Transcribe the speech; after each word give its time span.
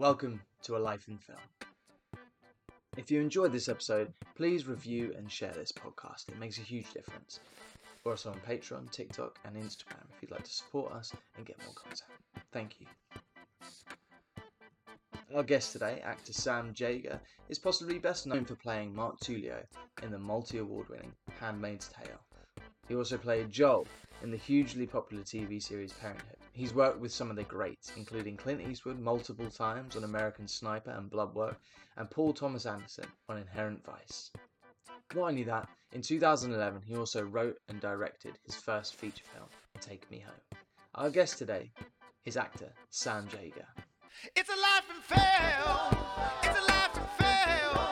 Welcome 0.00 0.40
to 0.62 0.78
A 0.78 0.78
Life 0.78 1.08
in 1.08 1.18
Film. 1.18 1.38
If 2.96 3.10
you 3.10 3.20
enjoyed 3.20 3.52
this 3.52 3.68
episode, 3.68 4.10
please 4.34 4.66
review 4.66 5.12
and 5.14 5.30
share 5.30 5.52
this 5.52 5.72
podcast. 5.72 6.30
It 6.30 6.38
makes 6.38 6.56
a 6.56 6.62
huge 6.62 6.90
difference. 6.94 7.40
We're 8.02 8.12
also 8.12 8.30
on 8.30 8.40
Patreon, 8.48 8.90
TikTok, 8.90 9.38
and 9.44 9.56
Instagram 9.56 10.06
if 10.08 10.22
you'd 10.22 10.30
like 10.30 10.44
to 10.44 10.50
support 10.50 10.94
us 10.94 11.12
and 11.36 11.44
get 11.44 11.58
more 11.66 11.74
content. 11.74 12.10
Thank 12.50 12.80
you. 12.80 12.86
Our 15.36 15.42
guest 15.42 15.74
today, 15.74 16.00
actor 16.02 16.32
Sam 16.32 16.72
Jaeger, 16.74 17.20
is 17.50 17.58
possibly 17.58 17.98
best 17.98 18.26
known 18.26 18.46
for 18.46 18.54
playing 18.54 18.94
Mark 18.94 19.20
Tuello 19.20 19.62
in 20.02 20.10
the 20.10 20.18
multi 20.18 20.56
award 20.56 20.88
winning 20.88 21.12
Handmaid's 21.38 21.90
Tale. 21.90 22.22
He 22.88 22.94
also 22.94 23.18
played 23.18 23.52
Joel 23.52 23.86
in 24.22 24.30
the 24.30 24.38
hugely 24.38 24.86
popular 24.86 25.24
TV 25.24 25.62
series 25.62 25.92
Parenthood. 25.92 26.39
He's 26.60 26.74
worked 26.74 27.00
with 27.00 27.10
some 27.10 27.30
of 27.30 27.36
the 27.36 27.44
greats, 27.44 27.90
including 27.96 28.36
Clint 28.36 28.60
Eastwood 28.60 28.98
multiple 29.00 29.50
times 29.50 29.96
on 29.96 30.04
American 30.04 30.46
Sniper 30.46 30.90
and 30.90 31.10
Bloodwork, 31.10 31.58
and 31.96 32.10
Paul 32.10 32.34
Thomas 32.34 32.66
Anderson 32.66 33.06
on 33.30 33.38
Inherent 33.38 33.82
Vice. 33.82 34.30
Not 35.14 35.30
only 35.30 35.42
that, 35.44 35.70
in 35.92 36.02
2011 36.02 36.82
he 36.82 36.96
also 36.98 37.22
wrote 37.22 37.56
and 37.70 37.80
directed 37.80 38.34
his 38.44 38.56
first 38.56 38.96
feature 38.96 39.24
film, 39.34 39.48
Take 39.80 40.10
Me 40.10 40.18
Home. 40.18 40.60
Our 40.96 41.08
guest 41.08 41.38
today 41.38 41.72
is 42.26 42.36
actor 42.36 42.74
Sam 42.90 43.26
Jaeger. 43.32 43.66
It's 44.36 44.50
a 44.50 44.60
life 44.60 44.84
in 44.94 45.00
film. 45.00 46.04
It's 46.42 46.60
a 46.60 46.64
life 46.66 46.94
in 46.94 47.24
film. 47.24 47.89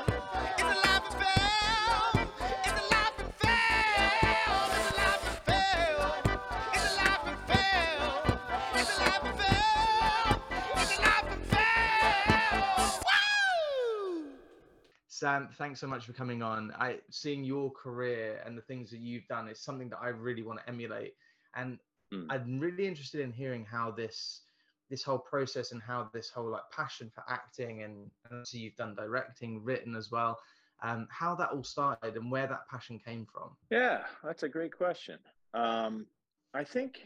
Sam, 15.19 15.49
thanks 15.59 15.81
so 15.81 15.87
much 15.87 16.07
for 16.07 16.13
coming 16.13 16.43
on. 16.43 16.73
I 16.79 16.99
seeing 17.11 17.45
your 17.45 17.71
career 17.71 18.41
and 18.45 18.57
the 18.57 18.63
things 18.63 18.91
that 18.91 19.01
you've 19.01 19.27
done 19.27 19.49
is 19.49 19.61
something 19.61 19.89
that 19.91 19.99
I 20.01 20.09
really 20.09 20.43
want 20.43 20.61
to 20.61 20.69
emulate, 20.69 21.15
and 21.55 21.79
Mm. 22.13 22.27
I'm 22.31 22.61
really 22.61 22.87
interested 22.87 23.21
in 23.21 23.33
hearing 23.33 23.65
how 23.65 23.91
this 23.91 24.43
this 24.91 25.03
whole 25.03 25.19
process 25.19 25.73
and 25.73 25.83
how 25.83 26.09
this 26.15 26.31
whole 26.31 26.51
like 26.51 26.63
passion 26.75 27.11
for 27.15 27.23
acting 27.29 27.83
and, 27.83 28.11
and 28.31 28.49
so 28.49 28.57
you've 28.57 28.77
done 28.77 28.95
directing, 28.95 29.63
written 29.63 29.95
as 29.95 30.11
well, 30.11 30.39
um, 30.83 31.07
how 31.11 31.35
that 31.35 31.51
all 31.51 31.63
started 31.63 32.17
and 32.17 32.31
where 32.31 32.47
that 32.47 32.67
passion 32.71 32.99
came 32.99 33.27
from. 33.31 33.51
Yeah, 33.71 34.05
that's 34.25 34.45
a 34.45 34.49
great 34.49 34.75
question. 34.75 35.19
Um, 35.53 36.07
I 36.55 36.65
think 36.65 37.03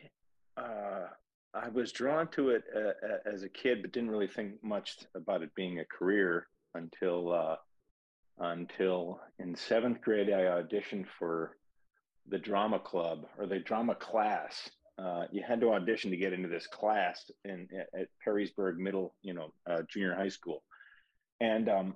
uh, 0.57 1.09
I 1.55 1.69
was 1.71 1.91
drawn 1.91 2.29
to 2.29 2.51
it 2.51 2.63
uh, 2.73 3.29
as 3.29 3.43
a 3.43 3.49
kid, 3.49 3.83
but 3.83 3.91
didn't 3.91 4.13
really 4.13 4.29
think 4.29 4.63
much 4.63 4.99
about 5.17 5.43
it 5.43 5.53
being 5.57 5.81
a 5.81 5.85
career 5.85 6.47
until 6.77 7.33
uh, 7.33 7.57
until 8.39 9.21
in 9.39 9.55
seventh 9.55 10.01
grade 10.01 10.31
I 10.31 10.43
auditioned 10.43 11.07
for 11.19 11.57
the 12.29 12.39
drama 12.39 12.79
club 12.79 13.27
or 13.39 13.47
the 13.47 13.59
drama 13.59 13.95
class. 13.95 14.71
Uh, 14.99 15.25
you 15.33 15.43
had 15.47 15.61
to 15.61 15.73
audition 15.73 16.11
to 16.11 16.17
get 16.17 16.33
into 16.33 16.49
this 16.49 16.67
class 16.67 17.31
in 17.45 17.67
at 17.99 18.09
Perrysburg 18.25 18.77
Middle, 18.77 19.15
you 19.23 19.35
know, 19.35 19.53
uh, 19.69 19.83
junior 19.89 20.15
high 20.15 20.29
school, 20.29 20.63
and 21.41 21.69
um, 21.69 21.95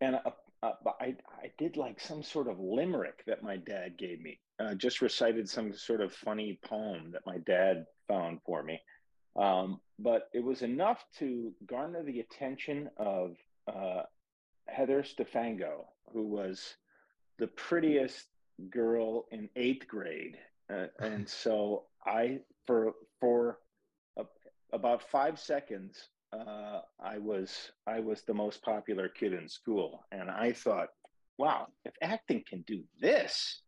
and 0.00 0.16
uh, 0.16 0.30
uh, 0.62 0.72
I 1.00 1.16
I 1.42 1.50
did 1.58 1.76
like 1.76 2.00
some 2.00 2.22
sort 2.22 2.48
of 2.48 2.60
limerick 2.60 3.24
that 3.26 3.42
my 3.42 3.56
dad 3.56 3.98
gave 3.98 4.20
me. 4.20 4.38
Uh, 4.60 4.74
just 4.74 5.02
recited 5.02 5.48
some 5.48 5.72
sort 5.72 6.00
of 6.00 6.12
funny 6.12 6.58
poem 6.64 7.10
that 7.12 7.22
my 7.26 7.38
dad 7.38 7.86
found 8.06 8.40
for 8.46 8.62
me, 8.62 8.80
um, 9.36 9.80
but 9.98 10.28
it 10.32 10.42
was 10.42 10.62
enough 10.62 11.04
to 11.18 11.52
garner 11.66 12.04
the 12.04 12.20
attention 12.20 12.88
of 12.96 13.36
uh, 13.66 14.02
Heather 14.68 15.02
Stefango, 15.02 15.86
who 16.12 16.24
was 16.24 16.76
the 17.38 17.46
prettiest 17.48 18.26
girl 18.70 19.26
in 19.30 19.48
eighth 19.56 19.86
grade, 19.86 20.36
uh, 20.72 20.86
and 20.98 21.28
so 21.28 21.84
I 22.04 22.40
for 22.66 22.92
for 23.20 23.58
a, 24.16 24.24
about 24.72 25.02
five 25.02 25.38
seconds 25.38 26.08
uh, 26.32 26.80
I 27.00 27.18
was 27.18 27.72
I 27.86 28.00
was 28.00 28.22
the 28.22 28.34
most 28.34 28.62
popular 28.62 29.08
kid 29.08 29.32
in 29.32 29.48
school, 29.48 30.04
and 30.12 30.30
I 30.30 30.52
thought, 30.52 30.88
wow, 31.38 31.68
if 31.84 31.94
acting 32.02 32.44
can 32.48 32.62
do 32.66 32.82
this, 33.00 33.62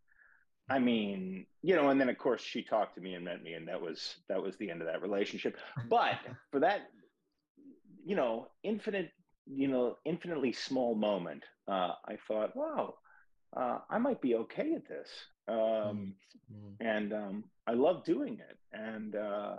I 0.69 0.79
mean, 0.79 1.47
you 1.63 1.75
know. 1.75 1.89
And 1.89 2.01
then 2.01 2.09
of 2.09 2.19
course 2.19 2.43
she 2.43 2.63
talked 2.63 2.97
to 2.97 3.01
me 3.01 3.15
and 3.15 3.25
met 3.25 3.43
me, 3.43 3.55
and 3.55 3.67
that 3.69 3.81
was 3.81 4.17
that 4.29 4.43
was 4.43 4.57
the 4.57 4.71
end 4.71 4.83
of 4.83 4.89
that 4.89 5.03
relationship. 5.03 5.57
But 5.89 6.19
for 6.51 6.61
that, 6.61 6.83
you 8.05 8.17
know, 8.17 8.49
infinite, 8.63 9.11
you 9.51 9.69
know, 9.69 9.97
infinitely 10.05 10.53
small 10.53 10.95
moment, 10.95 11.45
uh, 11.69 11.93
I 12.07 12.17
thought, 12.29 12.57
wow, 12.57 12.95
uh, 13.57 13.79
I 13.91 13.99
might 13.99 14.21
be 14.21 14.35
okay 14.37 14.75
at 14.75 14.89
this, 14.89 15.09
um, 15.49 16.15
Mm. 16.53 16.77
and 16.81 17.13
um, 17.13 17.45
I 17.67 17.73
love 17.75 18.05
doing 18.05 18.39
it, 18.41 18.59
and. 18.73 19.15
Uh, 19.17 19.57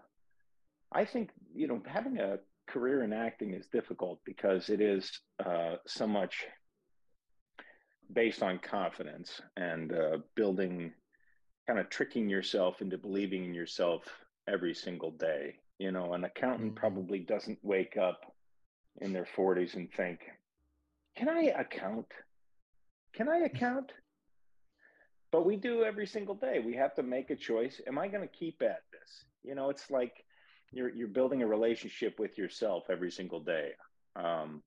I 0.94 1.06
think 1.06 1.32
you 1.54 1.68
know 1.68 1.82
having 1.88 2.20
a 2.20 2.40
career 2.68 3.04
in 3.04 3.14
acting 3.14 3.54
is 3.54 3.68
difficult 3.68 4.20
because 4.26 4.70
it 4.70 4.82
is 4.82 5.12
uh, 5.46 5.76
so 5.88 6.08
much 6.08 6.46
based 8.14 8.44
on 8.44 8.60
confidence 8.60 9.42
and 9.58 9.94
uh, 9.94 10.18
building, 10.36 10.94
kind 11.68 11.80
of 11.80 11.90
tricking 11.90 12.30
yourself 12.30 12.82
into 12.82 12.98
believing 12.98 13.46
in 13.46 13.54
yourself 13.54 14.04
every 14.48 14.74
single 14.74 15.12
day. 15.12 15.56
You 15.80 15.92
know, 15.92 16.14
an 16.14 16.24
accountant 16.26 16.76
Mhm. 16.76 16.76
probably 16.76 17.20
doesn't 17.20 17.60
wake 17.64 17.98
up 17.98 18.22
in 19.00 19.14
their 19.14 19.28
40s 19.36 19.76
and 19.76 19.92
think, 19.94 20.20
"Can 21.16 21.30
I 21.30 21.54
account? 21.58 22.08
Can 23.14 23.30
I 23.30 23.38
account?" 23.40 23.92
But 25.32 25.46
we 25.46 25.56
do 25.56 25.84
every 25.84 26.08
single 26.08 26.36
day. 26.36 26.60
We 26.60 26.76
have 26.76 26.94
to 26.96 27.04
make 27.04 27.30
a 27.30 27.36
choice. 27.36 27.80
Am 27.88 27.98
I 27.98 28.10
going 28.10 28.28
to 28.28 28.36
keep 28.36 28.62
at 28.62 28.84
this? 28.92 29.26
You 29.44 29.56
know, 29.56 29.70
it's 29.70 29.90
like 29.90 30.26
you're 30.72 30.90
you're 30.90 31.08
building 31.08 31.42
a 31.42 31.48
relationship 31.48 32.20
with 32.20 32.38
yourself 32.38 32.86
every 32.90 33.12
single 33.12 33.40
day. 33.40 33.72
Um, 34.16 34.62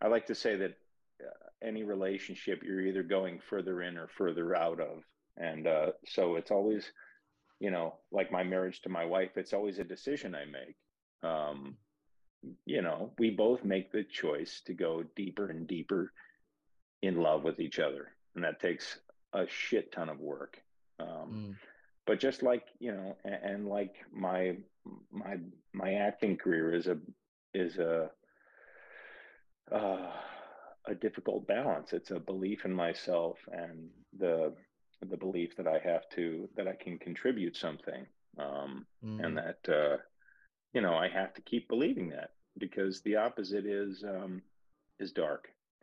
I 0.00 0.08
like 0.08 0.26
to 0.26 0.34
say 0.34 0.56
that 0.56 0.74
uh, 1.20 1.66
any 1.66 1.82
relationship 1.82 2.62
you're 2.62 2.80
either 2.80 3.02
going 3.02 3.40
further 3.40 3.82
in 3.82 3.96
or 3.96 4.08
further 4.08 4.54
out 4.54 4.80
of, 4.80 5.02
and 5.36 5.66
uh, 5.66 5.92
so 6.06 6.36
it's 6.36 6.50
always, 6.50 6.92
you 7.60 7.70
know, 7.70 7.94
like 8.10 8.30
my 8.30 8.44
marriage 8.44 8.82
to 8.82 8.88
my 8.88 9.04
wife. 9.04 9.36
It's 9.36 9.52
always 9.52 9.78
a 9.78 9.84
decision 9.84 10.34
I 10.34 10.44
make. 10.44 10.76
Um, 11.28 11.76
you 12.66 12.82
know, 12.82 13.12
we 13.18 13.30
both 13.30 13.64
make 13.64 13.92
the 13.92 14.04
choice 14.04 14.62
to 14.66 14.74
go 14.74 15.04
deeper 15.16 15.48
and 15.48 15.66
deeper 15.66 16.12
in 17.02 17.16
love 17.16 17.42
with 17.44 17.60
each 17.60 17.78
other, 17.78 18.08
and 18.34 18.44
that 18.44 18.60
takes 18.60 18.98
a 19.32 19.46
shit 19.46 19.92
ton 19.92 20.08
of 20.08 20.20
work. 20.20 20.60
Um, 21.00 21.08
Mm. 21.32 21.54
but 22.06 22.18
just 22.20 22.42
like 22.42 22.64
you 22.80 22.92
know 22.92 23.16
and, 23.24 23.34
and 23.44 23.68
like 23.68 23.94
my 24.12 24.56
my 25.10 25.38
my 25.72 25.94
acting 25.94 26.36
career 26.36 26.74
is 26.74 26.86
a 26.88 26.98
is 27.54 27.78
a 27.78 28.10
uh, 29.70 30.10
a 30.86 30.94
difficult 30.94 31.46
balance 31.46 31.92
it's 31.92 32.10
a 32.10 32.18
belief 32.18 32.64
in 32.64 32.72
myself 32.72 33.38
and 33.52 33.88
the 34.18 34.52
the 35.08 35.16
belief 35.16 35.56
that 35.56 35.66
i 35.66 35.78
have 35.78 36.08
to 36.10 36.48
that 36.56 36.66
i 36.68 36.74
can 36.74 36.98
contribute 36.98 37.56
something 37.56 38.04
um, 38.38 38.84
Mm. 39.04 39.24
and 39.24 39.36
that 39.36 39.58
uh, 39.68 39.96
you 40.72 40.80
know 40.80 40.94
i 40.94 41.08
have 41.08 41.32
to 41.34 41.40
keep 41.42 41.68
believing 41.68 42.08
that 42.08 42.30
because 42.58 43.00
the 43.02 43.16
opposite 43.16 43.66
is 43.66 44.04
um, 44.04 44.42
is 45.00 45.12
dark 45.12 45.48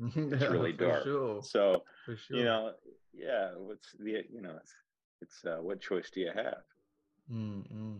it's 0.00 0.48
really 0.48 0.72
dark. 0.72 1.04
Sure, 1.04 1.42
so 1.42 1.82
for 2.04 2.16
sure. 2.16 2.36
you 2.38 2.44
know 2.44 2.72
yeah 3.12 3.50
what's 3.56 3.92
the 3.98 4.24
you 4.32 4.40
know 4.40 4.54
it's 4.56 4.72
it's 5.20 5.44
uh, 5.44 5.58
what 5.60 5.80
choice 5.80 6.10
do 6.12 6.20
you 6.20 6.30
have 6.34 6.62
Mm, 7.32 7.62
mm. 7.72 7.98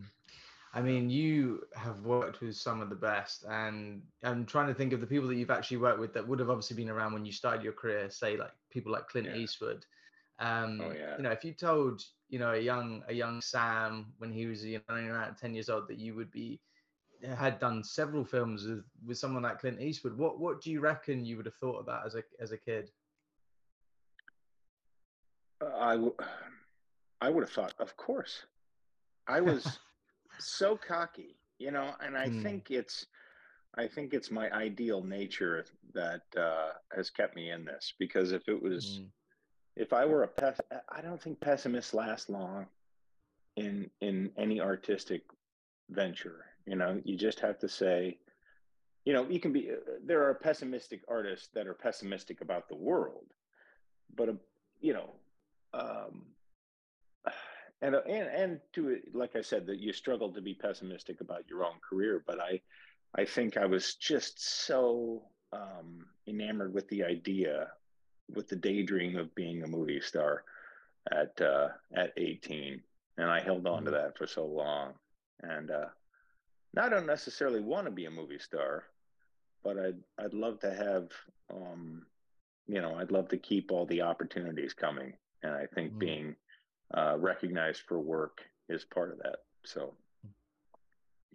I 0.74 0.80
mean, 0.80 1.10
you 1.10 1.62
have 1.74 2.00
worked 2.00 2.40
with 2.40 2.56
some 2.56 2.80
of 2.80 2.88
the 2.88 2.96
best, 2.96 3.44
and 3.48 4.02
I'm 4.22 4.46
trying 4.46 4.68
to 4.68 4.74
think 4.74 4.92
of 4.94 5.00
the 5.00 5.06
people 5.06 5.28
that 5.28 5.36
you've 5.36 5.50
actually 5.50 5.76
worked 5.76 6.00
with 6.00 6.14
that 6.14 6.26
would 6.26 6.38
have 6.38 6.48
obviously 6.48 6.76
been 6.76 6.88
around 6.88 7.12
when 7.12 7.26
you 7.26 7.32
started 7.32 7.62
your 7.62 7.74
career. 7.74 8.08
Say, 8.08 8.36
like 8.36 8.52
people 8.70 8.90
like 8.90 9.06
Clint 9.08 9.26
Yeah. 9.26 9.36
Eastwood. 9.36 9.84
Um, 10.38 10.80
Oh, 10.80 10.92
yeah. 10.92 11.16
You 11.18 11.24
know, 11.24 11.30
if 11.30 11.44
you 11.44 11.52
told 11.52 12.02
you 12.32 12.40
know 12.40 12.54
a 12.54 12.60
young 12.60 13.04
a 13.10 13.14
young 13.14 13.42
Sam 13.42 14.14
when 14.20 14.32
he 14.32 14.48
was 14.48 14.66
you 14.66 14.82
know 14.88 14.96
around 14.96 15.36
ten 15.36 15.54
years 15.54 15.70
old 15.70 15.88
that 15.88 15.98
you 15.98 16.14
would 16.16 16.32
be 16.32 16.60
had 17.36 17.60
done 17.60 17.84
several 17.84 18.24
films 18.24 18.66
with 18.66 18.84
with 19.06 19.18
someone 19.18 19.44
like 19.44 19.60
Clint 19.60 19.80
Eastwood, 19.80 20.18
what 20.18 20.40
what 20.40 20.62
do 20.62 20.70
you 20.72 20.80
reckon 20.80 21.24
you 21.24 21.36
would 21.38 21.46
have 21.46 21.56
thought 21.56 21.78
about 21.80 22.06
as 22.06 22.16
a 22.16 22.24
as 22.40 22.52
a 22.52 22.58
kid? 22.58 22.90
I, 25.62 25.92
w- 25.94 26.16
I 27.20 27.30
would 27.30 27.42
have 27.42 27.50
thought, 27.50 27.74
of 27.78 27.96
course. 27.96 28.46
I 29.28 29.40
was 29.40 29.80
so 30.38 30.76
cocky, 30.76 31.38
you 31.58 31.70
know, 31.70 31.94
and 32.00 32.16
I 32.16 32.28
Hmm. 32.28 32.30
think 32.30 32.70
it's, 32.70 33.06
I 33.76 33.86
think 33.88 34.14
it's 34.14 34.30
my 34.30 34.50
ideal 34.52 35.02
nature 35.02 35.64
that 35.94 36.22
uh, 36.36 36.72
has 36.94 37.10
kept 37.10 37.36
me 37.36 37.50
in 37.50 37.64
this. 37.64 37.94
Because 37.98 38.32
if 38.32 38.48
it 38.48 38.62
was, 38.62 39.02
Mm, 39.02 39.12
if 39.76 39.92
I 39.92 40.04
were 40.04 40.22
a 40.22 40.28
pes, 40.28 40.60
I 40.88 41.00
don't 41.00 41.20
think 41.20 41.40
pessimists 41.40 41.94
last 41.94 42.28
long 42.28 42.66
in 43.56 43.90
in 44.00 44.30
any 44.36 44.60
artistic 44.60 45.22
venture. 45.90 46.44
You 46.66 46.76
know, 46.76 47.00
you 47.04 47.16
just 47.16 47.40
have 47.40 47.58
to 47.60 47.68
say, 47.68 48.18
you 49.04 49.12
know, 49.12 49.28
you 49.28 49.40
can 49.40 49.52
be. 49.52 49.70
Uh, 49.70 49.92
there 50.04 50.28
are 50.28 50.34
pessimistic 50.34 51.02
artists 51.08 51.48
that 51.54 51.66
are 51.66 51.74
pessimistic 51.74 52.40
about 52.40 52.68
the 52.68 52.76
world, 52.76 53.26
but 54.14 54.28
uh, 54.28 54.34
you 54.80 54.92
know, 54.92 55.10
um, 55.74 56.26
and 57.80 57.94
and 57.94 58.28
and 58.28 58.60
to 58.74 58.98
like 59.12 59.36
I 59.36 59.42
said, 59.42 59.66
that 59.66 59.80
you 59.80 59.92
struggle 59.92 60.32
to 60.32 60.40
be 60.40 60.54
pessimistic 60.54 61.20
about 61.20 61.48
your 61.48 61.64
own 61.64 61.80
career. 61.88 62.22
But 62.26 62.40
I, 62.40 62.60
I 63.14 63.24
think 63.24 63.56
I 63.56 63.66
was 63.66 63.94
just 63.94 64.66
so 64.66 65.22
um, 65.52 66.06
enamored 66.26 66.72
with 66.72 66.88
the 66.88 67.04
idea, 67.04 67.68
with 68.28 68.48
the 68.48 68.56
daydream 68.56 69.16
of 69.16 69.34
being 69.34 69.62
a 69.62 69.66
movie 69.66 70.00
star 70.00 70.44
at 71.10 71.40
uh, 71.40 71.68
at 71.94 72.12
18, 72.16 72.82
and 73.18 73.30
I 73.30 73.40
held 73.40 73.66
on 73.66 73.84
to 73.84 73.90
Mm. 73.90 73.94
that 73.94 74.16
for 74.18 74.26
so 74.26 74.46
long. 74.46 74.94
And 75.42 75.70
uh, 75.70 75.88
now 76.74 76.84
I 76.86 76.88
don't 76.88 77.06
necessarily 77.06 77.60
want 77.60 77.86
to 77.86 77.90
be 77.90 78.06
a 78.06 78.10
movie 78.10 78.38
star, 78.38 78.84
but 79.64 79.78
I'd 79.78 80.02
I'd 80.18 80.34
love 80.34 80.60
to 80.60 80.72
have, 80.72 81.08
um, 81.50 82.06
you 82.66 82.80
know, 82.80 82.94
I'd 82.96 83.10
love 83.10 83.28
to 83.30 83.38
keep 83.38 83.72
all 83.72 83.86
the 83.86 84.02
opportunities 84.02 84.72
coming, 84.72 85.14
and 85.42 85.52
I 85.52 85.66
think 85.66 85.94
Mm. 85.94 85.98
being 85.98 86.36
uh, 86.94 87.16
recognized 87.18 87.82
for 87.88 87.98
work 87.98 88.42
is 88.68 88.84
part 88.84 89.10
of 89.12 89.18
that. 89.18 89.36
So, 89.64 89.94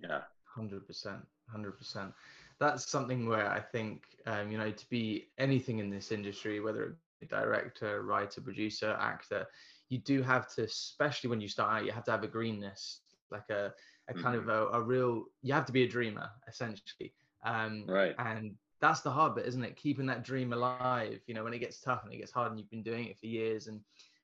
yeah, 0.01 0.21
Hundred 0.55 0.87
percent, 0.87 1.25
hundred 1.51 1.77
percent. 1.77 2.13
That's 2.59 2.89
something 2.89 3.27
where 3.27 3.49
I 3.49 3.59
think 3.59 4.03
um, 4.25 4.51
you 4.51 4.57
know 4.57 4.71
to 4.71 4.89
be 4.89 5.27
anything 5.37 5.79
in 5.79 5.89
this 5.89 6.11
industry, 6.11 6.59
whether 6.59 6.83
it 6.83 6.95
be 7.21 7.27
director, 7.27 8.03
writer, 8.03 8.41
producer, 8.41 8.97
actor, 8.99 9.47
you 9.89 9.99
do 9.99 10.21
have 10.21 10.53
to, 10.55 10.63
especially 10.63 11.29
when 11.29 11.41
you 11.41 11.47
start 11.47 11.73
out, 11.73 11.85
you 11.85 11.91
have 11.91 12.03
to 12.05 12.11
have 12.11 12.23
a 12.23 12.27
greenness, 12.27 13.01
like 13.31 13.49
a 13.49 13.73
a 14.09 14.13
kind 14.13 14.35
of 14.35 14.47
a, 14.47 14.67
a 14.67 14.81
real. 14.81 15.25
You 15.41 15.53
have 15.53 15.65
to 15.65 15.71
be 15.71 15.83
a 15.83 15.87
dreamer, 15.87 16.29
essentially. 16.47 17.13
Um, 17.43 17.83
right. 17.87 18.15
and 18.19 18.55
that's 18.79 19.01
the 19.01 19.11
hard 19.11 19.35
bit, 19.35 19.45
isn't 19.45 19.63
it? 19.63 19.75
Keeping 19.75 20.05
that 20.07 20.23
dream 20.23 20.53
alive. 20.53 21.19
You 21.27 21.33
know, 21.33 21.43
when 21.43 21.53
it 21.53 21.59
gets 21.59 21.79
tough 21.79 22.03
and 22.03 22.13
it 22.13 22.17
gets 22.17 22.31
hard, 22.31 22.51
and 22.51 22.59
you've 22.59 22.69
been 22.69 22.83
doing 22.83 23.05
it 23.07 23.19
for 23.19 23.25
years, 23.27 23.67
and 23.67 23.81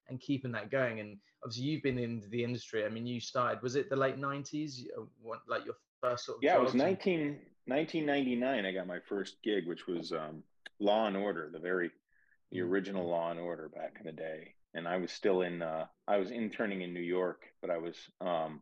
and 0.09 0.19
keeping 0.19 0.51
that 0.51 0.69
going. 0.69 0.99
And 0.99 1.17
obviously, 1.43 1.65
you've 1.65 1.83
been 1.83 1.97
in 1.97 2.23
the 2.29 2.43
industry. 2.43 2.85
I 2.85 2.89
mean, 2.89 3.05
you 3.05 3.19
started. 3.19 3.61
Was 3.61 3.75
it 3.75 3.89
the 3.89 3.95
late 3.95 4.17
nineties? 4.17 4.85
Like 5.47 5.65
your 5.65 5.75
first 6.01 6.25
sort 6.25 6.37
of. 6.37 6.43
Yeah, 6.43 6.55
it 6.55 6.61
was 6.61 6.71
jobs 6.71 6.81
and- 6.81 6.91
19, 6.91 7.39
1999. 7.65 8.65
I 8.65 8.71
got 8.73 8.87
my 8.87 8.99
first 9.07 9.37
gig, 9.43 9.67
which 9.67 9.87
was 9.87 10.11
um, 10.11 10.43
Law 10.79 11.07
and 11.07 11.17
Order, 11.17 11.49
the 11.51 11.59
very 11.59 11.91
the 12.51 12.59
Mm. 12.59 12.69
original 12.69 13.07
Law 13.09 13.31
and 13.31 13.39
Order 13.39 13.69
back 13.69 13.97
in 13.99 14.05
the 14.05 14.11
day. 14.11 14.53
And 14.75 14.87
I 14.87 14.97
was 14.97 15.11
still 15.11 15.41
in. 15.41 15.61
Uh, 15.61 15.85
I 16.07 16.17
was 16.17 16.31
interning 16.31 16.81
in 16.81 16.93
New 16.93 16.99
York, 17.01 17.41
but 17.61 17.69
I 17.69 17.77
was 17.77 17.95
um, 18.21 18.61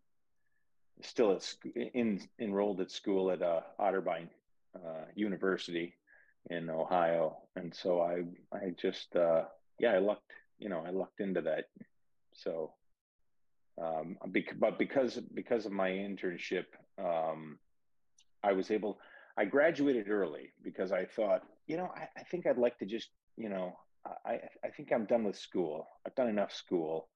still 1.02 1.34
at 1.34 1.42
sc- 1.44 1.66
in 1.94 2.22
enrolled 2.40 2.82
at 2.82 2.92
school 2.92 3.32
at 3.32 3.42
uh, 3.42 3.62
Otterbein 3.80 4.30
uh, 4.76 5.06
University 5.16 5.96
in 6.50 6.70
Ohio, 6.70 7.38
and 7.56 7.74
so 7.74 8.02
I 8.02 8.24
I 8.56 8.72
just 8.82 9.16
uh, 9.16 9.44
yeah 9.80 9.92
I 9.94 10.00
lucked 10.00 10.32
you 10.60 10.70
know 10.70 10.84
I 10.86 10.90
lucked 10.92 11.20
into 11.20 11.42
that. 11.42 11.66
So, 12.34 12.74
um, 13.82 14.18
bec- 14.28 14.58
but 14.60 14.78
because 14.80 15.16
because 15.34 15.66
of 15.66 15.72
my 15.72 15.90
internship, 15.90 16.66
um, 16.98 17.60
I 18.44 18.54
was 18.54 18.72
able. 18.72 19.00
I 19.38 19.46
graduated 19.46 20.10
early 20.10 20.52
because 20.64 20.92
I 20.92 21.06
thought 21.06 21.44
you 21.68 21.78
know 21.78 21.92
I, 21.96 22.08
I 22.18 22.24
think 22.24 22.46
I'd 22.46 22.58
like 22.58 22.78
to 22.80 22.86
just 22.86 23.10
you 23.38 23.50
know 23.50 23.74
I 24.26 24.40
I 24.64 24.70
think 24.76 24.92
I'm 24.92 25.06
done 25.06 25.24
with 25.24 25.38
school. 25.38 25.88
I've 26.06 26.16
done 26.16 26.30
enough 26.30 26.54
school 26.54 27.10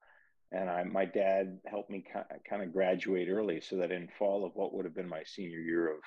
and 0.52 0.70
I, 0.70 0.84
my 0.84 1.04
dad 1.04 1.58
helped 1.66 1.90
me 1.90 2.04
kind 2.48 2.62
of 2.62 2.72
graduate 2.72 3.28
early 3.28 3.60
so 3.60 3.76
that 3.76 3.90
in 3.90 4.08
fall 4.18 4.44
of 4.44 4.54
what 4.54 4.72
would 4.74 4.84
have 4.84 4.94
been 4.94 5.08
my 5.08 5.22
senior 5.24 5.58
year 5.58 5.90
of 5.90 5.98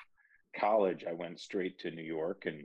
college 0.58 1.04
i 1.08 1.12
went 1.12 1.38
straight 1.38 1.78
to 1.78 1.90
new 1.90 2.02
york 2.02 2.44
and 2.46 2.64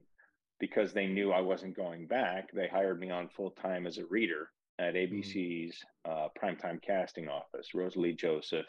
because 0.60 0.94
they 0.94 1.06
knew 1.06 1.32
i 1.32 1.42
wasn't 1.42 1.76
going 1.76 2.08
back 2.08 2.52
they 2.52 2.68
hired 2.68 3.00
me 3.00 3.12
on 3.12 3.30
full 3.30 3.52
time 3.52 3.86
as 3.86 3.98
a 3.98 4.06
reader 4.06 4.50
at 4.80 4.96
abc's 4.96 5.76
uh, 6.06 6.28
primetime 6.42 6.82
casting 6.82 7.28
office 7.28 7.74
rosalie 7.76 8.14
joseph 8.14 8.66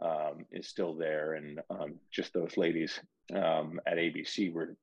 um, 0.00 0.46
is 0.50 0.66
still 0.66 0.94
there 0.94 1.34
and 1.34 1.60
um, 1.70 1.94
just 2.10 2.32
those 2.32 2.56
ladies 2.56 3.00
um, 3.34 3.80
at 3.86 3.96
abc 3.96 4.52
were 4.52 4.76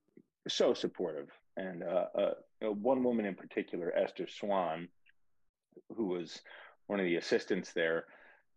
so 0.47 0.73
supportive 0.73 1.29
and 1.57 1.83
uh, 1.83 2.05
uh, 2.17 2.71
one 2.71 3.03
woman 3.03 3.25
in 3.25 3.35
particular 3.35 3.93
esther 3.95 4.27
swan 4.27 4.87
who 5.95 6.05
was 6.05 6.41
one 6.87 6.99
of 6.99 7.05
the 7.05 7.17
assistants 7.17 7.73
there, 7.73 8.05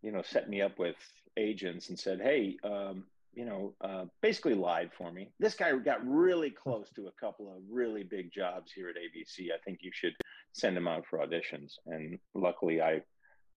you 0.01 0.11
know, 0.11 0.21
set 0.21 0.49
me 0.49 0.61
up 0.61 0.79
with 0.79 0.95
agents 1.37 1.89
and 1.89 1.99
said, 1.99 2.19
"Hey, 2.21 2.57
um, 2.63 3.05
you 3.33 3.45
know, 3.45 3.73
uh, 3.81 4.05
basically 4.21 4.55
lied 4.55 4.91
for 4.93 5.11
me. 5.11 5.31
This 5.39 5.55
guy 5.55 5.71
got 5.77 6.05
really 6.05 6.49
close 6.49 6.89
to 6.95 7.07
a 7.07 7.11
couple 7.11 7.49
of 7.49 7.61
really 7.69 8.03
big 8.03 8.31
jobs 8.31 8.71
here 8.71 8.89
at 8.89 8.95
ABC. 8.95 9.51
I 9.53 9.57
think 9.63 9.79
you 9.81 9.91
should 9.93 10.15
send 10.53 10.75
him 10.75 10.87
out 10.87 11.05
for 11.05 11.19
auditions." 11.19 11.73
And 11.85 12.19
luckily, 12.33 12.81
I 12.81 13.01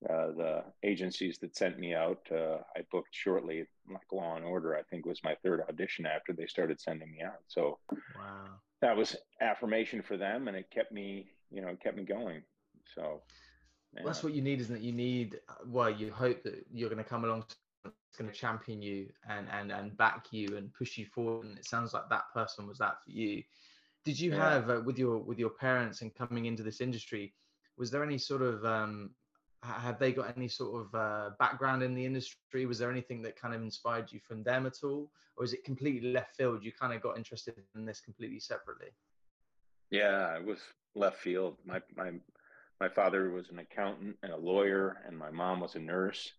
uh, 0.10 0.28
the 0.32 0.64
agencies 0.84 1.38
that 1.40 1.56
sent 1.56 1.80
me 1.80 1.94
out, 1.94 2.20
uh, 2.32 2.58
I 2.76 2.82
booked 2.92 3.14
shortly. 3.14 3.66
Like 3.92 4.12
Law 4.12 4.36
and 4.36 4.46
Order, 4.46 4.76
I 4.76 4.84
think 4.84 5.06
was 5.06 5.24
my 5.24 5.36
third 5.44 5.62
audition 5.68 6.06
after 6.06 6.34
they 6.34 6.48
started 6.48 6.80
sending 6.80 7.12
me 7.12 7.22
out. 7.22 7.42
So 7.48 7.80
Wow. 8.16 8.62
that 8.82 8.96
was 8.96 9.16
affirmation 9.42 10.02
for 10.02 10.18
them, 10.18 10.48
and 10.48 10.58
it 10.58 10.70
kept 10.72 10.92
me, 10.92 11.32
you 11.52 11.62
know, 11.62 11.70
it 11.70 11.82
kept 11.82 11.98
me 11.98 12.04
going. 12.04 12.42
So. 12.96 13.22
Well, 13.94 14.06
that's 14.06 14.24
what 14.24 14.34
you 14.34 14.42
need, 14.42 14.62
isn't 14.62 14.78
it? 14.78 14.82
You 14.82 14.94
need, 14.94 15.40
well, 15.66 15.90
you 15.90 16.12
hope 16.12 16.44
that 16.44 16.66
you're 16.72 16.90
going 16.90 17.04
to 17.04 17.10
come 17.10 17.26
along 17.26 17.44
it's 17.86 18.18
going 18.18 18.30
to 18.30 18.36
champion 18.38 18.82
you 18.82 19.08
and 19.30 19.48
and 19.52 19.72
and 19.72 19.96
back 19.98 20.28
you 20.32 20.58
and 20.58 20.74
push 20.74 20.98
you 20.98 21.06
forward. 21.06 21.46
And 21.46 21.58
it 21.58 21.66
sounds 21.66 21.94
like 21.94 22.10
that 22.10 22.24
person 22.34 22.68
was 22.68 22.78
that 22.80 23.02
for 23.04 23.12
you. 23.12 23.42
Did 24.04 24.20
you 24.20 24.32
Yeah. 24.32 24.38
have 24.38 24.70
uh, 24.70 24.82
with 24.86 24.98
your 24.98 25.18
with 25.20 25.40
your 25.40 25.52
parents 25.52 26.02
and 26.02 26.14
coming 26.14 26.46
into 26.46 26.64
this 26.64 26.82
industry? 26.82 27.34
Was 27.78 27.90
there 27.90 28.04
any 28.04 28.18
sort 28.18 28.42
of 28.42 28.66
um, 28.66 29.12
have 29.64 30.00
they 30.00 30.12
got 30.12 30.36
any 30.36 30.48
sort 30.48 30.86
of 30.86 30.96
uh, 30.96 31.30
background 31.40 31.84
in 31.84 31.94
the 31.94 32.06
industry? 32.06 32.66
Was 32.66 32.80
there 32.80 32.92
anything 32.92 33.22
that 33.22 33.40
kind 33.40 33.54
of 33.54 33.62
inspired 33.62 34.12
you 34.12 34.20
from 34.20 34.44
them 34.44 34.66
at 34.66 34.84
all, 34.84 35.12
or 35.38 35.44
is 35.44 35.54
it 35.54 35.64
completely 35.64 36.12
left 36.12 36.36
field? 36.36 36.64
You 36.64 36.72
kind 36.72 36.94
of 36.94 37.02
got 37.02 37.18
interested 37.18 37.56
in 37.76 37.86
this 37.86 38.00
completely 38.00 38.40
separately. 38.40 38.88
Yeah, 39.92 40.36
it 40.36 40.46
was 40.46 40.60
left 40.96 41.18
field. 41.18 41.58
My 41.66 41.82
my 41.96 42.14
my 42.80 42.90
father 42.90 43.30
was 43.30 43.50
an 43.50 43.60
accountant 43.60 44.18
and 44.24 44.32
a 44.32 44.38
lawyer, 44.38 44.98
and 45.06 45.18
my 45.18 45.30
mom 45.30 45.60
was 45.60 45.76
a 45.76 45.80
nurse. 45.80 46.32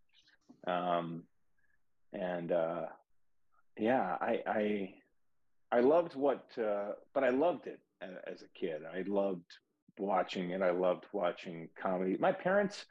Um, 0.66 1.24
and 2.12 2.50
uh, 2.50 2.86
yeah, 3.78 4.16
I 4.20 4.42
I 4.46 4.94
I 5.70 5.80
loved 5.80 6.16
what, 6.16 6.46
uh, 6.58 6.92
but 7.14 7.24
I 7.24 7.30
loved 7.30 7.66
it 7.66 7.80
as 8.00 8.42
a 8.42 8.58
kid. 8.58 8.82
I 8.92 9.04
loved 9.06 9.46
watching 9.98 10.50
it. 10.50 10.60
I 10.60 10.70
loved 10.70 11.06
watching 11.12 11.68
comedy. 11.80 12.16
My 12.18 12.32
parents, 12.32 12.84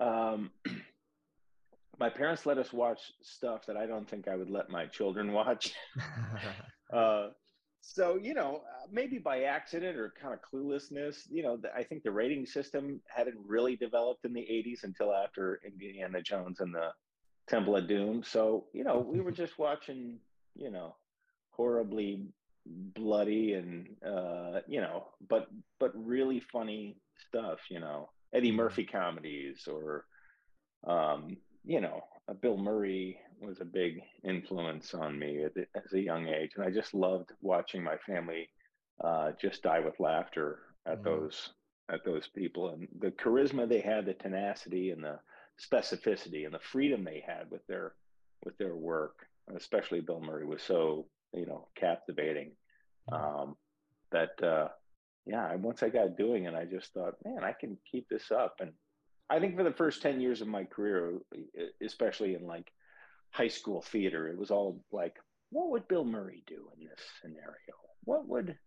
um, 0.00 0.50
my 1.98 2.08
parents 2.08 2.46
let 2.46 2.58
us 2.58 2.72
watch 2.72 3.00
stuff 3.22 3.66
that 3.66 3.76
I 3.76 3.86
don't 3.86 4.08
think 4.08 4.26
I 4.26 4.36
would 4.36 4.50
let 4.50 4.70
my 4.70 4.86
children 4.86 5.32
watch. 5.40 5.72
Uh, 6.92 7.28
so 7.82 8.18
you 8.20 8.34
know, 8.34 8.62
uh, 8.66 8.86
maybe 8.90 9.18
by 9.18 9.44
accident 9.44 9.96
or 9.96 10.12
kind 10.20 10.34
of 10.34 10.40
cluelessness, 10.40 11.22
you 11.30 11.42
know, 11.42 11.56
the, 11.56 11.72
I 11.74 11.84
think 11.84 12.02
the 12.02 12.10
rating 12.10 12.44
system 12.44 13.00
hadn't 13.08 13.36
really 13.46 13.76
developed 13.76 14.24
in 14.24 14.32
the 14.32 14.40
'80s 14.40 14.82
until 14.84 15.14
after 15.14 15.60
Indiana 15.64 16.20
Jones 16.20 16.60
and 16.60 16.74
the 16.74 16.90
Temple 17.48 17.76
of 17.76 17.88
Doom. 17.88 18.22
So 18.22 18.66
you 18.72 18.84
know, 18.84 18.98
we 18.98 19.20
were 19.20 19.30
just 19.42 19.58
watching, 19.58 20.18
you 20.54 20.70
know, 20.70 20.96
horribly 21.50 22.26
bloody 22.66 23.54
and 23.54 23.88
uh, 24.06 24.60
you 24.66 24.80
know, 24.80 25.06
but 25.28 25.48
but 25.78 25.92
really 25.94 26.40
funny 26.40 26.96
stuff. 27.28 27.60
You 27.70 27.80
know, 27.80 28.10
Eddie 28.32 28.52
Mhm. 28.56 28.56
Murphy 28.56 28.84
comedies 28.84 29.66
or 29.66 30.06
um, 30.86 31.36
you 31.64 31.80
know, 31.80 32.02
uh, 32.28 32.34
Bill 32.34 32.56
Murray 32.56 33.18
was 33.40 33.60
a 33.60 33.64
big 33.64 34.00
influence 34.24 34.94
on 34.94 35.18
me 35.18 35.44
at, 35.44 35.52
as 35.74 35.92
a 35.92 36.00
young 36.00 36.28
age, 36.28 36.52
and 36.56 36.64
I 36.64 36.70
just 36.70 36.94
loved 36.94 37.32
watching 37.42 37.82
my 37.82 37.96
family 37.98 38.48
uh, 39.02 39.32
just 39.40 39.62
die 39.62 39.80
with 39.80 40.00
laughter 40.00 40.60
at 40.86 41.04
Mhm. 41.04 41.04
those 41.04 41.50
at 41.90 42.04
those 42.04 42.28
people 42.28 42.70
and 42.70 42.86
the 43.00 43.10
charisma 43.10 43.68
they 43.68 43.80
had, 43.80 44.06
the 44.06 44.14
tenacity 44.14 44.90
and 44.90 45.02
the 45.02 45.18
specificity 45.60 46.44
and 46.44 46.54
the 46.54 46.60
freedom 46.60 47.04
they 47.04 47.22
had 47.26 47.50
with 47.50 47.66
their 47.66 47.94
with 48.44 48.56
their 48.58 48.76
work. 48.76 49.26
Especially 49.56 50.00
Bill 50.00 50.20
Murray 50.20 50.46
was 50.46 50.62
so 50.62 51.08
you 51.32 51.46
know 51.46 51.68
captivating 51.74 52.52
um, 53.12 53.56
that 54.12 54.42
uh, 54.42 54.68
yeah. 55.30 55.54
Once 55.56 55.82
I 55.82 55.88
got 55.88 56.16
doing 56.16 56.44
it, 56.44 56.54
I 56.54 56.64
just 56.64 56.92
thought, 56.92 57.14
man, 57.24 57.44
I 57.44 57.52
can 57.52 57.78
keep 57.90 58.08
this 58.08 58.30
up 58.30 58.56
and. 58.60 58.72
I 59.32 59.38
think 59.38 59.56
for 59.56 59.62
the 59.62 59.72
first 59.72 60.02
10 60.02 60.20
years 60.20 60.40
of 60.40 60.48
my 60.48 60.64
career, 60.64 61.20
especially 61.80 62.34
in 62.34 62.48
like 62.48 62.72
high 63.30 63.46
school 63.46 63.80
theater, 63.80 64.26
it 64.26 64.36
was 64.36 64.50
all 64.50 64.82
like, 64.90 65.14
what 65.50 65.70
would 65.70 65.86
Bill 65.86 66.04
Murray 66.04 66.42
do 66.48 66.68
in 66.76 66.84
this 66.84 66.98
scenario? 67.22 67.74
What 68.02 68.26
would, 68.26 68.58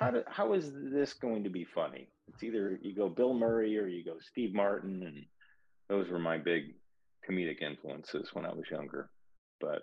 how, 0.00 0.10
do, 0.10 0.24
how 0.26 0.54
is 0.54 0.72
this 0.74 1.14
going 1.14 1.44
to 1.44 1.50
be 1.50 1.64
funny? 1.64 2.08
It's 2.26 2.42
either 2.42 2.80
you 2.82 2.96
go 2.96 3.08
Bill 3.08 3.32
Murray 3.32 3.78
or 3.78 3.86
you 3.86 4.04
go 4.04 4.16
Steve 4.18 4.52
Martin. 4.54 5.04
And 5.04 5.24
those 5.88 6.10
were 6.10 6.18
my 6.18 6.36
big 6.36 6.74
comedic 7.24 7.62
influences 7.62 8.30
when 8.32 8.44
I 8.44 8.52
was 8.52 8.68
younger. 8.72 9.10
But 9.60 9.82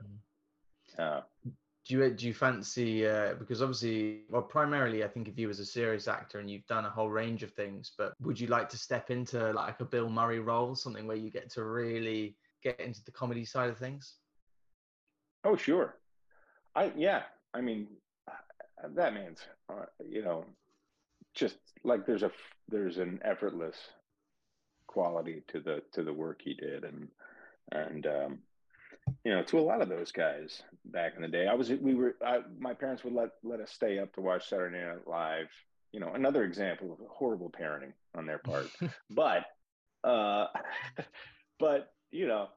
Uh, 0.99 1.21
Do 1.85 1.95
you 1.95 2.09
do 2.09 2.27
you 2.27 2.33
fancy 2.33 3.07
uh, 3.07 3.35
because 3.35 3.61
obviously 3.61 4.21
well 4.29 4.41
primarily 4.41 5.03
I 5.03 5.07
think 5.07 5.27
of 5.27 5.37
you 5.37 5.49
as 5.49 5.59
a 5.59 5.65
serious 5.65 6.07
actor 6.07 6.39
and 6.39 6.49
you've 6.49 6.65
done 6.65 6.85
a 6.85 6.89
whole 6.89 7.09
range 7.09 7.43
of 7.43 7.51
things 7.51 7.91
but 7.97 8.13
would 8.21 8.39
you 8.39 8.47
like 8.47 8.69
to 8.69 8.77
step 8.77 9.11
into 9.11 9.51
like 9.53 9.79
a 9.79 9.85
Bill 9.85 10.09
Murray 10.09 10.39
role 10.39 10.73
something 10.75 11.05
where 11.05 11.17
you 11.17 11.29
get 11.29 11.51
to 11.51 11.63
really 11.63 12.35
get 12.63 12.79
into 12.79 13.03
the 13.03 13.11
comedy 13.11 13.45
side 13.45 13.69
of 13.69 13.77
things? 13.77 14.15
oh, 15.45 15.55
sure. 15.55 15.95
I 16.75 16.91
yeah. 16.97 17.23
I 17.53 17.61
mean, 17.61 17.87
uh, 18.27 18.87
that 18.95 19.13
means 19.13 19.39
uh, 19.69 19.85
you 20.05 20.23
know 20.23 20.45
just 21.33 21.55
like 21.83 22.05
there's 22.05 22.23
a 22.23 22.31
there's 22.67 22.97
an 22.97 23.19
effortless 23.23 23.77
quality 24.87 25.43
to 25.47 25.59
the 25.59 25.81
to 25.93 26.03
the 26.03 26.13
work 26.13 26.41
he 26.43 26.53
did 26.53 26.83
and 26.83 27.07
and 27.71 28.07
um 28.07 28.39
you 29.23 29.31
know 29.33 29.43
to 29.43 29.59
a 29.59 29.61
lot 29.61 29.81
of 29.81 29.89
those 29.89 30.11
guys 30.11 30.61
back 30.85 31.13
in 31.15 31.21
the 31.21 31.27
day. 31.27 31.47
I 31.47 31.53
was 31.53 31.69
we 31.69 31.95
were 31.95 32.15
I, 32.25 32.39
my 32.59 32.73
parents 32.73 33.03
would 33.03 33.13
let 33.13 33.29
let 33.43 33.59
us 33.59 33.71
stay 33.71 33.99
up 33.99 34.13
to 34.13 34.21
watch 34.21 34.47
saturday 34.49 34.83
night 34.83 35.07
live 35.07 35.47
you 35.91 35.99
know 35.99 36.11
another 36.13 36.43
example 36.43 36.91
of 36.93 36.99
horrible 37.09 37.51
parenting 37.51 37.93
on 38.15 38.25
their 38.25 38.39
part. 38.39 38.67
But 39.09 39.45
uh 40.03 40.47
but 41.59 41.91
you 42.11 42.27
know 42.27 42.47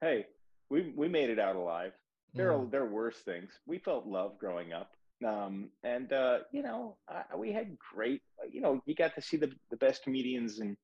hey 0.00 0.26
we 0.70 0.92
we 0.96 1.08
made 1.08 1.30
it 1.30 1.38
out 1.38 1.56
alive. 1.56 1.92
There 2.34 2.50
are 2.52 2.58
Mm. 2.58 2.70
there 2.70 2.82
are 2.82 2.88
worse 2.88 3.18
things. 3.18 3.50
We 3.66 3.78
felt 3.78 4.06
love 4.06 4.38
growing 4.38 4.72
up. 4.72 4.90
Um 5.26 5.70
and 5.84 6.12
uh 6.12 6.38
you 6.52 6.62
know 6.62 6.96
I, 7.08 7.36
we 7.36 7.52
had 7.52 7.76
great 7.94 8.22
you 8.50 8.60
know 8.60 8.82
you 8.86 8.94
got 8.94 9.14
to 9.14 9.22
see 9.22 9.36
the 9.36 9.52
the 9.70 9.76
best 9.76 10.02
comedians 10.02 10.60
in 10.60 10.76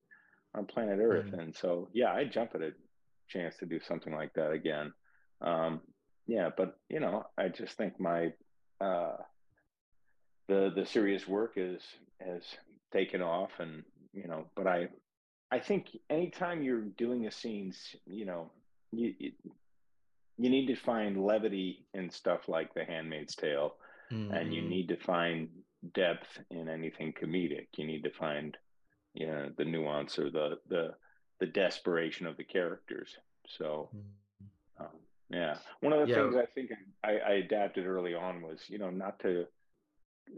on 0.55 0.67
planet 0.67 0.99
earth. 1.03 1.27
Mm. 1.33 1.39
and 1.41 1.57
so 1.57 1.89
yeah 1.93 2.13
i'd 2.15 2.33
jump 2.33 2.55
at 2.55 2.63
a 2.63 2.71
chance 3.29 3.55
to 3.59 3.67
do 3.67 3.79
something 3.81 4.15
like 4.15 4.33
that 4.35 4.51
again 4.53 4.93
um 5.41 5.81
yeah 6.27 6.51
but 6.57 6.77
you 6.89 7.01
know 7.01 7.25
i 7.39 7.49
just 7.49 7.77
think 7.77 7.99
my 8.01 8.33
uh 8.81 9.17
the 10.49 10.71
the 10.75 10.85
serious 10.87 11.27
work 11.27 11.53
is 11.57 11.83
has 12.21 12.43
taken 12.93 13.23
off 13.23 13.51
and 13.61 13.83
you 14.13 14.27
know 14.27 14.45
but 14.57 14.67
i 14.67 14.89
i 15.51 15.59
think 15.59 15.87
anytime 16.11 16.63
you're 16.63 16.87
doing 16.99 17.27
a 17.27 17.31
scene 17.31 17.73
you 18.07 18.25
know 18.25 18.51
you 18.93 19.13
you, 19.19 19.33
you 20.39 20.51
need 20.51 20.67
to 20.67 20.75
find 20.77 21.23
levity 21.23 21.87
in 21.95 22.11
stuff 22.11 22.49
like 22.49 22.73
the 22.75 22.85
handmaid's 22.85 23.35
tale 23.37 23.75
and 24.31 24.53
you 24.53 24.63
Mm. 24.63 24.69
need 24.69 24.89
to 24.89 24.97
find 24.97 25.49
depth 25.95 26.39
in 26.51 26.69
anything 26.69 27.13
comedic 27.13 27.67
you 27.77 27.87
need 27.87 28.03
to 28.03 28.11
find 28.11 28.57
you 29.15 29.27
know 29.27 29.49
the 29.57 29.65
nuance 29.65 30.19
or 30.19 30.31
the 30.31 30.57
the 30.69 30.89
the 31.41 31.47
desperation 31.47 32.27
of 32.27 32.37
the 32.37 32.45
characters 32.45 33.17
so 33.47 33.91
Mm. 33.95 34.15
Yeah. 35.31 35.59
One 35.81 35.93
of 35.93 36.01
the 36.01 36.15
Yeah. 36.15 36.23
things 36.23 36.37
i 36.37 36.47
think 36.47 36.71
I, 37.05 37.19
I 37.19 37.33
adapted 37.35 37.87
early 37.87 38.15
on 38.15 38.43
was 38.43 38.69
you 38.69 38.79
know 38.79 38.91
not 38.91 39.19
to 39.21 39.47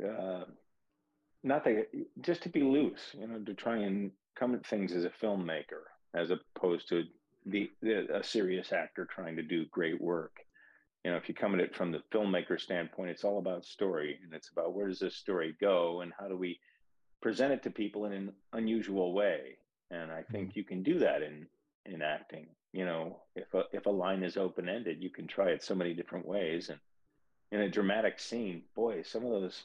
uh 0.04 0.44
not 1.42 1.64
to 1.64 1.84
just 2.20 2.42
to 2.42 2.48
be 2.48 2.62
loose 2.62 3.14
you 3.18 3.26
know 3.26 3.38
to 3.40 3.54
try 3.54 3.76
and 3.76 4.10
come 4.36 4.54
at 4.54 4.66
things 4.66 4.92
as 4.92 5.04
a 5.04 5.10
filmmaker 5.10 5.84
as 6.14 6.30
opposed 6.30 6.88
to 6.88 7.04
the, 7.46 7.70
the 7.82 8.14
a 8.14 8.22
serious 8.22 8.72
actor 8.72 9.06
trying 9.06 9.36
to 9.36 9.42
do 9.42 9.64
great 9.66 10.00
work. 10.00 10.36
You 11.04 11.10
know 11.10 11.16
if 11.16 11.28
you 11.28 11.34
come 11.34 11.54
at 11.54 11.60
it 11.60 11.74
from 11.74 11.92
the 11.92 12.02
filmmaker 12.12 12.60
standpoint 12.60 13.10
it's 13.10 13.24
all 13.24 13.38
about 13.38 13.64
story 13.64 14.18
and 14.22 14.34
it's 14.34 14.50
about 14.50 14.74
where 14.74 14.88
does 14.88 14.98
this 14.98 15.16
story 15.16 15.56
go 15.60 16.02
and 16.02 16.12
how 16.18 16.28
do 16.28 16.36
we 16.36 16.60
present 17.22 17.52
it 17.52 17.62
to 17.62 17.70
people 17.70 18.04
in 18.06 18.12
an 18.12 18.32
unusual 18.52 19.12
way. 19.14 19.56
And 19.90 20.10
i 20.12 20.22
think 20.30 20.56
you 20.56 20.64
can 20.64 20.82
do 20.82 20.98
that 20.98 21.22
in 21.22 21.46
in 21.86 22.02
acting 22.02 22.46
you 22.72 22.84
know 22.84 23.16
if 23.34 23.52
a, 23.54 23.62
if 23.72 23.86
a 23.86 23.90
line 23.90 24.22
is 24.22 24.36
open 24.36 24.68
ended 24.68 25.02
you 25.02 25.10
can 25.10 25.26
try 25.26 25.50
it 25.50 25.62
so 25.62 25.74
many 25.74 25.94
different 25.94 26.26
ways 26.26 26.68
and 26.68 26.78
in 27.52 27.60
a 27.60 27.68
dramatic 27.70 28.18
scene 28.20 28.62
boy 28.76 29.02
some 29.02 29.24
of 29.24 29.30
those 29.30 29.64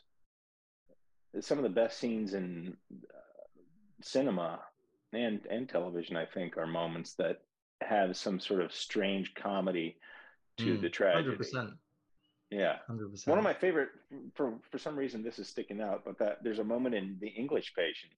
some 1.42 1.58
of 1.58 1.64
the 1.64 1.70
best 1.70 2.00
scenes 2.00 2.34
in 2.34 2.76
uh, 2.94 3.18
cinema 4.02 4.60
and 5.14 5.46
and 5.50 5.70
television 5.70 6.16
i 6.16 6.26
think 6.26 6.58
are 6.58 6.68
moments 6.68 7.14
that 7.14 7.42
have 7.82 8.16
some 8.18 8.40
sort 8.40 8.62
of 8.62 8.72
strange 8.74 9.34
comedy 9.36 9.98
to 10.58 10.78
Mm. 10.78 10.82
the 10.82 10.90
tragedy 10.90 11.36
100%. 11.36 11.74
yeah 12.50 12.78
100%. 12.90 13.28
one 13.28 13.38
of 13.38 13.44
my 13.44 13.54
favorite 13.54 13.90
for 14.34 14.58
for 14.72 14.78
some 14.80 14.96
reason 14.96 15.22
this 15.22 15.38
is 15.38 15.48
sticking 15.50 15.82
out 15.82 16.04
but 16.06 16.18
that 16.18 16.42
there's 16.44 16.60
a 16.60 16.64
moment 16.64 16.96
in 16.96 17.18
the 17.20 17.28
english 17.28 17.74
patient 17.76 18.14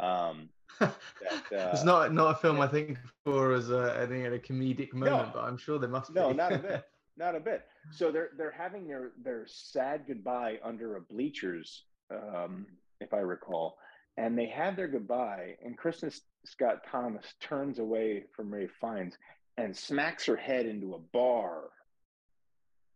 um 0.00 0.48
it's 0.80 1.80
uh, 1.80 1.82
not 1.84 2.12
not 2.14 2.32
a 2.32 2.34
film 2.38 2.58
yeah. 2.58 2.64
I 2.64 2.68
think 2.68 2.98
for 3.24 3.52
as 3.52 3.70
a, 3.70 3.98
I 4.00 4.06
think, 4.06 4.24
at 4.24 4.32
a 4.32 4.38
comedic 4.38 4.92
moment, 4.92 5.28
No. 5.28 5.30
but 5.34 5.44
I'm 5.44 5.56
sure 5.56 5.78
there 5.78 5.88
must 5.88 6.12
no 6.12 6.28
be. 6.28 6.36
No, 6.36 6.48
not 6.48 6.52
a 6.52 6.58
bit 6.58 6.84
not 7.16 7.34
a 7.34 7.40
bit 7.40 7.66
so 7.90 8.12
they're 8.12 8.30
they're 8.36 8.52
having 8.52 8.86
their 8.86 9.10
their 9.22 9.44
sad 9.46 10.04
goodbye 10.06 10.58
under 10.62 10.96
a 10.96 11.00
bleachers 11.00 11.82
um 12.12 12.64
if 13.00 13.12
i 13.12 13.18
recall 13.18 13.76
and 14.16 14.38
they 14.38 14.46
have 14.46 14.76
their 14.76 14.86
goodbye 14.86 15.56
and 15.64 15.76
kristin 15.76 16.16
scott 16.44 16.82
thomas 16.88 17.34
turns 17.40 17.80
away 17.80 18.24
from 18.36 18.54
ralph 18.54 18.70
fiennes 18.80 19.18
and 19.56 19.76
smacks 19.76 20.24
her 20.26 20.36
head 20.36 20.64
into 20.64 20.94
a 20.94 20.98
bar 21.12 21.62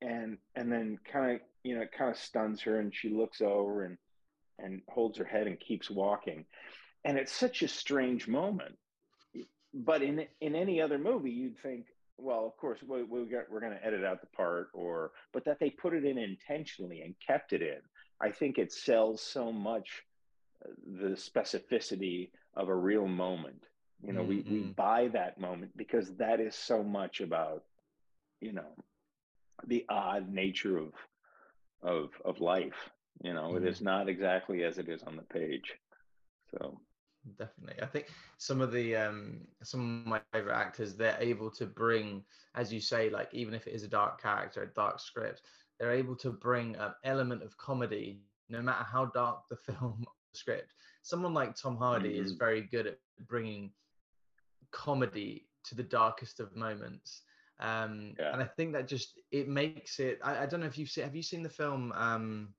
and 0.01 0.39
and 0.55 0.71
then 0.71 0.99
kind 1.11 1.33
of 1.35 1.41
you 1.65 1.77
know 1.77 1.85
kind 1.97 2.11
of 2.11 2.17
stuns 2.17 2.61
her 2.63 2.79
and 2.79 2.95
she 2.95 3.09
looks 3.09 3.41
over 3.41 3.85
and 3.85 3.99
and 4.61 4.83
holds 4.89 5.19
her 5.19 5.25
head 5.25 5.49
and 5.49 5.59
keeps 5.59 5.91
walking 5.91 6.45
and 7.05 7.19
it's 7.19 7.33
such 7.33 7.63
a 7.63 7.69
strange 7.69 8.29
moment. 8.29 8.77
But 9.75 10.03
in 10.03 10.27
in 10.41 10.55
any 10.55 10.81
other 10.81 10.99
movie 10.99 11.31
you'd 11.31 11.59
think 11.59 11.87
well 12.19 12.47
of 12.47 12.57
course 12.59 12.79
we, 12.87 13.03
we 13.05 13.25
got, 13.25 13.51
we're 13.51 13.61
going 13.61 13.73
to 13.73 13.85
edit 13.85 14.05
out 14.05 14.21
the 14.21 14.27
part 14.29 14.69
or 14.75 15.13
but 15.33 15.45
that 15.47 15.59
they 15.61 15.71
put 15.71 15.95
it 15.95 16.05
in 16.05 16.19
intentionally 16.19 17.01
and 17.03 17.15
kept 17.27 17.53
it 17.55 17.63
in 17.63 17.79
i 18.21 18.31
think 18.31 18.59
it 18.59 18.71
sells 18.73 19.23
so 19.23 19.51
much 19.51 20.03
uh, 20.65 20.71
the 21.01 21.11
specificity 21.17 22.31
of 22.55 22.69
a 22.69 22.75
real 22.77 23.09
moment. 23.09 23.65
You 24.03 24.13
know 24.13 24.23
we, 24.23 24.45
we 24.47 24.61
Mhm. 24.61 24.75
buy 24.77 25.09
that 25.09 25.39
moment 25.41 25.77
because 25.77 26.15
that 26.17 26.41
is 26.41 26.55
so 26.55 26.83
much 26.83 27.21
about 27.21 27.65
you 28.41 28.53
know 28.53 28.75
the 29.67 29.85
odd 29.89 30.29
nature 30.29 30.77
of 30.79 30.93
of 31.83 32.11
of 32.25 32.41
life. 32.41 32.91
You 33.23 33.35
know 33.35 33.57
it 33.57 33.65
Mhm. 33.65 33.67
is 33.67 33.81
not 33.81 34.09
exactly 34.09 34.65
as 34.65 34.79
it 34.79 34.89
is 34.89 35.03
on 35.03 35.17
the 35.17 35.23
page. 35.23 35.75
So 36.53 36.81
definitely 37.39 37.81
i 37.83 37.87
think 37.87 38.07
some 38.39 38.61
of 38.61 38.73
the 38.73 38.97
um 38.97 39.47
some 39.63 39.81
of 40.01 40.07
my 40.07 40.21
favorite 40.33 40.55
actors 40.57 40.95
they're 40.95 41.17
able 41.21 41.51
to 41.51 41.67
bring 41.67 42.23
as 42.55 42.73
you 42.73 42.81
say 42.81 43.11
like 43.11 43.29
even 43.33 43.55
if 43.55 43.67
it 43.67 43.75
is 43.75 43.83
a 43.85 43.89
dark 43.89 44.21
character 44.21 44.63
a 44.63 44.75
dark 44.75 44.99
script 44.99 45.43
they're 45.79 45.93
able 45.93 46.17
to 46.17 46.31
bring 46.31 46.75
an 46.77 46.93
element 47.05 47.43
of 47.43 47.57
comedy 47.59 48.21
no 48.49 48.61
matter 48.61 48.85
how 48.85 49.07
dark 49.07 49.43
the 49.49 49.57
film 49.57 50.05
the 50.33 50.39
script 50.39 50.75
someone 51.03 51.33
like 51.35 51.55
tom 51.55 51.77
hardy 51.77 52.19
is 52.19 52.33
Mhm. 52.33 52.39
very 52.39 52.63
good 52.63 52.87
at 52.87 52.99
bringing 53.29 53.73
comedy 54.71 55.47
to 55.65 55.75
the 55.75 55.83
darkest 55.83 56.41
of 56.41 56.55
moments 56.57 57.23
um 57.61 58.15
Yeah. 58.19 58.33
and 58.33 58.43
i 58.43 58.47
think 58.47 58.73
that 58.73 58.89
just 58.89 59.21
it 59.31 59.49
makes 59.49 60.01
it 60.01 60.19
i, 60.25 60.43
I 60.43 60.47
don't 60.47 60.61
know 60.61 60.67
if 60.67 60.79
you've 60.79 60.91
seen 60.91 61.05
have 61.05 61.15
you 61.15 61.23
seen 61.23 61.43
the 61.43 61.49
film 61.49 61.93
um 61.93 62.55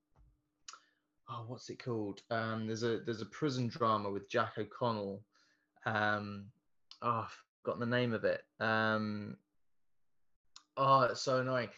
oh 1.28 1.44
what's 1.46 1.70
it 1.70 1.82
called? 1.82 2.22
Um 2.30 2.66
there's 2.66 2.82
a 2.82 3.00
there's 3.04 3.22
a 3.22 3.26
prison 3.26 3.68
drama 3.68 4.10
with 4.10 4.28
jack 4.28 4.58
o'connell. 4.58 5.22
Um 5.86 6.46
oh 7.02 7.24
i've 7.24 7.38
forgotten 7.62 7.80
the 7.80 7.96
name 7.96 8.12
of 8.12 8.24
it. 8.24 8.42
Um 8.60 9.36
oh 10.76 11.02
it's 11.02 11.20
so 11.20 11.38
annoying. 11.38 11.68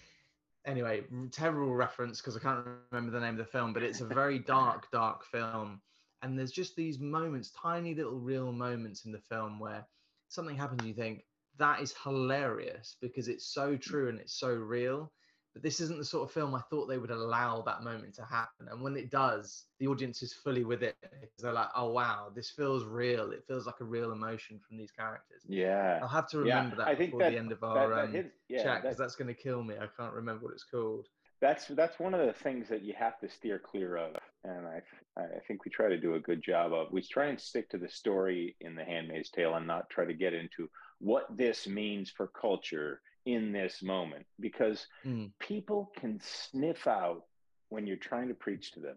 Anyway 0.65 1.03
terrible 1.31 1.75
reference 1.75 2.21
because 2.21 2.37
i 2.37 2.41
can't 2.41 2.67
remember 2.91 3.13
the 3.13 3.25
name 3.25 3.39
of 3.39 3.39
the 3.39 3.53
film 3.53 3.73
but 3.73 3.83
it's 3.83 4.01
a 4.01 4.07
very 4.07 4.39
dark 4.47 4.91
dark 4.91 5.25
film. 5.25 5.81
And 6.23 6.39
there's 6.39 6.53
just 6.53 6.75
these 6.77 6.99
moments 6.99 7.53
tiny 7.61 7.95
little 7.95 8.19
real 8.19 8.51
moments 8.51 9.05
in 9.05 9.13
the 9.13 9.21
film 9.21 9.61
where 9.61 9.87
something 10.29 10.57
happens 10.57 10.81
and 10.81 10.89
you 10.89 10.95
think 10.95 11.25
that 11.59 11.81
is 11.81 11.95
hilarious 12.03 12.97
because 13.01 13.29
it's 13.29 13.47
so 13.47 13.77
true 13.77 14.09
and 14.09 14.19
it's 14.19 14.39
so 14.39 14.49
real 14.49 15.13
but 15.57 15.63
this 15.63 15.81
isn't 15.81 15.97
the 15.97 16.05
sort 16.05 16.29
of 16.29 16.35
film 16.35 16.55
I 16.55 16.61
thought 16.69 16.87
they 16.87 16.99
would 16.99 17.11
allow 17.11 17.63
that 17.63 17.83
moment 17.83 18.13
to 18.17 18.25
happen. 18.27 18.69
And 18.71 18.83
when 18.83 18.95
it 18.95 19.11
does, 19.11 19.65
the 19.81 19.87
audience 19.87 20.23
is 20.23 20.35
fully 20.35 20.65
with 20.65 20.83
it 20.83 20.97
because 21.01 21.43
they're 21.43 21.55
like, 21.55 21.71
"Oh 21.75 21.89
wow, 21.93 22.31
this 22.35 22.51
feels 22.51 22.85
real. 22.85 23.33
It 23.33 23.43
feels 23.49 23.65
like 23.65 23.81
a 23.81 23.85
real 23.85 24.13
emotion 24.13 24.61
from 24.61 24.77
these 24.77 24.91
characters." 24.91 25.43
yeah 25.49 25.99
I'll 26.03 26.09
have 26.09 26.29
to 26.33 26.45
Yeah, 26.45 26.57
remember 26.59 26.77
that 26.77 26.89
I 26.89 26.95
before 26.95 27.21
that- 27.21 27.33
the 27.33 27.39
end 27.39 27.53
of 27.53 27.65
our 27.65 27.89
that 27.95 28.05
um, 28.05 28.31
yeah, 28.51 28.63
chat 28.63 28.83
because 28.83 28.99
that- 28.99 29.05
that's 29.05 29.17
going 29.17 29.35
to 29.35 29.43
kill 29.43 29.63
me. 29.63 29.77
I 29.81 29.89
can't 29.97 30.13
remember 30.13 30.45
what 30.45 30.53
it's 30.53 30.65
called. 30.65 31.07
that's 31.41 31.69
that's 31.69 31.99
one 31.99 32.13
of 32.13 32.27
the 32.27 32.35
things 32.35 32.69
that 32.69 32.83
you 32.83 32.93
have 32.99 33.19
to 33.21 33.29
steer 33.31 33.59
clear 33.59 33.97
of, 33.97 34.17
and 34.45 34.67
I 34.67 34.83
I 35.17 35.41
think 35.49 35.65
we 35.65 35.71
try 35.71 35.89
to 35.89 35.97
do 36.07 36.17
a 36.17 36.21
good 36.21 36.43
job 36.43 36.75
of. 36.75 36.93
We 36.93 37.01
try 37.01 37.27
and 37.27 37.41
stick 37.41 37.71
to 37.71 37.79
the 37.79 37.89
story 37.89 38.57
in 38.61 38.75
The 38.75 38.85
Handmaid's 38.85 39.31
Tale 39.31 39.55
and 39.55 39.67
not 39.67 39.89
try 39.89 40.05
to 40.05 40.13
get 40.25 40.35
into 40.35 40.69
what 40.99 41.25
this 41.35 41.67
means 41.67 42.11
for 42.11 42.27
culture 42.29 43.01
in 43.27 43.53
this 43.53 43.83
moment 43.83 44.27
because 44.41 44.89
Mm. 45.07 45.33
people 45.41 45.93
can 45.99 46.21
sniff 46.21 46.87
out 46.87 47.25
when 47.69 47.87
you're 47.87 47.97
trying 47.97 48.29
to 48.29 48.35
preach 48.35 48.73
to 48.73 48.81
them. 48.81 48.97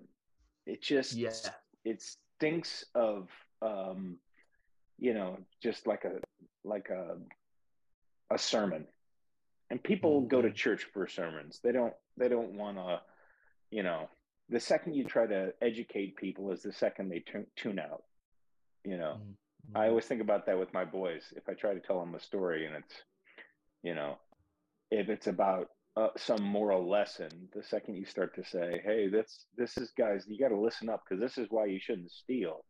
It 0.67 0.81
just 0.81 1.17
Yeah. 1.17 1.31
it 1.86 2.01
stinks 2.01 2.86
of 2.95 3.29
um, 3.62 4.19
you 5.00 5.13
know 5.13 5.38
just 5.62 5.88
like 5.88 6.05
a 6.05 6.21
like 6.63 6.89
a 6.89 7.17
a 8.31 8.38
sermon 8.38 8.88
and 9.69 9.83
people 9.83 10.21
go 10.21 10.41
to 10.41 10.51
church 10.51 10.86
for 10.93 11.07
sermons. 11.07 11.59
They 11.63 11.71
don't. 11.71 11.93
They 12.17 12.29
don't 12.29 12.53
want 12.53 12.77
to. 12.77 13.01
You 13.71 13.83
know, 13.83 14.09
the 14.50 14.59
second 14.59 14.95
you 14.95 15.05
try 15.05 15.27
to 15.27 15.53
educate 15.62 16.17
people 16.17 16.51
is 16.51 16.63
the 16.63 16.74
second 16.74 17.09
they 17.09 17.19
tune 17.19 17.48
tune 17.55 17.79
out. 17.79 18.03
You 18.86 18.98
know, 18.98 19.17
Mm, 19.17 19.36
I 19.75 19.88
mm, 19.88 19.89
always 19.89 20.05
think 20.05 20.21
about 20.21 20.45
that 20.48 20.59
with 20.59 20.74
my 20.74 20.86
boys. 20.86 21.33
If 21.36 21.48
I 21.50 21.53
try 21.53 21.74
to 21.74 21.79
tell 21.79 22.00
them 22.00 22.15
a 22.15 22.19
story 22.19 22.65
and 22.65 22.75
it's, 22.75 23.03
you 23.83 23.95
know, 23.95 24.17
if 24.91 25.09
it's 25.09 25.27
about 25.27 25.69
uh, 25.95 26.09
some 26.17 26.43
moral 26.43 26.89
lesson, 26.89 27.29
the 27.53 27.63
second 27.63 27.95
you 27.95 28.05
start 28.05 28.36
to 28.36 28.43
say, 28.43 28.81
"Hey, 28.83 29.07
this 29.07 29.45
this 29.57 29.77
is 29.77 29.91
guys, 29.98 30.25
you 30.27 30.39
got 30.39 30.50
to 30.50 30.59
listen 30.59 30.89
up 30.89 31.03
because 31.07 31.21
this 31.21 31.38
is 31.38 31.48
why 31.50 31.65
you 31.65 31.79
shouldn't 31.79 32.12
steal," 32.12 32.63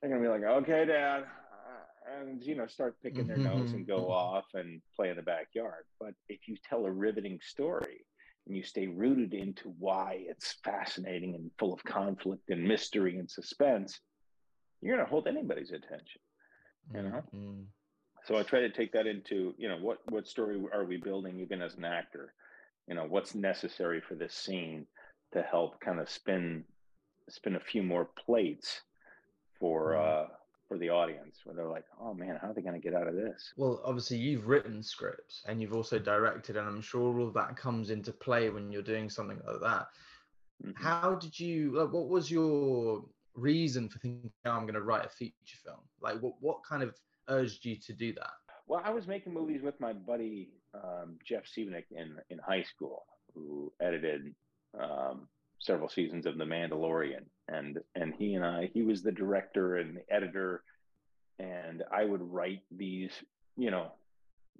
they're 0.00 0.10
gonna 0.10 0.22
be 0.22 0.28
like, 0.28 0.42
"Okay, 0.42 0.84
Dad," 0.84 1.22
uh, 1.22 2.18
and 2.18 2.42
you 2.42 2.54
know, 2.54 2.66
start 2.66 3.00
picking 3.02 3.26
their 3.26 3.38
nose 3.38 3.72
and 3.72 3.86
go 3.86 4.10
off 4.10 4.46
and 4.54 4.80
play 4.94 5.10
in 5.10 5.16
the 5.16 5.22
backyard. 5.22 5.84
But 6.00 6.14
if 6.28 6.48
you 6.48 6.56
tell 6.68 6.86
a 6.86 6.90
riveting 6.90 7.38
story 7.42 8.04
and 8.46 8.56
you 8.56 8.62
stay 8.62 8.86
rooted 8.86 9.32
into 9.32 9.74
why 9.78 10.24
it's 10.28 10.54
fascinating 10.64 11.34
and 11.34 11.50
full 11.58 11.72
of 11.72 11.82
conflict 11.84 12.50
and 12.50 12.62
mystery 12.62 13.18
and 13.18 13.30
suspense, 13.30 14.00
you're 14.82 14.96
gonna 14.96 15.08
hold 15.08 15.26
anybody's 15.26 15.72
attention 15.72 16.20
you 16.92 17.02
know? 17.02 17.22
mm. 17.34 17.64
So 18.24 18.36
i 18.36 18.42
try 18.42 18.60
to 18.60 18.70
take 18.70 18.92
that 18.92 19.06
into 19.06 19.54
you 19.58 19.68
know 19.68 19.78
what 19.78 19.98
what 20.10 20.26
story 20.26 20.60
are 20.72 20.84
we 20.84 20.96
building 20.96 21.38
even 21.40 21.60
as 21.62 21.74
an 21.76 21.84
actor 21.84 22.32
you 22.88 22.94
know 22.94 23.04
what's 23.04 23.34
necessary 23.34 24.00
for 24.00 24.14
this 24.14 24.34
scene 24.34 24.86
to 25.32 25.42
help 25.42 25.80
kind 25.80 26.00
of 26.00 26.08
spin 26.08 26.64
spin 27.28 27.56
a 27.56 27.60
few 27.60 27.82
more 27.82 28.08
plates 28.26 28.80
for 29.58 29.92
Mm. 29.92 29.98
uh 30.00 30.28
for 30.68 30.78
the 30.78 30.88
audience 30.88 31.40
where 31.44 31.54
they're 31.54 31.68
like 31.68 31.84
oh 32.00 32.14
man 32.14 32.38
how 32.40 32.48
are 32.48 32.54
they 32.54 32.62
going 32.62 32.80
to 32.80 32.80
get 32.80 32.94
out 32.94 33.06
of 33.06 33.14
this 33.14 33.52
Well, 33.56 33.82
obviously 33.84 34.16
you've 34.16 34.46
written 34.48 34.82
scripts 34.82 35.42
and 35.46 35.60
you've 35.60 35.74
also 35.74 35.98
directed, 35.98 36.56
and 36.56 36.66
I'm 36.66 36.80
sure 36.80 37.20
all 37.20 37.30
that 37.32 37.54
comes 37.56 37.90
into 37.90 38.12
play 38.12 38.48
when 38.48 38.72
you're 38.72 38.80
doing 38.82 39.10
something 39.10 39.38
like 39.46 39.60
that. 39.60 39.86
Mhm. 40.64 40.74
How 40.76 41.16
did 41.16 41.38
you? 41.38 41.72
Like, 41.72 41.92
what 41.92 42.08
was 42.08 42.30
your 42.30 43.04
reason 43.34 43.90
for 43.90 43.98
thinking 43.98 44.32
"Oh, 44.46 44.52
I'm 44.52 44.62
going 44.62 44.74
to 44.74 44.82
write 44.82 45.04
a 45.04 45.10
feature 45.10 45.58
film? 45.62 45.80
Like, 46.00 46.18
what 46.22 46.34
what 46.40 46.64
kind 46.64 46.82
of 46.82 46.96
urged 47.28 47.64
you 47.64 47.76
to 47.76 47.92
do 47.92 48.12
that? 48.14 48.30
well 48.66 48.82
i 48.84 48.90
was 48.90 49.06
making 49.06 49.32
movies 49.32 49.60
with 49.62 49.78
my 49.80 49.92
buddy 49.92 50.50
um, 50.74 51.16
jeff 51.26 51.44
Seibenick 51.44 51.84
in 51.90 52.16
in 52.30 52.38
high 52.38 52.62
school 52.62 53.04
who 53.34 53.72
edited 53.80 54.34
um, 54.80 55.28
several 55.58 55.88
seasons 55.88 56.26
of 56.26 56.38
the 56.38 56.44
mandalorian 56.44 57.24
and 57.48 57.78
and 57.94 58.14
he 58.18 58.34
and 58.34 58.44
i 58.44 58.70
he 58.72 58.82
was 58.82 59.02
the 59.02 59.12
director 59.12 59.76
and 59.76 59.96
the 59.96 60.14
editor 60.14 60.62
and 61.38 61.82
I 61.92 62.04
would 62.04 62.22
write 62.22 62.62
these, 62.70 63.10
you 63.56 63.70
know, 63.70 63.92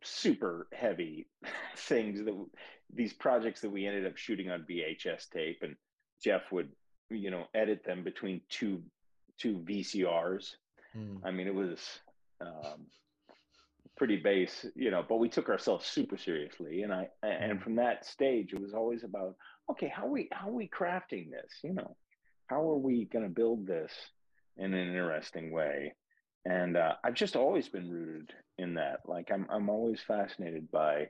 super 0.03 0.67
heavy 0.73 1.27
things 1.77 2.25
that 2.25 2.47
these 2.93 3.13
projects 3.13 3.61
that 3.61 3.71
we 3.71 3.87
ended 3.87 4.07
up 4.07 4.17
shooting 4.17 4.51
on 4.51 4.67
VHS 4.69 5.31
tape, 5.31 5.59
and 5.63 5.77
Jeff 6.23 6.43
would, 6.53 6.71
you 7.11 7.31
know, 7.31 7.45
edit 7.55 7.85
them 7.85 8.03
between 8.03 8.41
two 8.49 8.83
two 9.39 9.59
VCRs. 9.59 10.53
Mm, 10.97 11.21
I 11.25 11.31
mean, 11.31 11.47
it 11.47 11.55
was 11.55 11.81
um, 12.41 12.87
pretty 13.97 14.17
base, 14.17 14.67
you 14.75 14.91
know, 14.91 15.05
but 15.09 15.17
we 15.17 15.29
took 15.29 15.49
ourselves 15.49 15.87
super 15.87 16.17
seriously, 16.17 16.83
and 16.83 16.93
I 16.93 17.09
and 17.23 17.61
Mm. 17.61 17.63
from 17.63 17.77
that 17.77 18.05
stage, 18.05 18.53
it 18.53 18.61
was 18.61 18.75
always 18.75 19.05
about 19.05 19.37
okay, 19.71 19.89
how 19.89 20.07
are 20.07 20.11
we 20.11 20.29
how 20.33 20.49
are 20.49 20.53
we 20.53 20.69
crafting 20.69 21.31
this, 21.31 21.53
you 21.63 21.73
know, 21.75 21.97
how 22.47 22.69
are 22.69 22.79
we 22.79 23.05
going 23.07 23.25
to 23.25 23.31
build 23.31 23.67
this 23.67 23.93
in 24.57 24.75
an 24.75 24.89
interesting 24.89 25.51
way 25.53 25.95
and 26.45 26.77
uh, 26.77 26.95
I've 27.03 27.15
just 27.15 27.37
always 27.37 27.69
been 27.69 27.91
rooted 27.91 28.33
in 28.59 28.75
that. 28.75 29.01
Like 29.07 29.31
I'm, 29.33 29.47
I'm 29.51 29.71
always 29.71 30.01
fascinated 30.01 30.71
by. 30.71 31.09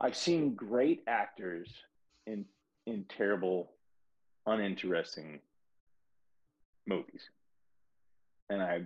I've 0.00 0.16
seen 0.16 0.54
great 0.54 1.02
actors 1.06 1.68
in 2.26 2.44
in 2.86 3.04
terrible, 3.16 3.70
uninteresting 4.46 5.40
movies, 6.86 7.22
and 8.50 8.60
I, 8.60 8.82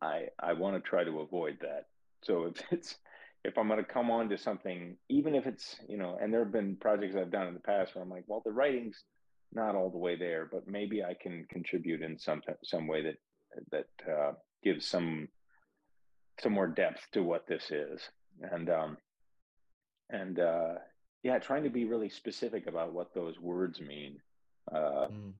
I, 0.00 0.26
I 0.38 0.52
want 0.52 0.76
to 0.82 0.88
try 0.88 1.04
to 1.04 1.20
avoid 1.20 1.58
that. 1.62 1.86
So 2.22 2.44
if 2.46 2.62
it's 2.70 2.96
if 3.44 3.56
I'm 3.56 3.68
going 3.68 3.78
to 3.78 3.84
come 3.84 4.10
on 4.10 4.28
to 4.30 4.38
something, 4.38 4.96
even 5.08 5.34
if 5.34 5.46
it's 5.46 5.76
you 5.88 5.96
know, 5.96 6.18
and 6.20 6.32
there 6.32 6.40
have 6.40 6.52
been 6.52 6.76
projects 6.76 7.16
I've 7.16 7.30
done 7.30 7.48
in 7.48 7.54
the 7.54 7.60
past 7.60 7.94
where 7.94 8.02
I'm 8.02 8.10
like, 8.10 8.24
well, 8.26 8.42
the 8.44 8.52
writing's 8.52 9.02
not 9.52 9.74
all 9.74 9.90
the 9.90 9.98
way 9.98 10.16
there, 10.16 10.48
but 10.50 10.68
maybe 10.68 11.02
I 11.02 11.14
can 11.20 11.46
contribute 11.50 12.02
in 12.02 12.18
some 12.18 12.42
some 12.64 12.86
way 12.86 13.02
that 13.02 13.16
that 13.70 14.12
uh, 14.12 14.32
gives 14.62 14.86
some 14.86 15.28
some 16.40 16.52
more 16.52 16.68
depth 16.68 17.06
to 17.12 17.22
what 17.22 17.46
this 17.46 17.70
is. 17.70 18.00
And 18.42 18.70
um 18.70 18.96
and 20.10 20.38
uh 20.38 20.74
yeah 21.22 21.38
trying 21.38 21.64
to 21.64 21.70
be 21.70 21.84
really 21.84 22.08
specific 22.08 22.66
about 22.66 22.92
what 22.92 23.12
those 23.14 23.38
words 23.40 23.80
mean 23.80 24.18
uh 24.72 25.08
mm, 25.08 25.32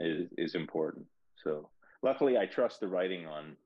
is 0.00 0.28
is 0.36 0.54
important. 0.54 1.06
So 1.42 1.68
luckily 2.02 2.36
i 2.36 2.44
trust 2.44 2.80
the 2.80 2.88
writing 2.88 3.26
on 3.26 3.56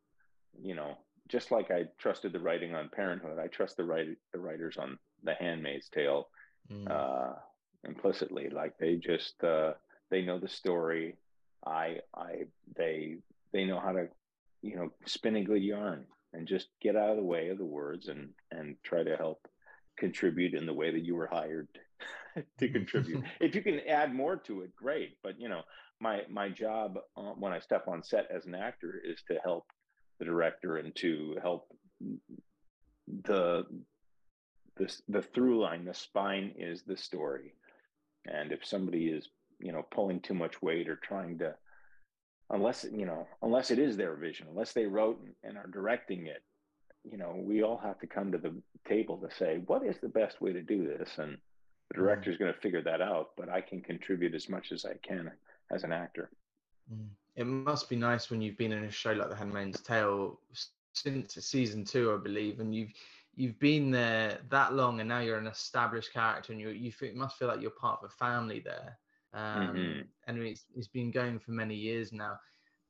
you 0.60 0.74
know 0.74 0.96
just 1.28 1.50
like 1.50 1.70
i 1.70 1.84
trusted 1.98 2.32
the 2.32 2.40
writing 2.40 2.74
on 2.74 2.88
parenthood 2.88 3.38
i 3.38 3.46
trust 3.46 3.76
the 3.76 3.84
write 3.84 4.08
the 4.32 4.38
writers 4.38 4.76
on 4.78 4.98
the 5.24 5.34
handmaid's 5.34 5.88
tale 5.88 6.28
mm, 6.70 6.90
uh 6.90 7.34
implicitly. 7.84 8.48
Like 8.50 8.78
they 8.78 8.96
just 8.96 9.42
uh 9.44 9.72
they 10.10 10.22
know 10.22 10.38
the 10.38 10.48
story. 10.48 11.16
I 11.66 11.98
i 12.14 12.44
they 12.76 13.18
they 13.52 13.64
know 13.64 13.80
how 13.80 13.92
to 13.92 14.08
you 14.62 14.76
know 14.76 14.92
spin 15.06 15.36
a 15.36 15.44
good 15.44 15.62
yarn 15.62 16.04
and 16.32 16.46
just 16.46 16.68
get 16.80 16.96
out 16.96 17.10
of 17.10 17.16
the 17.16 17.22
way 17.22 17.48
of 17.48 17.58
the 17.58 17.64
words 17.64 18.08
and 18.08 18.30
and 18.50 18.76
try 18.82 19.02
to 19.02 19.16
help 19.16 19.46
contribute 19.98 20.54
in 20.54 20.66
the 20.66 20.74
way 20.74 20.90
that 20.92 21.04
you 21.04 21.16
were 21.16 21.26
hired 21.26 21.68
to 22.58 22.68
contribute. 22.68 23.24
If 23.40 23.54
you 23.54 23.62
can 23.62 23.80
add 23.88 24.14
more 24.14 24.36
to 24.36 24.62
it 24.62 24.74
great. 24.76 25.16
But 25.22 25.40
you 25.40 25.48
know 25.48 25.62
my 26.00 26.22
my 26.28 26.48
job 26.48 26.98
uh, 27.16 27.32
when 27.38 27.52
i 27.52 27.58
step 27.58 27.88
on 27.88 28.02
set 28.02 28.28
as 28.30 28.46
an 28.46 28.54
actor 28.54 29.00
is 29.04 29.20
to 29.26 29.38
help 29.42 29.66
the 30.18 30.24
director 30.24 30.76
and 30.76 30.94
to 30.96 31.36
help 31.42 31.68
the 33.24 33.64
this 34.76 35.02
the 35.08 35.22
through 35.22 35.60
line 35.60 35.84
the 35.84 35.94
spine 35.94 36.52
is 36.58 36.82
the 36.82 36.96
story 36.96 37.54
and 38.26 38.52
if 38.52 38.64
somebody 38.64 39.06
is 39.08 39.28
you 39.58 39.72
know 39.72 39.82
pulling 39.90 40.20
too 40.20 40.34
much 40.34 40.60
weight 40.62 40.88
or 40.88 40.96
trying 40.96 41.38
to 41.38 41.54
unless 42.50 42.84
you 42.92 43.06
know 43.06 43.26
unless 43.42 43.70
it 43.70 43.78
is 43.78 43.96
their 43.96 44.14
vision 44.14 44.46
unless 44.50 44.72
they 44.72 44.86
wrote 44.86 45.20
and 45.42 45.56
are 45.56 45.66
directing 45.72 46.26
it 46.26 46.42
you 47.10 47.16
know 47.18 47.34
we 47.36 47.62
all 47.62 47.78
have 47.82 47.98
to 47.98 48.06
come 48.06 48.30
to 48.32 48.38
the 48.38 48.54
table 48.86 49.16
to 49.16 49.34
say 49.34 49.60
what 49.66 49.84
is 49.84 49.96
the 50.00 50.08
best 50.08 50.40
way 50.40 50.52
to 50.52 50.62
do 50.62 50.86
this 50.86 51.10
and 51.18 51.32
the 51.32 51.94
Mm. 51.94 52.00
director's 52.00 52.36
going 52.36 52.52
to 52.52 52.60
figure 52.60 52.82
that 52.82 53.00
out 53.00 53.30
but 53.36 53.48
i 53.48 53.60
can 53.62 53.80
contribute 53.80 54.34
as 54.34 54.48
much 54.48 54.72
as 54.72 54.84
i 54.84 54.94
can 55.02 55.30
as 55.72 55.84
an 55.84 55.92
actor 55.92 56.30
mm. 56.92 57.08
It 57.38 57.46
must 57.46 57.88
be 57.88 57.96
nice 57.96 58.30
when 58.30 58.42
you've 58.42 58.58
been 58.58 58.72
in 58.72 58.84
a 58.84 58.90
show 58.90 59.12
like 59.12 59.30
The 59.30 59.36
Handmaid's 59.36 59.82
Tale 59.82 60.40
since 60.94 61.34
season 61.34 61.84
two, 61.84 62.12
I 62.12 62.18
believe, 62.18 62.60
and 62.60 62.74
you've 62.74 62.92
you've 63.34 63.58
been 63.60 63.90
there 63.92 64.42
that 64.50 64.74
long, 64.74 65.00
and 65.00 65.08
now 65.08 65.20
you're 65.20 65.38
an 65.38 65.46
established 65.46 66.12
character, 66.12 66.52
and 66.52 66.60
you 66.60 66.70
you 66.70 66.92
feel, 66.92 67.14
must 67.14 67.38
feel 67.38 67.48
like 67.48 67.60
you're 67.62 67.70
part 67.70 68.00
of 68.02 68.10
a 68.10 68.14
family 68.14 68.60
there. 68.60 68.98
Um, 69.32 69.98
Mhm. 69.98 70.08
And 70.26 70.38
it's 70.42 70.66
it's 70.74 70.88
been 70.88 71.10
going 71.12 71.38
for 71.38 71.52
many 71.52 71.76
years 71.76 72.12
now. 72.12 72.38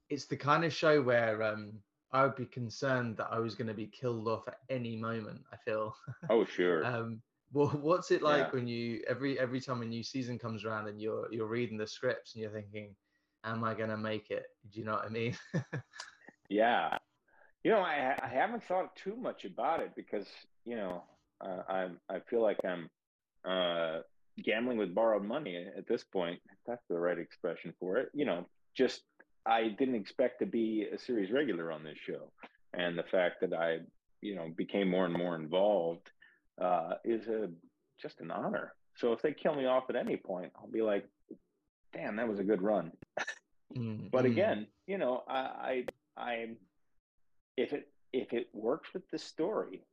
It's 0.09 0.27
the 0.27 0.37
kind 0.37 0.65
of 0.65 0.73
show 0.73 1.03
where 1.03 1.43
um, 1.43 1.83
I 2.13 2.25
would 2.25 2.37
be 2.37 2.47
concerned 2.47 3.19
that 3.19 3.33
I 3.33 3.39
was 3.41 3.55
going 3.55 3.69
to 3.69 3.75
be 3.75 3.89
killed 3.89 4.29
off 4.29 4.49
at 4.49 4.61
any 4.71 4.97
moment. 4.97 5.45
I 5.53 5.57
feel. 5.59 5.95
oh 6.29 6.45
sure 6.45 6.95
um, 6.95 7.23
well, 7.53 7.69
what's 7.69 8.11
it 8.11 8.23
like 8.23 8.53
Yeah. 8.53 8.53
when 8.53 8.67
you 8.69 9.03
every 9.09 9.39
every 9.39 9.61
time 9.61 9.83
a 9.83 9.87
new 9.87 10.03
season 10.03 10.39
comes 10.39 10.65
around 10.65 10.89
and 10.89 11.01
you're 11.01 11.33
you're 11.33 11.49
reading 11.49 11.79
the 11.79 11.87
scripts 11.87 12.35
and 12.35 12.43
you're 12.43 12.53
thinking, 12.53 12.97
"Am 13.45 13.65
I 13.65 13.75
going 13.75 13.91
to 13.91 13.97
make 13.97 14.31
it?" 14.31 14.45
Do 14.71 14.81
you 14.81 14.87
know 14.87 14.93
what 14.93 15.07
I 15.07 15.09
mean? 15.09 15.37
Yeah, 16.49 16.97
you 17.63 17.71
know, 17.71 17.81
I 17.81 18.19
I 18.23 18.29
haven't 18.29 18.65
thought 18.65 18.97
too 18.97 19.17
much 19.17 19.45
about 19.45 19.81
it 19.81 19.95
because 19.95 20.27
you 20.65 20.77
know 20.77 21.05
uh, 21.45 21.63
I 21.69 21.89
I 22.09 22.21
feel 22.31 22.43
like 22.43 22.59
I'm 22.65 22.89
uh, 23.45 24.01
gambling 24.43 24.79
with 24.79 24.95
borrowed 24.95 25.25
money 25.25 25.67
at 25.77 25.87
this 25.87 26.05
point. 26.05 26.41
That's 26.67 26.83
the 26.89 26.99
right 26.99 27.19
expression 27.19 27.75
for 27.79 27.99
it. 27.99 28.11
You 28.15 28.25
know, 28.25 28.47
just 28.75 29.03
I 29.47 29.69
didn't 29.69 29.97
expect 29.97 30.41
to 30.41 30.47
be 30.47 30.87
a 30.93 30.99
series 30.99 31.31
regular 31.31 31.71
on 31.73 31.85
this 31.85 31.99
show, 31.99 32.33
and 32.73 32.97
the 32.97 33.05
fact 33.05 33.41
that 33.43 33.53
I 33.53 33.81
you 34.21 34.35
know 34.35 34.49
became 34.57 34.89
more 34.89 35.05
and 35.05 35.15
more 35.15 35.37
involved 35.37 36.11
uh, 36.61 36.95
is 37.05 37.29
a 37.29 37.51
just 38.01 38.21
an 38.21 38.31
honor. 38.31 38.73
So 38.97 39.13
if 39.13 39.23
they 39.23 39.33
kill 39.33 39.55
me 39.55 39.67
off 39.67 39.91
at 39.91 39.97
any 39.97 40.17
point, 40.17 40.53
I'll 40.57 40.71
be 40.71 40.83
like, 40.83 41.07
damn, 41.93 42.17
that 42.17 42.29
was 42.29 42.39
a 42.39 42.45
good 42.45 42.63
run. 42.63 42.93
Mm, 43.77 44.11
but 44.11 44.25
again 44.25 44.67
you 44.87 44.97
know 44.97 45.23
i 45.29 45.39
i 45.39 45.85
i 46.17 46.47
if 47.59 47.75
it 47.75 47.89
if 48.15 48.33
it 48.33 48.49
works 48.55 48.89
with 48.95 49.03
the 49.11 49.19
story 49.19 49.85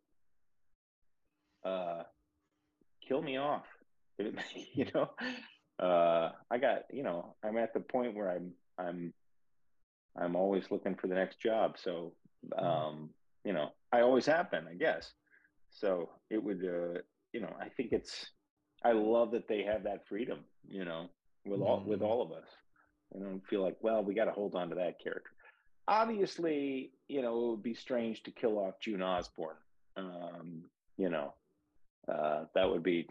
uh 1.66 2.04
kill 3.06 3.22
me 3.22 3.38
off. 3.38 3.66
You 4.74 4.86
know 4.94 5.10
uh 5.78 6.32
i 6.50 6.58
got 6.58 6.84
you 6.90 7.04
know 7.04 7.36
i'm 7.44 7.58
at 7.58 7.74
the 7.74 7.82
point 7.82 8.16
where 8.16 8.32
i'm 8.32 8.54
i'm 8.78 9.14
i'm 10.18 10.38
always 10.38 10.72
looking 10.72 10.96
for 10.96 11.08
the 11.08 11.16
next 11.16 11.42
job. 11.42 11.76
So 11.78 12.14
um 12.58 13.10
you 13.44 13.52
know 13.52 13.72
i 13.92 14.00
always 14.00 14.26
have 14.26 14.50
been 14.50 14.68
i 14.68 14.74
guess. 14.76 15.12
So 15.76 16.10
it 16.30 16.42
would, 16.42 16.64
uh, 16.64 17.00
you 17.34 17.42
know, 17.42 17.54
I 17.60 17.70
think 17.70 17.92
it's. 17.92 18.28
I 18.84 18.92
love 18.92 19.32
that 19.32 19.48
they 19.48 19.64
have 19.64 19.84
that 19.84 20.08
freedom. 20.08 20.40
You 20.68 20.86
know, 20.86 21.10
with 21.46 21.62
all 21.62 21.82
with 21.86 22.00
Mm. 22.02 22.06
all 22.06 22.22
of 22.22 22.32
us. 22.32 22.48
I 23.16 23.20
don't 23.20 23.46
feel 23.48 23.62
like, 23.62 23.78
well, 23.82 24.04
we 24.04 24.14
got 24.14 24.26
to 24.26 24.32
hold 24.32 24.56
on 24.56 24.70
to 24.70 24.76
that 24.76 25.00
character. 25.00 25.30
Obviously, 25.88 26.92
you 27.08 27.22
know, 27.22 27.38
it 27.38 27.50
would 27.52 27.64
be 27.64 27.74
strange 27.76 28.24
to 28.24 28.32
kill 28.32 28.58
off 28.58 28.80
June 28.80 29.02
Osborne. 29.02 29.56
Um, 29.96 30.64
you 30.98 31.10
know, 31.10 31.34
uh, 32.08 32.46
that 32.56 32.70
would 32.70 32.84
be 32.84 33.08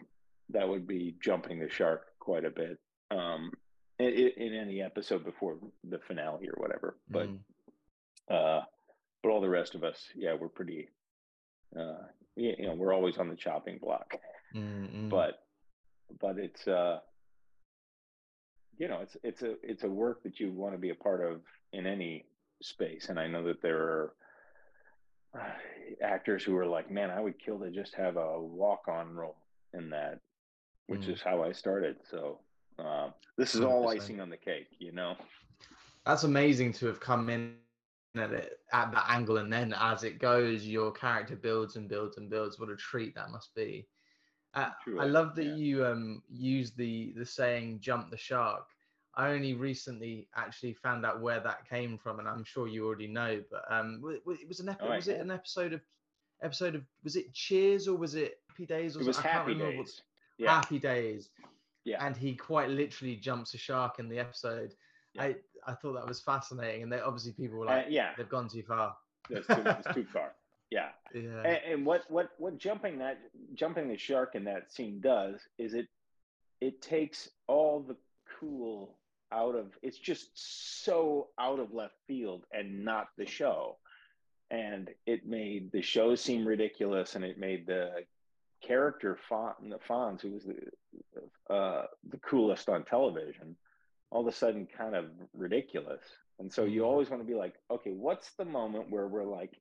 that 0.51 0.69
would 0.69 0.87
be 0.87 1.15
jumping 1.21 1.59
the 1.61 1.71
shark 1.71 2.07
quite 2.19 2.45
a 2.45 2.51
bit 2.51 2.79
um, 3.11 3.53
in, 3.99 4.09
in 4.37 4.53
any 4.55 4.83
episode 4.83 5.25
before 5.25 5.57
the 5.85 5.99
finale 6.01 6.49
or 6.49 6.55
whatever. 6.57 6.97
But 7.09 7.29
Mm. 7.29 7.39
uh, 8.31 8.65
but 9.23 9.31
all 9.31 9.41
the 9.41 9.49
rest 9.49 9.75
of 9.75 9.85
us, 9.85 10.09
yeah, 10.15 10.35
we're 10.35 10.49
pretty. 10.49 10.89
Uh, 11.79 12.07
you 12.37 12.67
know, 12.67 12.75
we're 12.75 12.93
always 12.93 13.17
on 13.19 13.29
the 13.29 13.37
chopping 13.37 13.79
block 13.79 14.17
Mm, 14.55 14.91
mm. 14.95 15.09
but 15.11 15.45
but 16.21 16.39
it's 16.39 16.67
uh 16.69 17.01
you 18.79 18.89
know 18.89 19.01
it's 19.01 19.17
it's 19.23 19.43
a 19.43 19.55
it's 19.63 19.85
a 19.85 19.89
work 19.89 20.23
that 20.23 20.41
you 20.41 20.53
want 20.53 20.75
to 20.75 20.79
be 20.79 20.91
a 20.91 20.95
part 20.95 21.21
of 21.23 21.41
in 21.73 21.87
any 21.87 22.27
space. 22.63 23.09
And 23.09 23.19
i 23.19 23.27
know 23.27 23.45
that 23.45 23.63
there 23.63 23.83
are 23.83 24.13
uh, 25.39 25.51
actors 26.03 26.45
who 26.45 26.57
are 26.57 26.67
like 26.67 26.91
man 26.91 27.11
i 27.11 27.21
would 27.21 27.39
kill 27.39 27.59
to 27.59 27.71
just 27.71 27.95
have 27.95 28.17
a 28.17 28.41
walk 28.41 28.83
on 28.89 29.15
role 29.15 29.37
in 29.73 29.91
that 29.91 30.21
which 30.87 31.07
Mm. 31.07 31.13
is 31.13 31.23
how 31.23 31.43
i 31.43 31.53
started. 31.53 31.97
So 32.11 32.39
uh, 32.79 33.11
this 33.37 33.55
is 33.55 33.63
all 33.63 33.89
100%. 33.89 33.89
icing 33.89 34.21
on 34.21 34.31
the 34.31 34.37
cake 34.37 34.69
you 34.79 34.93
know? 34.93 35.15
That's 36.07 36.25
amazing 36.25 36.73
to 36.75 36.87
have 36.87 37.01
come 37.01 37.29
in 37.31 37.57
at 38.17 38.33
it 38.33 38.61
at 38.73 38.93
that 38.93 39.07
angle 39.09 39.39
and 39.39 39.53
then 39.53 39.75
as 39.79 40.05
it 40.05 40.19
goes 40.19 40.67
your 40.67 40.93
character 40.93 41.37
builds 41.37 41.77
and 41.77 41.89
builds 41.89 42.17
and 42.19 42.31
builds. 42.31 42.59
What 42.59 42.71
a 42.71 42.77
treat 42.77 43.15
that 43.15 43.31
must 43.31 43.55
be 43.55 43.87
uh, 44.55 44.71
i 45.01 45.05
love 45.05 45.35
that 45.35 45.45
yeah. 45.45 45.55
you 45.55 45.87
um 45.87 46.23
use 46.31 46.73
the 46.73 47.13
the 47.17 47.27
saying 47.27 47.79
jump 47.81 48.11
the 48.11 48.17
shark. 48.17 48.67
I 49.17 49.29
only 49.31 49.55
recently 49.55 50.27
actually 50.35 50.73
found 50.73 51.07
out 51.07 51.21
where 51.21 51.39
that 51.41 51.69
came 51.69 51.97
from 51.99 52.19
and 52.19 52.27
i'm 52.29 52.43
sure 52.45 52.67
you 52.67 52.85
already 52.87 53.07
know 53.07 53.43
but 53.51 53.63
um 53.71 54.03
it 54.09 54.49
was 54.49 54.61
an 54.61 54.69
episode 54.69 54.89
Oh, 54.89 54.93
I 54.93 54.97
was 54.97 55.09
it 55.09 55.21
an 55.21 55.31
episode 55.31 55.73
of 55.73 55.81
episode 56.43 56.75
of 56.75 56.83
was 57.05 57.15
it 57.17 57.33
cheers 57.33 57.87
or 57.89 57.97
was 57.97 58.15
it 58.17 58.39
happy 58.49 58.67
days 58.67 58.97
or 58.97 59.03
it 59.03 59.07
was 59.07 59.17
something? 59.17 59.33
Happy 59.33 59.55
what- 59.55 59.71
days. 59.71 60.03
Yeah. 60.37 60.55
Happy 60.57 60.81
days. 60.81 61.31
Yeah. 61.85 62.05
And 62.05 62.17
he 62.17 62.35
quite 62.35 62.71
literally 62.71 63.15
jumps 63.15 63.55
a 63.55 63.59
shark 63.59 63.99
in 64.01 64.09
the 64.09 64.19
episode. 64.19 64.75
Yeah. 65.15 65.23
i 65.25 65.37
i 65.67 65.75
thought 65.75 65.93
that 65.95 66.09
was 66.09 66.21
fascinating 66.21 66.83
and 66.83 66.93
they 66.93 66.99
obviously 67.01 67.33
people 67.33 67.59
were 67.59 67.69
Uh, 67.69 67.77
like 67.77 67.87
yeah. 67.89 68.11
They've 68.17 68.29
gone 68.29 68.49
too 68.49 68.65
far. 68.65 68.97
That's 69.31 69.47
too, 69.47 69.93
too 69.95 70.07
far 70.07 70.33
yeah 70.75 70.89
yeah 71.15 71.43
and, 71.45 71.59
and 71.71 71.87
what 71.87 72.03
what 72.09 72.31
what 72.39 72.59
jumping 72.59 72.99
that 72.99 73.19
jumping 73.55 73.89
the 73.89 73.97
shark 73.97 74.35
in 74.35 74.45
that 74.45 74.73
scene 74.73 75.01
does 75.01 75.37
is 75.59 75.75
it 75.75 75.87
it 76.61 76.83
takes 76.83 77.29
all 77.47 77.81
the 77.81 77.97
cool 78.41 78.99
out 79.33 79.55
of 79.55 79.67
it's 79.83 79.99
just 79.99 80.29
so 80.85 81.29
out 81.39 81.61
of 81.61 81.73
left 81.73 81.95
field 82.07 82.45
and 82.53 82.85
not 82.85 83.07
the 83.19 83.27
show 83.27 83.77
and 84.51 84.91
it 85.07 85.27
made 85.27 85.71
the 85.73 85.83
show 85.83 86.15
seem 86.15 86.47
ridiculous 86.47 87.15
and 87.15 87.25
it 87.25 87.39
made 87.39 87.67
the 87.67 87.91
character 88.63 89.19
Fon, 89.29 89.55
the 89.69 89.79
Fonz, 89.89 90.23
who 90.23 90.33
was 90.33 90.45
the 90.45 91.55
uh, 91.55 91.85
the 92.09 92.19
coolest 92.19 92.69
on 92.69 92.85
television, 92.85 93.57
all 94.11 94.23
of 94.23 94.27
a 94.27 94.33
sudden 94.33 94.67
kind 94.67 94.95
of 94.95 95.07
ridiculous. 95.35 96.03
And 96.39 96.53
so 96.53 96.65
you 96.65 96.83
Mhm. 96.83 96.87
always 96.87 97.11
want 97.11 97.23
to 97.23 97.27
be 97.27 97.35
like, 97.35 97.55
okay, 97.71 97.93
what's 97.93 98.33
the 98.35 98.45
moment 98.45 98.91
where 98.91 99.07
we're 99.07 99.25
like, 99.25 99.61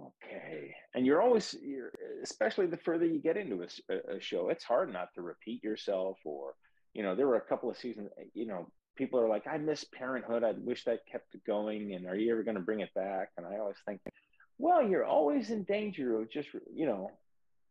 okay, 0.00 0.74
and 0.94 1.04
you're 1.06 1.22
always, 1.22 1.54
you're, 1.62 1.92
especially 2.22 2.66
the 2.66 2.76
further 2.76 3.04
you 3.06 3.18
get 3.18 3.36
into 3.36 3.62
a 3.62 4.20
show, 4.20 4.48
it's 4.48 4.64
hard 4.64 4.92
not 4.92 5.08
to 5.14 5.22
repeat 5.22 5.62
yourself. 5.62 6.18
Or, 6.24 6.54
you 6.94 7.02
know, 7.02 7.14
there 7.14 7.26
were 7.26 7.36
a 7.36 7.40
couple 7.48 7.70
of 7.70 7.76
seasons, 7.76 8.10
you 8.34 8.46
know, 8.46 8.70
people 8.96 9.20
are 9.20 9.28
like, 9.28 9.46
I 9.46 9.58
miss 9.58 9.84
Parenthood. 9.84 10.42
I 10.42 10.52
wish 10.58 10.84
that 10.84 11.06
kept 11.10 11.36
going. 11.46 11.94
And 11.94 12.06
are 12.06 12.16
you 12.16 12.32
ever 12.32 12.42
going 12.42 12.56
to 12.56 12.62
bring 12.62 12.80
it 12.80 12.92
back? 12.94 13.30
And 13.36 13.46
I 13.46 13.58
always 13.58 13.76
think, 13.86 14.00
well, 14.58 14.82
you're 14.82 15.04
always 15.04 15.50
in 15.50 15.62
danger 15.64 16.20
of 16.20 16.30
just, 16.30 16.48
you 16.74 16.86
know, 16.86 17.10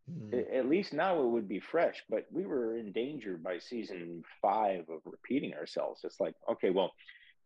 Mm. 0.10 0.34
a- 0.34 0.56
at 0.56 0.70
least 0.70 0.94
now 0.94 1.22
it 1.22 1.28
would 1.28 1.50
be 1.50 1.60
fresh, 1.60 2.02
but 2.08 2.26
we 2.32 2.46
were 2.46 2.78
in 2.78 2.94
danger 2.94 3.36
by 3.36 3.60
season 3.60 4.24
five 4.42 4.88
of 4.88 5.02
repeating 5.04 5.54
ourselves. 5.54 6.00
It's 6.06 6.22
like, 6.22 6.34
okay, 6.48 6.70
well, 6.70 6.94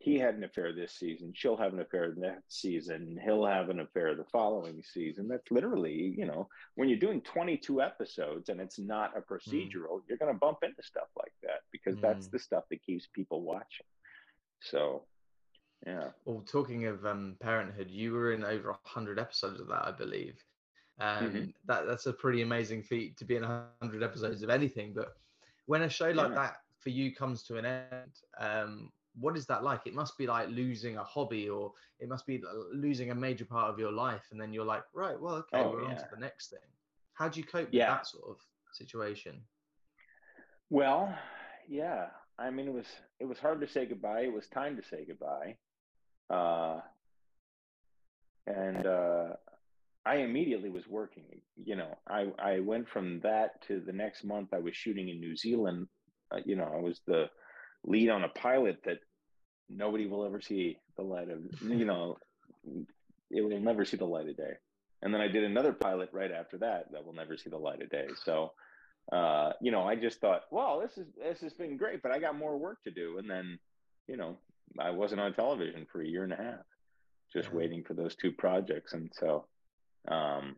he 0.02 0.18
had 0.18 0.34
an 0.36 0.44
affair 0.44 0.74
this 0.74 0.94
season. 0.94 1.32
She'll 1.36 1.58
have 1.58 1.74
an 1.74 1.80
affair 1.80 2.14
next 2.18 2.60
season. 2.62 3.20
He'll 3.24 3.46
have 3.46 3.70
an 3.70 3.80
affair 3.82 4.16
the 4.16 4.26
following 4.32 4.82
season. 4.84 5.28
That's 5.28 5.52
literally, 5.52 6.16
you 6.18 6.26
know, 6.26 6.48
when 6.76 6.90
you're 6.90 6.98
doing 6.98 7.22
22 7.22 7.82
episodes 7.82 8.50
and 8.50 8.60
it's 8.60 8.80
not 8.80 9.16
a 9.16 9.22
procedural, 9.22 10.02
you're 10.08 10.18
going 10.18 10.34
to 10.34 10.40
bump 10.40 10.60
into 10.64 10.82
stuff 10.82 11.08
like 11.18 11.34
that 11.44 11.62
because 11.72 11.98
that's 12.02 12.28
Mm. 12.28 12.32
the 12.32 12.40
stuff 12.40 12.64
that 12.72 12.82
keeps 12.84 13.08
people 13.14 13.44
watching. 13.44 13.86
So, 14.60 15.06
yeah. 15.86 16.10
well 16.26 16.42
talking 16.42 16.86
of 16.86 17.06
um 17.06 17.36
parenthood 17.40 17.90
you 17.90 18.14
were 18.14 18.34
in 18.34 18.44
over 18.44 18.70
100 18.70 19.20
episodes 19.20 19.60
of 19.60 19.68
that 19.68 19.84
i 19.88 19.92
believe 19.92 20.36
um 21.00 21.24
Mhm. 21.24 21.54
that 21.66 21.88
that's 21.88 22.06
a 22.06 22.14
pretty 22.14 22.44
amazing 22.44 22.84
feat 22.84 23.18
to 23.18 23.26
be 23.26 23.36
in 23.36 23.42
100 23.42 24.04
episodes 24.04 24.44
of 24.44 24.50
anything 24.52 24.94
but 24.94 25.14
when 25.66 25.82
a 25.82 25.90
show 25.90 26.12
like 26.12 26.30
Yeah. 26.30 26.36
that 26.36 26.58
for 26.78 26.90
you 26.92 27.16
comes 27.16 27.42
to 27.44 27.58
an 27.58 27.66
end 27.66 28.14
um 28.40 28.92
what 29.20 29.36
is 29.36 29.46
that 29.46 29.64
like 29.64 29.82
it 29.86 29.94
must 29.94 30.18
be 30.18 30.26
like 30.28 30.48
losing 30.50 30.98
a 30.98 31.04
hobby 31.04 31.50
or 31.50 31.74
it 32.00 32.08
must 32.08 32.26
be 32.26 32.42
losing 32.74 33.12
a 33.12 33.16
major 33.16 33.46
part 33.46 33.70
of 33.70 33.78
your 33.78 33.92
life 33.92 34.24
and 34.32 34.40
then 34.40 34.54
you're 34.54 34.66
like 34.66 34.84
right 34.94 35.20
well 35.20 35.36
okay 35.36 35.58
Oh, 35.60 35.72
we're 35.72 35.86
on 35.86 35.96
to 35.98 36.08
the 36.14 36.20
next 36.20 36.50
thing 36.50 36.60
how 37.14 37.28
do 37.28 37.40
you 37.40 37.46
cope 37.46 37.72
with 37.72 37.74
that 37.82 38.08
sort 38.08 38.24
of 38.30 38.38
situation 38.72 39.42
Well, 40.70 41.14
yeah. 41.68 42.08
I 42.40 42.50
mean, 42.50 42.68
it 42.68 42.74
was 42.74 42.86
it 43.20 43.26
was 43.26 43.38
hard 43.38 43.62
to 43.62 43.68
say 43.68 43.86
goodbye. 43.86 44.22
It 44.22 44.34
was 44.34 44.48
time 44.48 44.76
to 44.78 44.84
say 44.84 45.06
goodbye, 45.06 45.58
uh, 46.30 46.80
and 48.48 48.86
uh, 48.88 49.34
I 50.06 50.16
immediately 50.18 50.70
was 50.70 50.88
working. 50.88 51.26
You 51.56 51.76
know, 51.76 51.98
I 52.08 52.28
I 52.40 52.60
went 52.62 52.90
from 52.90 53.20
that 53.22 53.62
to 53.68 53.80
the 53.80 53.92
next 53.92 54.24
month. 54.24 54.54
I 54.54 54.60
was 54.60 54.76
shooting 54.76 55.10
in 55.10 55.20
New 55.20 55.36
Zealand. 55.36 55.88
Uh, 56.32 56.40
you 56.46 56.56
know, 56.56 56.72
I 56.74 56.80
was 56.80 57.02
the 57.06 57.30
lead 57.84 58.10
on 58.10 58.24
a 58.24 58.30
pilot 58.30 58.80
that 58.86 59.00
nobody 59.70 60.08
will 60.08 60.26
ever 60.26 60.42
see 60.42 60.78
the 60.98 61.04
light 61.04 61.30
of. 61.30 61.40
You 61.62 61.86
know, 61.86 62.18
it 63.30 63.42
will 63.42 63.60
never 63.60 63.86
see 63.86 63.98
the 63.98 64.06
light 64.06 64.30
of 64.30 64.38
day. 64.38 64.54
And 65.02 65.14
then 65.14 65.22
I 65.22 65.28
did 65.28 65.44
another 65.44 65.74
pilot 65.74 66.10
right 66.14 66.32
after 66.32 66.60
that 66.60 66.92
that 66.92 67.06
will 67.06 67.14
never 67.14 67.38
see 67.38 67.50
the 67.50 67.58
light 67.58 67.82
of 67.82 67.90
day. 67.90 68.08
So 68.24 68.52
uh, 69.12 69.52
you 69.62 69.72
know, 69.72 69.84
I 69.84 69.96
just 69.96 70.20
thought, 70.20 70.44
well, 70.52 70.80
this 70.80 70.98
is 70.98 71.08
this 71.18 71.42
has 71.42 71.54
been 71.54 71.78
great, 71.78 72.02
but 72.02 72.12
I 72.12 72.20
got 72.20 72.38
more 72.38 72.58
work 72.58 72.84
to 72.84 72.92
do. 72.92 73.18
And 73.18 73.30
then, 73.30 73.60
you 74.08 74.16
know, 74.16 74.38
I 74.80 74.92
wasn't 74.92 75.22
on 75.22 75.34
television 75.34 75.86
for 75.92 76.02
a 76.02 76.08
year 76.08 76.24
and 76.24 76.34
a 76.34 76.38
half, 76.38 76.66
just 77.34 77.54
waiting 77.54 77.84
for 77.84 77.94
those 77.94 78.16
two 78.16 78.32
projects. 78.32 78.94
And 78.94 79.12
so, 79.20 79.48
um, 80.08 80.56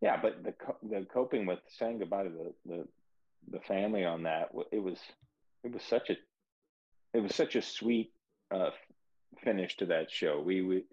yeah, 0.00 0.16
but 0.20 0.42
the 0.42 0.54
the 0.88 1.06
coping 1.12 1.44
with 1.44 1.58
saying 1.68 1.98
goodbye 1.98 2.24
to 2.24 2.30
the 2.30 2.54
the, 2.64 2.88
the 3.50 3.60
family 3.60 4.04
on 4.04 4.22
that, 4.22 4.48
it 4.70 4.82
was 4.82 4.98
it 5.62 5.72
was 5.72 5.82
such 5.82 6.08
a 6.08 6.16
it 7.14 7.22
was 7.22 7.34
such 7.34 7.56
a 7.56 7.62
sweet 7.62 8.12
uh, 8.54 8.70
finish 9.44 9.76
to 9.78 9.86
that 9.86 10.10
show. 10.10 10.40
We 10.44 10.62
we 10.62 10.84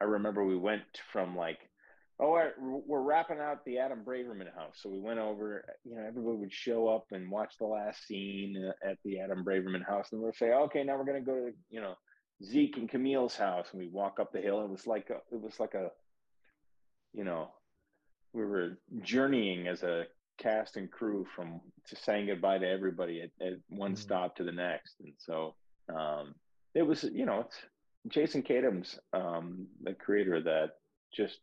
I 0.00 0.04
remember 0.04 0.44
we 0.44 0.56
went 0.56 0.82
from 1.12 1.36
like 1.36 1.58
oh 2.20 2.30
we're, 2.30 2.52
we're 2.58 3.00
wrapping 3.02 3.38
out 3.40 3.64
the 3.64 3.78
Adam 3.78 4.04
Braverman 4.04 4.54
house, 4.54 4.76
so 4.80 4.88
we 4.88 5.00
went 5.00 5.18
over. 5.18 5.64
You 5.84 5.96
know, 5.96 6.02
everybody 6.06 6.36
would 6.36 6.52
show 6.52 6.88
up 6.88 7.06
and 7.12 7.30
watch 7.30 7.54
the 7.58 7.66
last 7.66 8.06
scene 8.06 8.56
uh, 8.68 8.88
at 8.88 8.98
the 9.04 9.20
Adam 9.20 9.44
Braverman 9.44 9.84
house, 9.84 10.08
and 10.12 10.20
we'll 10.20 10.32
say, 10.32 10.52
okay, 10.52 10.84
now 10.84 10.96
we're 10.96 11.04
gonna 11.04 11.20
go 11.20 11.34
to 11.34 11.52
you 11.70 11.80
know 11.80 11.94
Zeke 12.44 12.76
and 12.76 12.88
Camille's 12.88 13.36
house, 13.36 13.66
and 13.72 13.80
we 13.80 13.88
walk 13.88 14.18
up 14.20 14.32
the 14.32 14.40
hill. 14.40 14.62
It 14.62 14.70
was 14.70 14.86
like 14.86 15.10
a, 15.10 15.16
it 15.34 15.40
was 15.40 15.58
like 15.58 15.74
a 15.74 15.90
you 17.12 17.24
know 17.24 17.48
we 18.32 18.44
were 18.44 18.78
journeying 19.02 19.68
as 19.68 19.82
a 19.84 20.04
cast 20.38 20.76
and 20.76 20.90
crew 20.90 21.24
from 21.36 21.60
to 21.86 21.94
saying 21.94 22.26
goodbye 22.26 22.58
to 22.58 22.68
everybody 22.68 23.22
at, 23.22 23.46
at 23.46 23.52
one 23.68 23.92
Mm. 23.94 23.98
stop 23.98 24.34
to 24.34 24.42
the 24.42 24.50
next 24.50 24.96
and 24.98 25.12
so 25.18 25.54
um 25.88 26.34
it 26.74 26.82
was 26.82 27.04
you 27.04 27.26
know 27.26 27.40
it's 27.40 27.56
jason 28.08 28.42
Katims, 28.42 28.98
um 29.12 29.66
the 29.82 29.94
creator 29.94 30.40
that 30.42 30.76
just 31.14 31.38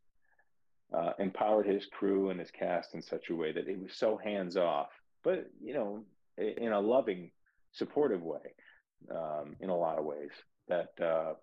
uh, 0.94 1.14
empowered 1.20 1.66
his 1.66 1.86
crew 1.86 2.32
and 2.32 2.40
his 2.40 2.52
cast 2.52 2.94
in 2.94 3.02
such 3.02 3.30
a 3.30 3.36
way 3.36 3.54
that 3.54 3.70
it 3.70 3.80
was 3.80 3.94
so 3.96 4.18
hands 4.18 4.58
off 4.58 4.90
but 5.24 5.50
you 5.62 5.74
know 5.74 6.04
in 6.38 6.72
a 6.72 6.80
loving 6.80 7.32
supportive 7.72 8.22
way 8.22 8.54
um 9.10 9.56
in 9.62 9.70
a 9.70 9.78
lot 9.78 9.98
of 9.98 10.06
ways 10.06 10.32
that 10.68 10.92
uh 11.02 11.34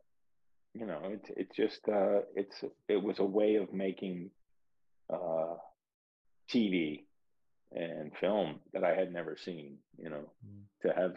you 0.75 0.87
know 0.87 1.01
it, 1.05 1.25
it 1.37 1.49
just 1.55 1.81
uh 1.89 2.21
it's 2.35 2.63
it 2.89 3.03
was 3.03 3.19
a 3.19 3.25
way 3.25 3.55
of 3.55 3.73
making 3.73 4.31
uh 5.13 5.55
tv 6.53 7.05
and 7.73 8.17
film 8.17 8.61
that 8.73 8.83
I 8.85 8.95
had 8.95 9.13
never 9.13 9.37
seen, 9.37 9.79
you 9.99 10.09
know, 10.11 10.31
Mm. 10.47 10.65
to 10.83 10.93
have, 10.95 11.17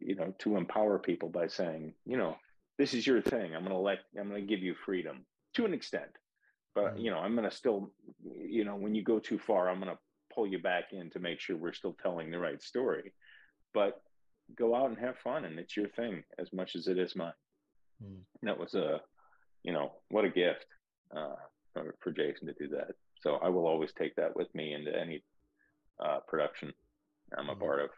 you 0.00 0.14
know, 0.14 0.34
to 0.40 0.56
empower 0.56 0.98
people 0.98 1.28
by 1.30 1.46
saying, 1.46 1.94
you 2.04 2.16
know, 2.16 2.36
this 2.78 2.92
is 2.94 3.06
your 3.06 3.22
thing. 3.22 3.54
I'm 3.54 3.62
going 3.62 3.74
to 3.74 3.78
let, 3.78 4.00
I'm 4.18 4.28
going 4.28 4.42
to 4.42 4.46
give 4.46 4.62
you 4.62 4.74
freedom 4.74 5.24
to 5.54 5.64
an 5.64 5.74
extent. 5.74 6.10
but 6.74 6.94
Mm. 6.96 7.02
you 7.04 7.10
know, 7.10 7.18
I'm 7.18 7.34
gonna 7.34 7.50
still, 7.50 7.92
you 8.24 8.64
know, 8.64 8.76
when 8.76 8.94
you 8.94 9.02
go 9.02 9.18
too 9.18 9.38
far, 9.38 9.68
I'm 9.68 9.78
gonna 9.78 9.98
pull 10.34 10.46
you 10.46 10.58
back 10.58 10.94
in 10.94 11.10
to 11.10 11.18
make 11.18 11.38
sure 11.38 11.54
we're 11.54 11.74
still 11.74 11.92
telling 12.02 12.30
the 12.30 12.38
right 12.38 12.62
story. 12.62 13.12
But 13.74 14.02
go 14.56 14.74
out 14.74 14.88
and 14.88 14.98
have 14.98 15.18
fun, 15.18 15.44
and 15.44 15.58
it's 15.58 15.76
your 15.76 15.88
thing 15.90 16.24
as 16.38 16.50
much 16.50 16.74
as 16.74 16.88
it 16.88 16.96
is 16.98 17.14
mine. 17.14 17.34
Mm. 18.02 18.22
That 18.42 18.58
was 18.58 18.74
a, 18.74 19.02
you 19.62 19.72
know, 19.72 19.92
what 20.08 20.24
a 20.24 20.30
gift 20.30 20.64
uh, 21.14 21.36
for, 21.74 21.94
for 22.00 22.10
Jason 22.10 22.46
to 22.46 22.54
do 22.54 22.68
that. 22.68 22.94
So 23.20 23.34
I 23.36 23.50
will 23.50 23.66
always 23.66 23.92
take 23.92 24.14
that 24.16 24.34
with 24.34 24.52
me 24.54 24.72
into 24.72 24.98
any 24.98 25.22
uh, 26.04 26.20
production 26.20 26.72
I'm 27.36 27.50
a 27.50 27.54
Mhm. 27.54 27.58
part 27.58 27.80
of. 27.80 27.90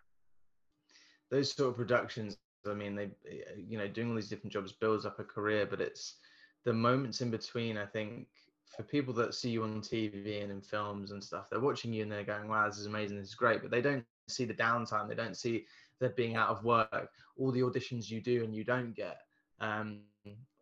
those 1.30 1.52
sort 1.52 1.70
of 1.70 1.76
productions 1.76 2.38
i 2.66 2.74
mean 2.74 2.94
they 2.94 3.10
you 3.56 3.78
know 3.78 3.88
doing 3.88 4.10
all 4.10 4.14
these 4.16 4.28
different 4.28 4.52
jobs 4.52 4.72
builds 4.72 5.06
up 5.06 5.18
a 5.18 5.24
career 5.24 5.66
but 5.66 5.80
it's 5.80 6.16
the 6.64 6.72
moments 6.72 7.20
in 7.20 7.30
between 7.30 7.76
i 7.76 7.86
think 7.86 8.28
for 8.66 8.82
people 8.82 9.12
that 9.14 9.34
see 9.34 9.50
you 9.50 9.62
on 9.62 9.80
tv 9.80 10.42
and 10.42 10.50
in 10.52 10.60
films 10.60 11.10
and 11.12 11.22
stuff 11.22 11.48
they're 11.50 11.60
watching 11.60 11.92
you 11.92 12.02
and 12.02 12.10
they're 12.12 12.24
going 12.24 12.48
wow 12.48 12.66
this 12.66 12.78
is 12.78 12.86
amazing 12.86 13.18
this 13.18 13.28
is 13.28 13.34
great 13.34 13.62
but 13.62 13.70
they 13.70 13.82
don't 13.82 14.04
see 14.28 14.44
the 14.44 14.54
downtime 14.54 15.08
they 15.08 15.14
don't 15.14 15.36
see 15.36 15.64
that 16.00 16.16
being 16.16 16.36
out 16.36 16.48
of 16.50 16.64
work 16.64 17.10
all 17.36 17.52
the 17.52 17.60
auditions 17.60 18.10
you 18.10 18.20
do 18.20 18.44
and 18.44 18.54
you 18.54 18.64
don't 18.64 18.94
get 18.94 19.18
um 19.60 20.00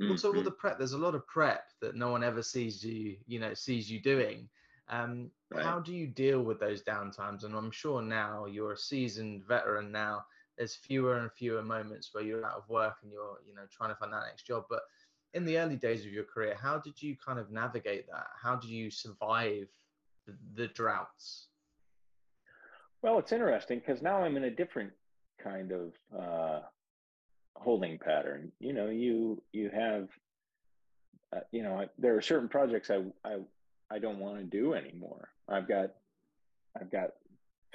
also 0.09 0.33
all 0.35 0.43
Mhm. 0.43 0.43
the 0.43 0.51
prep 0.51 0.79
there's 0.79 0.93
a 0.93 0.99
lot 0.99 1.15
of 1.15 1.27
prep 1.27 1.65
that 1.81 1.95
no 1.95 2.11
one 2.11 2.25
ever 2.25 2.43
sees 2.43 2.85
you 2.85 3.17
you 3.27 3.39
know 3.39 3.55
sees 3.55 3.91
you 3.91 4.01
doing 4.01 4.49
um 4.89 5.31
Right. 5.55 5.65
how 5.65 5.81
do 5.81 5.93
you 5.95 6.07
deal 6.07 6.43
with 6.43 6.61
those 6.61 6.83
downtimes 6.83 7.45
and 7.45 7.55
i'm 7.55 7.71
sure 7.71 8.01
now 8.03 8.47
you're 8.47 8.73
a 8.73 8.79
seasoned 8.79 9.45
veteran 9.45 9.93
now 9.93 10.25
there's 10.57 10.75
fewer 10.75 11.19
and 11.19 11.33
fewer 11.33 11.62
moments 11.62 12.11
where 12.12 12.25
you're 12.25 12.47
out 12.47 12.57
of 12.57 12.69
work 12.69 12.97
and 13.03 13.12
you're 13.12 13.38
you 13.47 13.55
know 13.55 13.62
trying 13.71 13.91
to 13.91 13.97
find 13.97 14.12
that 14.12 14.25
next 14.27 14.47
job 14.47 14.65
but 14.71 14.81
in 15.35 15.45
the 15.45 15.59
early 15.59 15.77
days 15.77 16.05
of 16.05 16.12
your 16.12 16.25
career 16.25 16.57
how 16.61 16.79
did 16.79 17.01
you 17.01 17.17
kind 17.25 17.38
of 17.38 17.51
navigate 17.51 18.07
that 18.07 18.27
how 18.41 18.57
did 18.57 18.71
you 18.71 18.91
survive 18.91 19.67
the, 20.27 20.35
the 20.55 20.69
droughts 20.69 21.49
Well, 23.03 23.19
it's 23.19 23.33
interesting 23.33 23.81
because 23.81 24.01
now 24.01 24.23
I'm 24.23 24.37
in 24.37 24.45
a 24.45 24.51
different 24.51 24.93
kind 25.43 25.73
of 25.73 25.93
uh, 26.17 26.61
holding 27.57 27.99
pattern. 27.99 28.53
You 28.61 28.73
know, 28.73 28.88
you 28.88 29.43
you 29.53 29.71
have, 29.71 30.09
uh, 31.35 31.41
you 31.51 31.62
know, 31.65 31.81
I, 31.81 31.88
there 31.99 32.17
are 32.17 32.23
certain 32.23 32.49
projects 32.49 32.91
I 32.91 33.03
I 33.25 33.38
I 33.93 33.99
don't 33.99 34.19
want 34.19 34.39
to 34.39 34.45
do 34.45 34.75
anymore. 34.75 35.29
I've 35.49 35.69
got 35.69 35.91
I've 36.81 36.91
got 36.91 37.11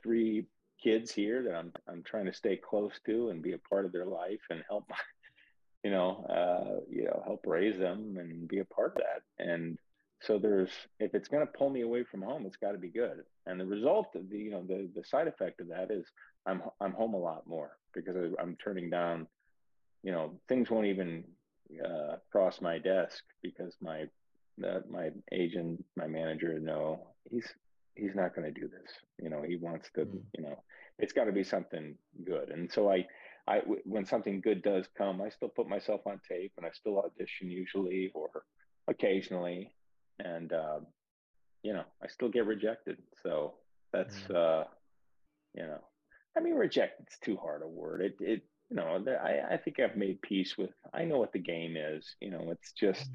three 0.02 0.48
kids 0.82 1.12
here 1.12 1.44
that 1.44 1.56
I'm 1.56 1.72
I'm 1.88 2.04
trying 2.04 2.26
to 2.26 2.34
stay 2.34 2.58
close 2.58 2.94
to 3.06 3.30
and 3.30 3.42
be 3.42 3.54
a 3.54 3.60
part 3.60 3.86
of 3.86 3.92
their 3.92 4.06
life 4.06 4.42
and 4.50 4.64
help, 4.68 4.90
you 5.84 5.92
know, 5.92 6.26
uh, 6.28 6.82
you 6.90 7.06
know, 7.06 7.22
help 7.26 7.46
raise 7.46 7.78
them 7.78 8.18
and 8.20 8.48
be 8.48 8.60
a 8.60 8.66
part 8.66 8.96
of 8.96 9.04
that. 9.04 9.46
And 9.46 9.78
so 10.22 10.40
there's 10.40 10.72
if 11.00 11.14
it's 11.14 11.28
going 11.28 11.46
to 11.46 11.54
pull 11.54 11.70
me 11.70 11.82
away 11.82 12.04
from 12.04 12.24
home, 12.24 12.46
it's 12.48 12.58
got 12.58 12.72
to 12.72 12.80
be 12.80 12.90
good. 12.90 13.24
And 13.46 13.60
the 13.60 13.66
result 13.66 14.16
of 14.16 14.30
the 14.30 14.38
you 14.38 14.52
know 14.52 14.64
the 14.68 14.90
the 14.96 15.04
side 15.04 15.28
effect 15.28 15.62
of 15.62 15.68
that 15.68 15.92
is 15.92 16.06
I'm 16.48 16.64
I'm 16.82 16.94
home 16.94 17.14
a 17.14 17.20
lot 17.20 17.46
more 17.46 17.78
because 17.94 18.16
I'm 18.40 18.58
turning 18.64 18.90
down, 18.90 19.28
you 20.04 20.12
know, 20.12 20.40
things 20.48 20.72
won't 20.72 20.88
even 20.88 21.26
uh, 21.86 22.16
cross 22.32 22.60
my 22.60 22.80
desk 22.80 23.24
because 23.44 23.76
my 23.82 24.08
uh, 24.63 24.80
my 24.89 25.10
agent, 25.32 25.84
my 25.96 26.08
manager, 26.08 26.60
know 26.60 27.08
he's 27.30 27.48
he's 27.96 28.15
not 28.15 28.36
going 28.36 28.52
to 28.52 28.60
do 28.60 28.67
this. 28.67 28.91
You 29.22 29.30
know, 29.30 29.41
he 29.43 29.56
wants 29.56 29.89
to. 29.96 30.02
Mm. 30.02 30.22
You 30.38 30.43
know, 30.43 30.63
it's 31.00 31.13
got 31.13 31.26
to 31.26 31.32
be 31.32 31.43
something 31.43 31.96
good. 32.26 32.50
And 32.50 32.72
so 32.72 32.89
I 32.91 33.06
I 33.48 33.60
w- 33.60 33.82
when 33.86 34.06
something 34.06 34.41
good 34.41 34.62
does 34.63 34.88
come, 34.98 35.22
I 35.22 35.30
still 35.30 35.50
put 35.50 35.67
myself 35.70 36.02
on 36.06 36.20
tape 36.28 36.54
and 36.58 36.65
I 36.65 36.72
still 36.72 37.00
audition 37.00 37.50
usually 37.50 38.12
or 38.13 38.30
occasionally, 38.88 39.74
and 40.20 40.52
uh, 40.54 40.80
you 41.63 41.74
know 41.74 41.84
I 42.04 42.08
still 42.08 42.30
get 42.30 42.46
rejected. 42.46 42.98
So 43.24 43.56
that's 43.93 44.17
Mm. 44.30 44.36
uh, 44.36 44.63
you 45.54 45.63
know, 45.63 45.80
I 46.38 46.41
mean 46.41 46.56
rejected's 46.56 47.17
too 47.24 47.38
hard 47.38 47.62
a 47.63 47.67
word. 47.67 48.02
It 48.02 48.15
it 48.20 48.41
you 48.70 48.76
know 48.78 49.04
I 49.24 49.54
I 49.54 49.58
think 49.58 49.80
I've 49.80 49.98
made 49.98 50.22
peace 50.22 50.58
with. 50.58 50.72
I 50.93 51.06
know 51.06 51.17
what 51.20 51.34
the 51.34 51.39
game 51.39 51.76
is. 51.78 52.15
You 52.22 52.32
know, 52.32 52.52
it's 52.52 52.72
just 52.74 53.10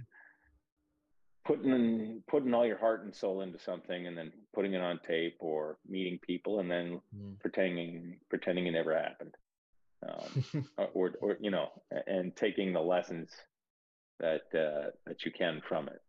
putting 1.45 2.23
putting 2.29 2.55
all 2.55 2.67
your 2.67 2.79
heart 2.79 3.05
and 3.05 3.15
soul 3.15 3.41
into 3.43 3.59
something 3.59 4.07
and 4.07 4.17
then 4.17 4.33
putting 4.55 4.75
it 4.75 4.81
on 4.81 5.01
tape 5.07 5.37
or 5.41 5.79
meeting 5.89 6.19
people 6.23 6.61
and 6.61 6.71
then 6.71 7.01
Mm. 7.15 7.39
pretending 7.41 8.21
pretending 8.31 8.67
it 8.67 8.73
never 8.73 8.97
happened 8.97 9.35
um, 10.09 10.45
or, 10.79 10.87
or 10.95 11.11
or 11.21 11.37
you 11.41 11.51
know 11.51 11.69
and 12.07 12.35
taking 12.37 12.73
the 12.73 12.81
lessons 12.81 13.31
that 14.21 14.43
uh, 14.55 14.91
that 15.07 15.25
you 15.25 15.33
can 15.33 15.61
from 15.69 15.89
it 15.89 16.01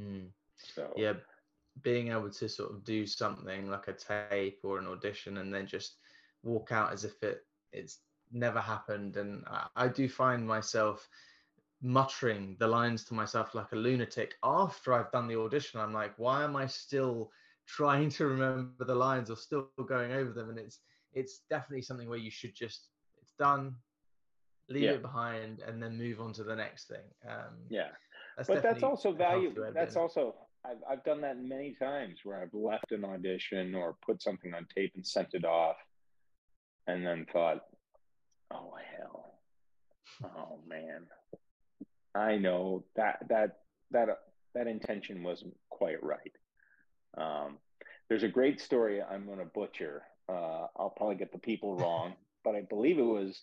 Mm. 0.00 0.28
so 0.56 0.88
yeah 0.96 1.12
being 1.82 2.08
able 2.08 2.30
to 2.30 2.48
sort 2.48 2.70
of 2.72 2.84
do 2.84 3.06
something 3.06 3.70
like 3.70 3.88
a 3.88 3.92
tape 3.94 4.58
or 4.62 4.78
an 4.78 4.86
audition 4.86 5.38
and 5.38 5.52
then 5.52 5.66
just 5.66 5.96
walk 6.42 6.72
out 6.72 6.92
as 6.92 7.04
if 7.04 7.22
it 7.22 7.46
it's 7.72 8.00
never 8.30 8.60
happened 8.60 9.16
and 9.16 9.44
I, 9.46 9.66
I 9.76 9.88
do 9.88 10.08
find 10.08 10.46
myself 10.46 11.08
muttering 11.82 12.56
the 12.60 12.66
lines 12.66 13.04
to 13.04 13.14
myself 13.14 13.54
like 13.54 13.72
a 13.72 13.76
lunatic 13.76 14.34
after 14.44 14.94
I've 14.94 15.10
done 15.10 15.26
the 15.26 15.38
audition. 15.38 15.80
I'm 15.80 15.92
like 15.92 16.12
why 16.16 16.44
am 16.44 16.54
I 16.56 16.66
still 16.66 17.30
trying 17.66 18.08
to 18.10 18.26
remember 18.26 18.84
the 18.84 18.94
lines 18.94 19.30
or 19.30 19.36
still 19.36 19.68
going 19.86 20.12
over 20.12 20.32
them? 20.32 20.50
And 20.50 20.58
it's 20.58 20.80
it's 21.12 21.40
definitely 21.50 21.82
something 21.82 22.08
where 22.08 22.18
you 22.18 22.30
should 22.30 22.54
just 22.54 22.88
it's 23.20 23.32
done 23.38 23.74
leave 24.68 24.84
Yeah. 24.84 24.90
it 24.92 25.02
behind 25.02 25.60
and 25.66 25.82
then 25.82 25.98
move 25.98 26.20
on 26.20 26.32
to 26.34 26.44
the 26.44 26.54
next 26.54 26.86
thing. 26.88 27.06
Um 27.28 27.54
yeah. 27.68 27.88
that's 28.36 28.48
but 28.48 28.62
that's 28.62 28.82
also 28.84 29.12
valuable 29.12 29.70
that's 29.74 29.96
also 29.96 30.34
I've, 30.64 30.78
I've 30.88 31.04
done 31.04 31.20
that 31.22 31.42
many 31.42 31.74
times 31.74 32.20
where 32.22 32.40
i've 32.40 32.54
left 32.54 32.92
an 32.92 33.04
audition 33.04 33.74
or 33.74 33.96
put 34.06 34.22
something 34.22 34.54
on 34.54 34.66
tape 34.74 34.92
and 34.94 35.04
sent 35.04 35.34
it 35.34 35.44
off 35.44 35.76
and 36.86 37.04
then 37.04 37.26
thought 37.32 37.62
oh 38.52 38.74
hell. 38.96 39.40
Oh 40.24 40.60
man 40.68 41.06
i 42.14 42.36
know 42.36 42.84
that 42.96 43.18
that 43.28 43.58
that 43.90 44.08
that 44.54 44.66
intention 44.66 45.22
wasn't 45.22 45.54
quite 45.70 46.02
right. 46.02 46.36
Um, 47.16 47.56
there's 48.08 48.22
a 48.22 48.28
great 48.28 48.60
story 48.60 49.02
i'm 49.02 49.26
going 49.26 49.38
to 49.38 49.44
butcher. 49.44 50.02
Uh, 50.28 50.66
i'll 50.76 50.94
probably 50.96 51.16
get 51.16 51.32
the 51.32 51.38
people 51.38 51.76
wrong 51.82 52.14
but 52.44 52.54
i 52.54 52.60
believe 52.62 52.98
it 52.98 53.02
was 53.02 53.42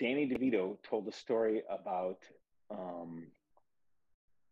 danny 0.00 0.28
devito 0.28 0.76
told 0.82 1.06
a 1.08 1.12
story 1.12 1.62
about 1.70 2.18
um, 2.70 3.26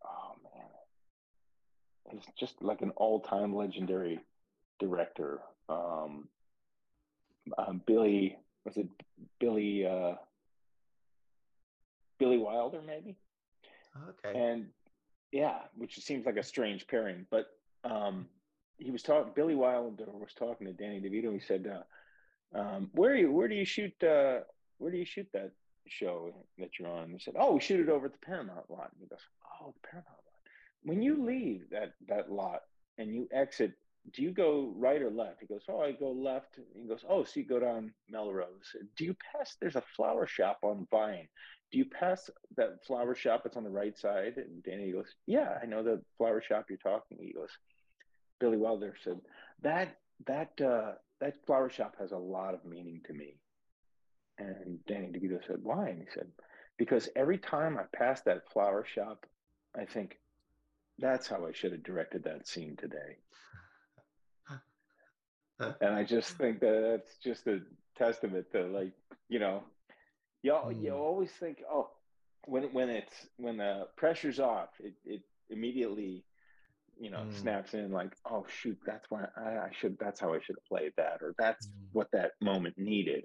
oh 0.04 0.34
man. 0.44 0.70
He's 2.10 2.34
just 2.38 2.62
like 2.62 2.82
an 2.82 2.90
all-time 2.96 3.54
legendary 3.54 4.20
director. 4.78 5.40
Um, 5.68 6.28
um, 7.58 7.80
billy 7.86 8.36
was 8.64 8.76
it 8.76 8.88
billy 9.40 9.86
uh, 9.86 10.14
billy 12.22 12.38
wilder 12.38 12.80
maybe. 12.86 13.16
Okay. 14.08 14.38
And 14.38 14.66
yeah 15.32 15.58
which 15.76 15.98
seems 15.98 16.26
like 16.26 16.36
a 16.36 16.42
strange 16.42 16.86
pairing 16.86 17.26
but 17.30 17.46
um, 17.84 18.26
he 18.78 18.90
was 18.90 19.02
talking 19.02 19.32
billy 19.34 19.54
wilder 19.54 20.06
was 20.12 20.34
talking 20.38 20.66
to 20.66 20.72
danny 20.72 21.00
devito 21.00 21.32
he 21.32 21.40
said 21.40 21.66
uh, 21.66 22.58
um, 22.58 22.90
where 22.92 23.12
are 23.12 23.16
you 23.16 23.30
where 23.32 23.48
do 23.48 23.54
you 23.54 23.64
shoot 23.64 23.94
uh, 24.02 24.40
where 24.78 24.90
do 24.90 24.98
you 24.98 25.04
shoot 25.04 25.28
that 25.32 25.52
show 25.88 26.32
that 26.58 26.78
you're 26.78 26.88
on? 26.88 27.10
He 27.10 27.18
said 27.18 27.34
oh 27.38 27.54
we 27.54 27.60
shoot 27.60 27.80
it 27.80 27.88
over 27.88 28.06
at 28.06 28.12
the 28.12 28.18
paramount 28.18 28.70
lot. 28.70 28.90
And 28.92 29.00
he 29.00 29.06
goes 29.06 29.20
oh 29.60 29.72
the 29.74 29.88
paramount 29.88 30.08
lot. 30.08 30.42
When 30.82 31.02
you 31.02 31.24
leave 31.24 31.70
that 31.70 31.94
that 32.08 32.30
lot 32.30 32.62
and 32.98 33.14
you 33.14 33.28
exit 33.32 33.72
do 34.12 34.22
you 34.22 34.32
go 34.32 34.72
right 34.76 35.00
or 35.00 35.10
left? 35.10 35.40
He 35.40 35.46
goes 35.46 35.62
oh 35.68 35.80
i 35.80 35.92
go 35.92 36.10
left. 36.10 36.58
He 36.74 36.88
goes 36.88 37.04
oh 37.08 37.24
so 37.24 37.40
you 37.40 37.46
go 37.46 37.60
down 37.60 37.92
melrose. 38.08 38.74
Do 38.96 39.04
you 39.04 39.16
pass 39.32 39.56
there's 39.60 39.76
a 39.76 39.84
flower 39.96 40.26
shop 40.26 40.58
on 40.62 40.86
vine 40.90 41.28
do 41.72 41.78
you 41.78 41.86
pass 41.86 42.30
that 42.56 42.84
flower 42.86 43.14
shop 43.14 43.42
that's 43.42 43.56
on 43.56 43.64
the 43.64 43.70
right 43.70 43.98
side? 43.98 44.34
And 44.36 44.62
danny 44.62 44.92
goes 44.92 45.14
yeah 45.26 45.58
i 45.62 45.66
know 45.66 45.82
the 45.82 46.02
flower 46.18 46.42
shop 46.42 46.66
you're 46.68 46.78
talking 46.78 47.18
he 47.20 47.32
goes 47.32 47.50
billy 48.38 48.58
wilder 48.58 48.94
said 49.02 49.20
that 49.62 49.96
that 50.26 50.60
uh 50.60 50.92
that 51.20 51.44
flower 51.46 51.70
shop 51.70 51.94
has 51.98 52.12
a 52.12 52.16
lot 52.16 52.54
of 52.54 52.64
meaning 52.64 53.00
to 53.06 53.12
me. 53.12 53.36
And 54.38 54.78
danny 54.86 55.08
devito 55.08 55.40
said 55.46 55.58
why? 55.62 55.88
And 55.88 56.00
he 56.00 56.06
said 56.12 56.28
because 56.78 57.08
every 57.16 57.38
time 57.38 57.78
i 57.78 57.84
pass 57.96 58.22
that 58.22 58.50
flower 58.52 58.84
shop 58.84 59.26
i 59.76 59.84
think 59.84 60.18
that's 60.98 61.26
how 61.26 61.46
i 61.46 61.52
should 61.52 61.72
have 61.72 61.82
directed 61.82 62.24
that 62.24 62.46
scene 62.46 62.76
today. 62.76 63.16
And 65.80 65.94
I 65.94 66.02
just 66.02 66.36
think 66.38 66.58
that 66.60 66.80
that's 66.90 67.18
just 67.18 67.46
a 67.46 67.60
testament 67.96 68.46
to 68.50 68.64
like 68.64 68.92
you 69.28 69.38
know, 69.38 69.62
you 70.42 70.52
al- 70.52 70.72
you 70.72 70.90
Mm. 70.92 70.96
always 70.98 71.30
think 71.32 71.62
oh 71.70 71.90
when 72.46 72.64
when 72.72 72.88
it's 72.90 73.26
when 73.36 73.56
the 73.58 73.86
pressure's 73.96 74.40
off 74.40 74.70
it 74.80 74.94
it 75.04 75.22
immediately 75.50 76.24
you 76.98 77.10
know 77.10 77.24
Mm. 77.26 77.32
snaps 77.40 77.74
in 77.74 77.90
like 77.92 78.12
oh 78.30 78.44
shoot 78.48 78.78
that's 78.86 79.10
why 79.10 79.26
I, 79.36 79.58
I 79.68 79.70
should 79.72 79.96
that's 79.98 80.20
how 80.20 80.34
I 80.34 80.40
should 80.40 80.56
have 80.56 80.64
played 80.66 80.92
that 80.96 81.22
or 81.22 81.34
that's 81.38 81.66
Mm. 81.68 81.88
what 81.92 82.10
that 82.12 82.32
moment 82.40 82.76
needed. 82.78 83.24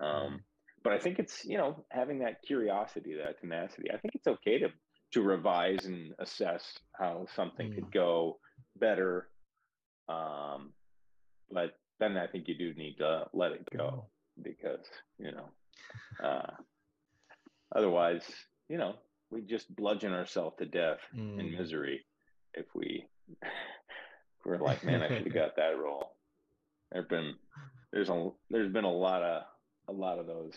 Um, 0.00 0.32
Mm. 0.34 0.40
but 0.82 0.92
I 0.92 0.98
think 0.98 1.18
it's 1.18 1.44
you 1.44 1.58
know 1.58 1.84
having 1.90 2.20
that 2.20 2.42
curiosity 2.42 3.14
that 3.14 3.40
tenacity. 3.40 3.90
I 3.90 3.98
think 3.98 4.14
it's 4.14 4.26
okay 4.28 4.58
to 4.58 4.68
to 5.12 5.22
revise 5.22 5.86
and 5.86 6.14
assess 6.18 6.78
how 6.92 7.26
something 7.34 7.70
Mm. 7.70 7.74
could 7.74 7.92
go 7.92 8.40
better. 8.76 9.30
Um, 10.08 10.72
but 11.50 11.76
then 11.98 12.16
I 12.16 12.26
think 12.26 12.48
you 12.48 12.56
do 12.56 12.74
need 12.74 12.96
to 12.98 13.26
let 13.32 13.52
it 13.52 13.66
go 13.76 14.08
because 14.42 14.84
you 15.18 15.32
know, 15.32 15.48
uh, 16.22 16.50
otherwise, 17.74 18.22
you 18.68 18.78
know, 18.78 18.94
we 19.30 19.42
just 19.42 19.74
bludgeon 19.74 20.12
ourselves 20.12 20.56
to 20.58 20.66
death 20.66 21.00
in 21.12 21.46
Mm. 21.50 21.58
misery 21.58 22.04
if 22.54 22.66
we 22.74 23.06
if 23.42 24.44
we're 24.44 24.58
like, 24.58 24.82
man, 24.84 25.02
I 25.02 25.08
should 25.08 25.26
have 25.26 25.34
got 25.34 25.56
that 25.56 25.78
role. 25.78 26.16
There've 26.92 27.08
been 27.08 27.34
there's 27.92 28.08
a 28.08 28.30
there's 28.50 28.72
been 28.72 28.84
a 28.84 28.92
lot 28.92 29.22
of 29.22 29.42
a 29.88 29.92
lot 29.92 30.18
of 30.18 30.26
those 30.26 30.54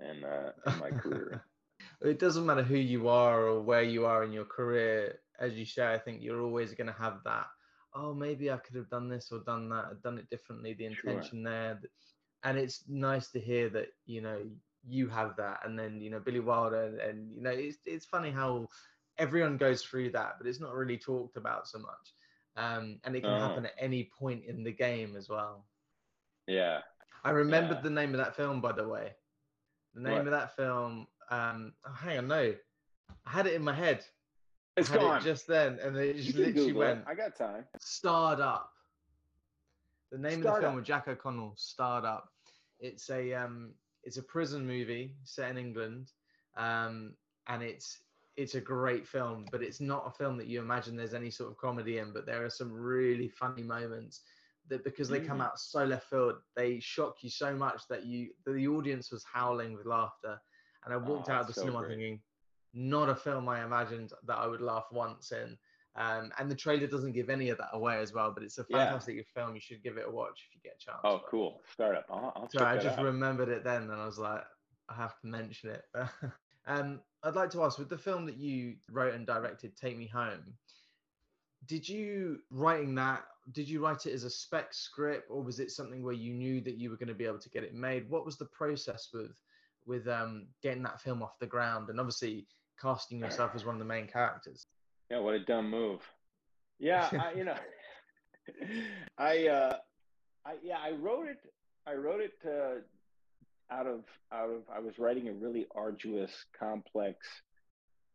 in 0.00 0.24
uh, 0.24 0.52
in 0.66 0.78
my 0.78 0.90
career. 0.90 1.44
it 2.00 2.18
doesn't 2.18 2.46
matter 2.46 2.62
who 2.62 2.76
you 2.76 3.08
are 3.08 3.46
or 3.48 3.60
where 3.60 3.82
you 3.82 4.06
are 4.06 4.24
in 4.24 4.32
your 4.32 4.44
career. 4.44 5.18
As 5.40 5.54
you 5.54 5.64
say, 5.64 5.92
I 5.92 5.98
think 5.98 6.22
you're 6.22 6.42
always 6.42 6.74
going 6.74 6.86
to 6.86 6.92
have 6.92 7.18
that. 7.24 7.46
Oh, 7.94 8.14
maybe 8.14 8.50
I 8.50 8.56
could 8.58 8.76
have 8.76 8.88
done 8.88 9.08
this 9.08 9.30
or 9.32 9.40
done 9.44 9.68
that, 9.70 10.02
done 10.02 10.18
it 10.18 10.30
differently. 10.30 10.72
The 10.74 10.92
Sure. 10.94 11.10
intention 11.12 11.42
there, 11.42 11.74
th- 11.74 11.90
and 12.44 12.58
it's 12.58 12.84
nice 12.88 13.28
to 13.28 13.40
hear 13.40 13.68
that 13.70 13.88
you 14.06 14.20
know 14.20 14.38
you 14.88 15.08
have 15.08 15.36
that. 15.36 15.60
And 15.64 15.78
then 15.78 16.00
you 16.00 16.10
know 16.10 16.20
Billy 16.20 16.40
Wilder, 16.40 16.84
and, 16.86 17.00
and 17.00 17.34
you 17.36 17.42
know 17.42 17.50
it's 17.50 17.78
it's 17.86 18.06
funny 18.06 18.30
how 18.30 18.68
everyone 19.18 19.56
goes 19.56 19.82
through 19.82 20.10
that, 20.10 20.34
but 20.38 20.46
it's 20.46 20.60
not 20.60 20.74
really 20.74 20.96
talked 20.98 21.36
about 21.36 21.68
so 21.68 21.78
much. 21.78 22.14
Um, 22.56 22.98
and 23.04 23.14
it 23.16 23.22
can 23.22 23.30
Oh. 23.32 23.40
happen 23.48 23.66
at 23.66 23.74
any 23.78 24.10
point 24.18 24.44
in 24.44 24.62
the 24.64 24.72
game 24.72 25.16
as 25.16 25.28
well. 25.28 25.66
Yeah. 26.46 26.80
I 27.24 27.30
remembered 27.30 27.76
Yeah. 27.78 27.82
the 27.82 27.90
name 27.90 28.10
of 28.14 28.18
that 28.18 28.34
film, 28.36 28.60
by 28.60 28.72
the 28.72 28.86
way. 28.88 29.14
The 29.94 30.00
name 30.00 30.12
What? 30.18 30.26
of 30.26 30.32
that 30.32 30.56
film. 30.56 31.06
Um, 31.30 31.74
oh, 31.86 31.92
hang 31.92 32.18
on, 32.18 32.28
no, 32.28 32.54
I 33.26 33.30
had 33.30 33.46
it 33.46 33.54
in 33.54 33.62
my 33.62 33.72
head. 33.74 34.04
It's 34.76 34.88
gone. 34.88 35.18
it 35.18 35.22
just 35.22 35.46
then, 35.46 35.78
and 35.80 35.96
it 35.96 36.16
just 36.16 36.34
literally 36.34 36.52
Google 36.52 36.82
it. 36.82 36.86
went 36.86 37.04
I 37.06 37.14
got 37.14 37.36
time. 37.36 37.64
starred 37.78 38.40
up. 38.40 38.71
The 40.12 40.18
name 40.18 40.40
of 40.40 40.46
the 40.46 40.52
film 40.54 40.72
Up. 40.72 40.76
with 40.76 40.84
Jack 40.84 41.08
O'Connell, 41.08 41.54
starred 41.56 42.04
up. 42.04 42.28
It's 42.80 43.10
a 43.10 43.32
um, 43.34 43.74
it's 44.04 44.18
a 44.18 44.22
prison 44.22 44.66
movie 44.66 45.16
set 45.24 45.50
in 45.50 45.58
England, 45.58 46.12
um, 46.56 47.16
and 47.48 47.62
it's 47.62 48.02
it's 48.36 48.54
a 48.54 48.60
great 48.60 49.06
film, 49.08 49.46
but 49.50 49.62
it's 49.62 49.80
not 49.80 50.06
a 50.06 50.10
film 50.10 50.36
that 50.38 50.46
you 50.48 50.60
imagine 50.60 50.96
there's 50.96 51.14
any 51.14 51.30
sort 51.30 51.50
of 51.50 51.56
comedy 51.58 51.98
in. 51.98 52.12
But 52.12 52.26
there 52.26 52.44
are 52.44 52.50
some 52.50 52.72
really 52.72 53.28
funny 53.30 53.62
moments 53.62 54.22
that 54.68 54.84
because 54.84 55.08
they 55.08 55.20
come 55.20 55.40
Mm. 55.40 55.44
out 55.44 55.58
so 55.58 55.84
left 55.84 56.10
field, 56.10 56.34
they 56.56 56.78
shock 56.80 57.16
you 57.22 57.30
so 57.30 57.56
much 57.56 57.82
that 57.88 58.04
you 58.04 58.30
the 58.46 58.68
audience 58.68 59.10
was 59.10 59.24
howling 59.32 59.74
with 59.74 59.86
laughter. 59.86 60.38
And 60.84 60.92
I 60.92 60.98
walked 60.98 61.28
Oh, 61.28 61.34
out 61.34 61.42
of 61.42 61.46
the 61.46 61.54
so 61.54 61.62
cinema 61.62 61.78
great. 61.78 61.90
thinking, 61.90 62.20
not 62.74 63.08
a 63.08 63.14
film 63.14 63.48
I 63.48 63.64
imagined 63.64 64.12
that 64.26 64.38
I 64.38 64.46
would 64.46 64.60
laugh 64.60 64.86
once 64.92 65.32
in. 65.32 65.56
Um, 65.94 66.32
and 66.38 66.50
the 66.50 66.54
trailer 66.54 66.86
doesn't 66.86 67.12
give 67.12 67.28
any 67.28 67.50
of 67.50 67.58
that 67.58 67.68
away 67.74 67.98
as 67.98 68.12
well, 68.14 68.30
but 68.32 68.42
it's 68.42 68.58
a 68.58 68.64
Yeah. 68.68 68.86
fantastic 68.86 69.26
film. 69.34 69.54
You 69.54 69.60
should 69.60 69.82
give 69.82 69.98
it 69.98 70.06
a 70.06 70.10
watch 70.10 70.46
if 70.48 70.54
you 70.54 70.60
get 70.62 70.76
a 70.80 70.84
chance. 70.84 71.00
Oh, 71.04 71.18
But- 71.18 71.26
cool. 71.26 71.60
Starred 71.72 71.96
Up. 71.96 72.06
I'll, 72.10 72.32
I'll 72.34 72.48
So 72.50 72.60
check 72.60 72.68
I 72.68 72.78
just 72.78 72.98
out. 72.98 73.04
remembered 73.04 73.48
it 73.48 73.62
then, 73.64 73.82
and 73.82 73.92
I 73.92 74.06
was 74.06 74.18
like, 74.18 74.42
I 74.88 74.94
have 74.94 75.18
to 75.20 75.26
mention 75.26 75.70
it. 75.70 75.84
um, 76.66 77.00
I'd 77.22 77.34
like 77.36 77.50
to 77.50 77.62
ask, 77.62 77.78
with 77.78 77.88
the 77.90 77.98
film 77.98 78.24
that 78.26 78.36
you 78.36 78.76
wrote 78.90 79.14
and 79.14 79.26
directed, 79.26 79.76
"Take 79.76 79.96
Me 79.98 80.06
Home," 80.08 80.56
did 81.66 81.88
you 81.88 82.40
writing 82.50 82.94
that? 82.96 83.24
Did 83.52 83.68
you 83.68 83.84
write 83.84 84.06
it 84.06 84.12
as 84.12 84.24
a 84.24 84.30
spec 84.30 84.72
script, 84.72 85.30
or 85.30 85.42
was 85.42 85.60
it 85.60 85.70
something 85.70 86.02
where 86.02 86.14
you 86.14 86.32
knew 86.32 86.60
that 86.62 86.76
you 86.78 86.90
were 86.90 86.96
going 86.96 87.08
to 87.08 87.14
be 87.14 87.26
able 87.26 87.38
to 87.38 87.48
get 87.50 87.64
it 87.64 87.74
made? 87.74 88.08
What 88.08 88.24
was 88.24 88.36
the 88.38 88.46
process 88.46 89.10
with 89.12 89.36
with 89.84 90.06
um, 90.08 90.46
getting 90.62 90.82
that 90.84 91.00
film 91.00 91.22
off 91.22 91.38
the 91.38 91.46
ground, 91.46 91.90
and 91.90 92.00
obviously 92.00 92.46
casting 92.80 93.20
yourself 93.20 93.52
as 93.54 93.64
one 93.64 93.74
of 93.74 93.78
the 93.80 93.84
main 93.84 94.06
characters? 94.08 94.66
Yeah, 95.12 95.18
what 95.18 95.34
a 95.34 95.40
dumb 95.40 95.70
move. 95.70 96.00
Yeah, 96.78 97.10
I, 97.20 97.34
you 97.36 97.44
know, 97.44 97.54
I, 99.18 99.46
uh, 99.46 99.76
I, 100.46 100.54
yeah, 100.64 100.78
I 100.82 100.92
wrote 100.92 101.28
it. 101.28 101.36
I 101.86 101.94
wrote 101.96 102.22
it 102.22 102.32
uh, 102.46 102.80
out 103.70 103.86
of 103.86 104.04
out 104.32 104.48
of. 104.48 104.62
I 104.74 104.80
was 104.80 104.98
writing 104.98 105.28
a 105.28 105.32
really 105.34 105.66
arduous, 105.74 106.32
complex 106.58 107.18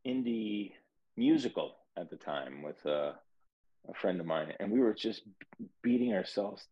indie 0.08 0.72
musical 1.16 1.76
at 1.96 2.10
the 2.10 2.16
time 2.16 2.64
with 2.64 2.84
uh, 2.84 3.12
a 3.88 3.94
friend 4.02 4.20
of 4.20 4.26
mine, 4.26 4.54
and 4.60 4.72
we 4.72 4.80
were 4.80 4.96
just 4.96 5.22
beating 5.84 6.16
ourselves 6.16 6.66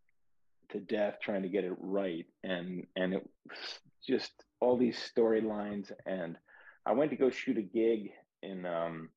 to 0.72 0.80
death 0.80 1.18
trying 1.22 1.44
to 1.44 1.50
get 1.50 1.66
it 1.66 1.76
right, 1.80 2.26
and 2.44 2.88
and 2.96 3.14
it 3.14 3.30
was 3.48 3.60
just 4.04 4.32
all 4.60 4.76
these 4.76 4.98
storylines. 5.16 5.92
And 6.08 6.36
I 6.84 6.94
went 6.94 7.12
to 7.12 7.16
go 7.16 7.30
shoot 7.30 7.60
a 7.60 7.62
gig 7.62 8.10
in. 8.42 8.66
Um, 8.66 9.10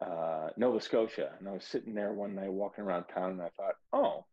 uh, 0.00 0.48
Nova 0.56 0.80
Scotia, 0.80 1.30
and 1.38 1.48
I 1.48 1.52
was 1.52 1.64
sitting 1.64 1.94
there 1.94 2.12
one 2.12 2.34
night 2.34 2.52
walking 2.52 2.84
around 2.84 3.04
town, 3.04 3.32
and 3.32 3.42
I 3.42 3.50
thought, 3.56 3.74
oh, 3.92 4.24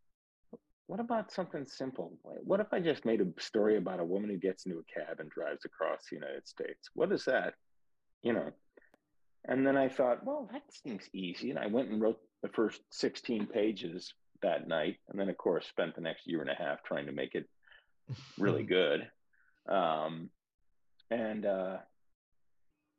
what 0.88 1.00
about 1.00 1.32
something 1.32 1.66
simple? 1.66 2.14
What 2.24 2.60
if 2.60 2.68
I 2.72 2.80
just 2.80 3.06
made 3.06 3.22
a 3.22 3.42
story 3.42 3.78
about 3.78 4.00
a 4.00 4.06
woman 4.06 4.30
who 4.30 4.38
gets 4.38 4.66
into 4.66 4.78
a 4.78 4.84
cab 4.84 5.20
and 5.20 5.30
drives 5.32 5.66
across 5.66 6.02
the 6.10 6.18
United 6.18 6.48
States? 6.48 6.90
What 6.94 7.12
is 7.12 7.26
that? 7.26 7.56
You 8.22 8.34
know. 8.34 8.52
And 9.48 9.66
then 9.66 9.78
I 9.78 9.90
thought, 9.90 10.26
well, 10.26 10.50
that 10.52 10.64
seems 10.70 11.10
easy, 11.14 11.50
and 11.50 11.60
I 11.60 11.68
went 11.68 11.90
and 11.90 12.02
wrote 12.02 12.20
the 12.42 12.50
first 12.50 12.82
16 12.92 13.48
pages 13.48 14.14
that 14.42 14.68
night, 14.68 14.98
and 15.10 15.20
then 15.20 15.30
of 15.30 15.38
course 15.38 15.68
spent 15.68 15.96
the 15.96 16.02
next 16.02 16.28
year 16.28 16.42
and 16.42 16.50
a 16.50 16.56
half 16.56 16.84
trying 16.84 17.08
to 17.08 17.12
make 17.12 17.34
it 17.34 17.48
really 18.38 18.64
good. 18.78 19.08
Um, 19.68 20.30
and, 21.10 21.46
uh, 21.46 21.78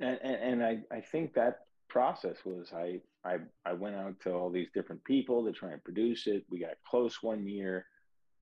and 0.00 0.18
and 0.22 0.62
and 0.62 0.64
I 0.64 0.79
I 0.94 1.00
think 1.00 1.35
that 1.35 1.61
process 1.88 2.37
was 2.44 2.72
I 2.72 3.01
I 3.25 3.38
I 3.64 3.72
went 3.72 3.96
out 3.96 4.20
to 4.20 4.33
all 4.33 4.51
these 4.51 4.68
different 4.75 5.05
people 5.05 5.44
to 5.44 5.53
try 5.53 5.72
and 5.72 5.83
produce 5.85 6.27
it. 6.27 6.44
We 6.51 6.61
got 6.61 6.77
close 6.88 7.22
one 7.22 7.46
year. 7.46 7.87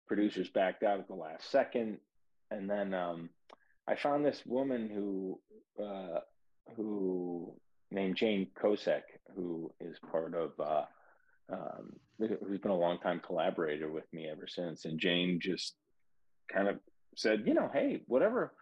Producers 0.06 0.48
backed 0.48 0.82
out 0.82 1.00
at 1.00 1.08
the 1.08 1.14
last 1.14 1.50
second, 1.50 1.98
and 2.50 2.68
then 2.68 2.92
um, 2.92 3.30
I 3.88 3.94
found 3.94 4.24
this 4.24 4.42
woman 4.44 4.90
who 4.90 5.40
uh, 5.82 6.20
who 6.76 7.54
named 7.90 8.16
Jane 8.16 8.48
Kosek, 8.60 9.02
who 9.34 9.72
is 9.80 9.98
part 10.10 10.34
of 10.34 10.52
uh, 10.60 10.84
um, 11.50 11.92
who's 12.18 12.60
been 12.60 12.70
a 12.70 12.76
long 12.76 12.98
time 12.98 13.20
collaborator 13.24 13.90
with 13.90 14.04
me 14.12 14.28
ever 14.28 14.46
since. 14.46 14.84
And 14.84 14.98
Jane 14.98 15.38
just 15.40 15.74
kind 16.52 16.68
of 16.68 16.78
said, 17.16 17.44
you 17.46 17.54
know, 17.54 17.70
hey, 17.72 18.02
whatever, 18.06 18.52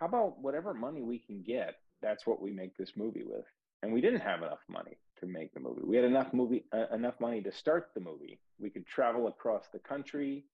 how 0.00 0.06
about 0.06 0.40
whatever 0.40 0.74
money 0.74 1.02
we 1.02 1.18
can 1.18 1.42
get, 1.42 1.76
that's 2.02 2.26
what 2.26 2.40
we 2.40 2.52
make 2.52 2.76
this 2.76 2.92
movie 2.96 3.24
with. 3.24 3.44
And 3.82 3.92
we 3.92 4.00
didn't 4.00 4.20
have 4.20 4.42
enough 4.42 4.64
money 4.68 4.96
to 5.20 5.26
make 5.26 5.54
the 5.54 5.60
movie. 5.60 5.82
We 5.84 5.96
had 5.96 6.04
enough 6.04 6.32
movie, 6.32 6.64
uh, 6.72 6.94
enough 6.94 7.20
money 7.20 7.40
to 7.42 7.52
start 7.52 7.90
the 7.94 8.00
movie. 8.00 8.38
We 8.58 8.70
could 8.70 8.86
travel 8.86 9.28
across 9.28 9.68
the 9.72 9.78
country 9.78 10.44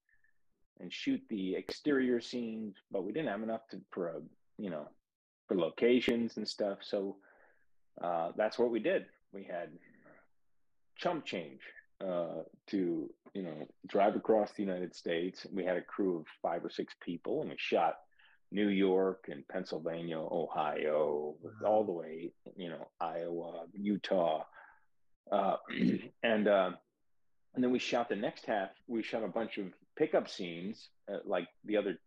and 0.81 0.93
shoot 0.93 1.23
the 1.29 1.55
exterior 1.55 2.21
scenes, 2.21 2.77
but 2.91 3.05
we 3.05 3.13
didn't 3.13 3.29
have 3.29 3.43
enough 3.43 3.67
to, 3.71 3.81
for 3.91 4.09
a, 4.09 4.21
you 4.59 4.71
know, 4.71 4.89
for 5.49 5.57
locations 5.57 6.37
and 6.37 6.47
stuff. 6.47 6.79
So 6.83 7.17
uh, 8.03 8.33
that's 8.37 8.59
what 8.59 8.71
we 8.71 8.81
did. 8.81 9.07
We 9.33 9.45
had 9.45 9.71
chump 10.97 11.25
change 11.25 11.61
uh, 12.01 12.43
to 12.69 13.11
you 13.35 13.43
know 13.43 13.67
drive 13.87 14.17
across 14.17 14.53
the 14.53 14.63
United 14.63 14.95
States. 14.95 15.47
We 15.53 15.65
had 15.65 15.77
a 15.77 15.83
crew 15.83 16.19
of 16.19 16.27
five 16.43 16.65
or 16.65 16.71
six 16.71 16.95
people, 17.01 17.41
and 17.41 17.51
we 17.51 17.57
shot 17.59 17.99
New 18.55 18.69
York 18.69 19.27
and 19.29 19.47
Pennsylvania, 19.49 20.19
Ohio, 20.19 21.35
Wow. 21.43 21.51
all 21.69 21.85
the 21.85 21.93
way 21.93 22.33
you 22.57 22.69
know 22.71 22.87
Iowa, 23.01 23.67
Utah, 23.73 24.45
uh, 25.33 25.57
and 26.23 26.47
uh, 26.49 26.71
and 27.55 27.63
then 27.65 27.73
we 27.73 27.79
shot 27.81 28.09
the 28.09 28.17
next 28.17 28.47
half. 28.47 28.71
We 28.87 29.03
shot 29.03 29.25
a 29.25 29.29
bunch 29.29 29.59
of 29.59 29.67
pickup 29.97 30.29
scenes, 30.29 30.89
uh, 31.13 31.19
like 31.25 31.49
the 31.65 31.77
other 31.77 31.99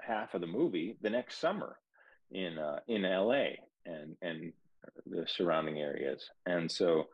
half 0.00 0.34
of 0.34 0.40
the 0.40 0.46
movie, 0.46 0.96
the 1.02 1.10
next 1.10 1.38
summer 1.38 1.76
in 2.30 2.56
uh, 2.58 2.78
in 2.86 3.02
LA 3.02 3.58
and 3.84 4.16
and 4.22 4.52
the 5.06 5.26
surrounding 5.26 5.78
areas, 5.80 6.30
and 6.46 6.70
so 6.70 7.08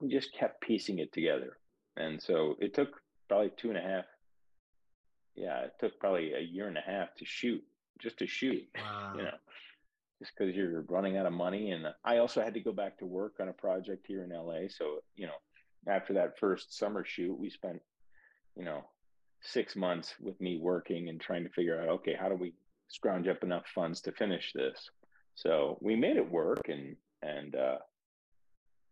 we 0.00 0.08
just 0.08 0.32
kept 0.34 0.60
piecing 0.60 0.98
it 0.98 1.12
together. 1.12 1.56
And 1.96 2.20
so 2.20 2.56
it 2.60 2.74
took 2.74 3.00
probably 3.28 3.52
two 3.56 3.68
and 3.68 3.78
a 3.78 3.80
half. 3.80 4.04
Yeah, 5.34 5.60
it 5.60 5.72
took 5.80 5.98
probably 5.98 6.32
a 6.32 6.40
year 6.40 6.68
and 6.68 6.78
a 6.78 6.80
half 6.80 7.14
to 7.16 7.24
shoot, 7.24 7.62
just 7.98 8.18
to 8.18 8.26
shoot. 8.26 8.68
Wow. 8.76 9.12
You 9.16 9.22
know, 9.24 9.36
just 10.20 10.32
because 10.36 10.54
you're 10.54 10.82
running 10.82 11.16
out 11.16 11.26
of 11.26 11.32
money. 11.32 11.72
And 11.72 11.86
I 12.04 12.18
also 12.18 12.40
had 12.42 12.54
to 12.54 12.60
go 12.60 12.72
back 12.72 12.98
to 12.98 13.06
work 13.06 13.34
on 13.40 13.48
a 13.48 13.52
project 13.52 14.06
here 14.06 14.22
in 14.22 14.30
LA. 14.30 14.68
So 14.68 15.00
you 15.16 15.26
know, 15.26 15.34
after 15.86 16.14
that 16.14 16.38
first 16.38 16.76
summer 16.78 17.04
shoot, 17.04 17.34
we 17.38 17.50
spent, 17.50 17.80
you 18.56 18.64
know, 18.64 18.84
six 19.42 19.76
months 19.76 20.14
with 20.20 20.40
me 20.40 20.58
working 20.58 21.08
and 21.08 21.20
trying 21.20 21.44
to 21.44 21.50
figure 21.50 21.80
out, 21.80 21.88
okay, 21.88 22.14
how 22.18 22.28
do 22.28 22.36
we 22.36 22.54
scrounge 22.88 23.28
up 23.28 23.42
enough 23.42 23.66
funds 23.74 24.00
to 24.02 24.12
finish 24.12 24.52
this? 24.54 24.88
So 25.34 25.78
we 25.80 25.96
made 25.96 26.16
it 26.16 26.30
work, 26.30 26.68
and 26.68 26.96
and 27.22 27.56
uh, 27.56 27.78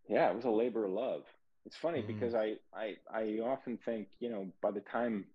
yeah, 0.09 0.29
it 0.29 0.35
was 0.37 0.45
a 0.45 0.51
labor 0.51 0.87
of 0.87 0.93
love. 0.93 1.23
It's 1.65 1.77
funny 1.77 2.03
Mhm. 2.03 2.09
because 2.09 2.35
I, 2.35 2.57
I 2.75 2.97
I 3.09 3.39
often 3.39 3.79
think 3.79 4.09
you 4.19 4.29
know 4.29 4.53
by 4.61 4.73
the 4.73 4.81
time 4.81 5.27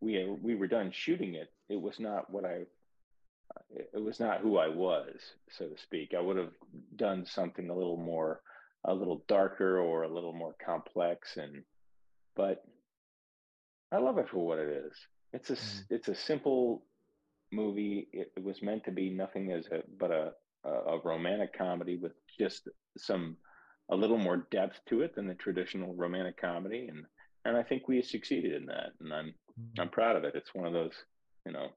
we 0.00 0.24
we 0.42 0.54
were 0.54 0.68
done 0.68 0.90
shooting 0.92 1.34
it, 1.34 1.48
it 1.68 1.80
was 1.80 1.98
not 2.00 2.30
what 2.30 2.44
I 2.44 2.64
it, 3.70 4.02
was 4.02 4.20
not 4.20 4.40
who 4.40 4.58
I 4.58 4.68
was, 4.68 5.14
so 5.50 5.68
to 5.68 5.78
speak. 5.78 6.14
I 6.16 6.20
would 6.20 6.36
have 6.36 6.52
done 6.96 7.26
something 7.26 7.70
a 7.70 7.74
little 7.74 7.96
more, 7.96 8.40
a 8.84 8.94
little 8.94 9.24
darker 9.28 9.78
or 9.78 10.02
a 10.02 10.12
little 10.14 10.32
more 10.32 10.54
complex, 10.64 11.36
and 11.36 11.64
but 12.36 12.62
I 13.92 13.98
love 13.98 14.18
it 14.18 14.28
for 14.28 14.46
what 14.46 14.58
it 14.58 14.68
is. 14.68 14.92
It's 15.32 15.50
It's 15.50 15.60
a 15.60 15.64
Mm. 15.64 15.84
it's 15.90 16.08
a 16.08 16.14
simple 16.14 16.84
movie. 17.52 18.08
It, 18.12 18.32
it 18.36 18.44
was 18.44 18.62
meant 18.62 18.84
to 18.84 18.92
be 18.92 19.10
nothing 19.10 19.52
as 19.52 19.66
a 19.66 19.82
but 19.98 20.10
a, 20.10 20.32
a 20.64 20.70
a 20.70 21.00
romantic 21.00 21.56
comedy 21.56 21.96
with 21.96 22.12
just 22.38 22.68
some 22.96 23.36
a 23.90 23.96
little 23.96 24.18
more 24.18 24.46
depth 24.50 24.78
to 24.88 25.02
it 25.02 25.14
than 25.14 25.26
the 25.26 25.34
traditional 25.34 25.94
romantic 25.94 26.40
comedy, 26.40 26.88
and 26.88 27.06
and 27.48 27.56
I 27.56 27.62
think 27.62 27.88
we 27.88 28.02
succeeded 28.02 28.54
in 28.54 28.66
that, 28.66 28.92
and 29.00 29.12
I'm 29.12 29.34
I'm 29.80 29.88
proud 29.90 30.16
of 30.16 30.24
it. 30.24 30.34
It's 30.34 30.54
one 30.54 30.66
of 30.66 30.72
those, 30.72 30.94
you 31.46 31.52
know, 31.52 31.68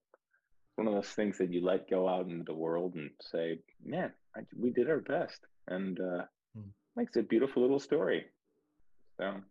one 0.75 0.87
of 0.87 0.93
those 0.93 1.09
things 1.09 1.37
that 1.37 1.51
you 1.53 1.63
let 1.65 1.89
go 1.89 2.07
out 2.07 2.27
into 2.27 2.43
the 2.45 2.53
world 2.53 2.95
and 2.95 3.11
say, 3.21 3.59
man, 3.83 4.11
I, 4.35 4.41
we 4.57 4.71
did 4.71 4.89
our 4.89 4.99
best, 4.99 5.39
and 5.67 5.99
uh, 5.99 6.23
Mm. 6.57 6.71
makes 6.97 7.15
a 7.15 7.23
beautiful 7.23 7.61
little 7.61 7.79
story. 7.79 8.25
So 9.19 9.41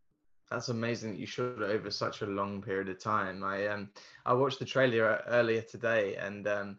That's 0.50 0.68
amazing 0.68 1.12
that 1.12 1.20
you 1.20 1.26
shot 1.26 1.62
it 1.62 1.62
over 1.62 1.90
such 1.90 2.22
a 2.22 2.26
long 2.26 2.60
period 2.62 2.88
of 2.90 2.98
time. 3.00 3.42
I 3.44 3.68
um 3.68 3.88
I 4.26 4.34
watched 4.34 4.58
the 4.58 4.64
trailer 4.66 5.16
e- 5.16 5.22
earlier 5.28 5.62
today, 5.62 6.16
and 6.16 6.46
um 6.48 6.78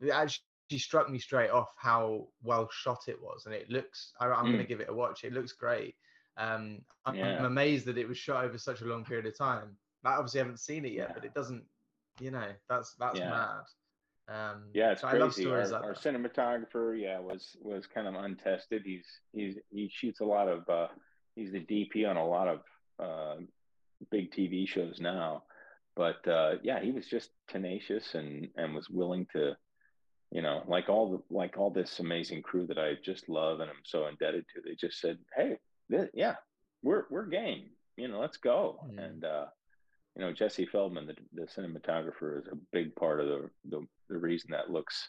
it 0.00 0.10
actually 0.10 0.78
struck 0.78 1.08
me 1.08 1.18
straight 1.18 1.50
off 1.50 1.72
how 1.78 2.28
well 2.42 2.68
shot 2.70 3.08
it 3.08 3.20
was, 3.22 3.46
and 3.46 3.54
it 3.54 3.70
looks. 3.70 4.12
I, 4.20 4.26
I'm 4.26 4.46
going 4.46 4.58
to 4.58 4.64
Mm. 4.64 4.68
give 4.68 4.80
it 4.80 4.88
a 4.90 4.94
watch. 4.94 5.24
It 5.24 5.32
looks 5.32 5.52
great. 5.52 5.94
Um, 6.36 6.80
I'm, 7.04 7.16
I'm 7.38 7.44
amazed 7.46 7.86
that 7.86 7.98
it 7.98 8.08
was 8.08 8.18
shot 8.18 8.44
over 8.44 8.58
such 8.58 8.80
a 8.82 8.84
long 8.84 9.04
period 9.04 9.26
of 9.26 9.36
time. 9.38 9.76
I 10.04 10.12
obviously 10.14 10.38
haven't 10.38 10.60
seen 10.60 10.84
it 10.84 10.92
yet, 10.92 11.08
Yeah. 11.08 11.14
but 11.14 11.24
it 11.24 11.34
doesn't. 11.34 11.64
You 12.20 12.30
know, 12.30 12.48
that's 12.68 12.94
that's 12.98 13.18
Yeah. 13.18 13.30
mad. 13.30 13.62
Um, 14.28 14.70
Yeah, 14.72 14.92
it's 14.92 15.02
so 15.02 15.08
crazy. 15.08 15.46
our, 15.46 15.68
like 15.68 15.82
our 15.82 15.94
cinematographer, 15.94 17.00
yeah, 17.00 17.18
was 17.18 17.56
was 17.60 17.86
kind 17.86 18.06
of 18.06 18.14
untested. 18.14 18.82
He's 18.84 19.06
he's 19.32 19.56
he 19.70 19.88
shoots 19.92 20.20
a 20.20 20.24
lot 20.24 20.48
of. 20.48 20.68
uh 20.68 20.88
He's 21.34 21.52
the 21.52 21.60
DP 21.60 22.08
on 22.08 22.16
a 22.16 22.26
lot 22.26 22.48
of 22.48 22.60
uh, 22.98 23.36
big 24.10 24.32
TV 24.32 24.66
shows 24.66 24.98
now, 25.00 25.42
but 25.94 26.26
uh, 26.26 26.54
yeah, 26.62 26.80
he 26.80 26.92
was 26.92 27.06
just 27.06 27.28
tenacious 27.46 28.14
and 28.14 28.48
and 28.56 28.74
was 28.74 28.88
willing 28.88 29.26
to, 29.34 29.54
you 30.30 30.40
know, 30.40 30.62
like 30.66 30.88
all 30.88 31.10
the 31.12 31.34
like 31.34 31.58
all 31.58 31.68
this 31.70 32.00
amazing 32.00 32.40
crew 32.40 32.66
that 32.68 32.78
I 32.78 32.94
just 33.04 33.28
love 33.28 33.60
and 33.60 33.68
I'm 33.68 33.84
so 33.84 34.06
indebted 34.06 34.46
to. 34.54 34.62
They 34.62 34.76
just 34.76 34.98
said, 34.98 35.18
hey, 35.36 35.58
th- 35.90 36.10
yeah, 36.14 36.34
we're 36.82 37.04
we're 37.10 37.26
game. 37.26 37.70
You 37.96 38.08
know, 38.08 38.20
let's 38.20 38.36
go. 38.36 38.80
Mm. 38.90 39.04
And 39.04 39.24
uh, 39.24 39.46
you 40.14 40.22
know, 40.22 40.32
Jesse 40.32 40.66
Feldman, 40.66 41.06
the, 41.06 41.14
the 41.34 41.46
cinematographer, 41.46 42.38
is 42.40 42.46
a 42.48 42.56
big 42.72 42.94
part 42.96 43.20
of 43.20 43.28
the, 43.28 43.50
the 43.68 43.86
the 44.08 44.18
reason 44.18 44.50
that 44.52 44.70
looks 44.70 45.08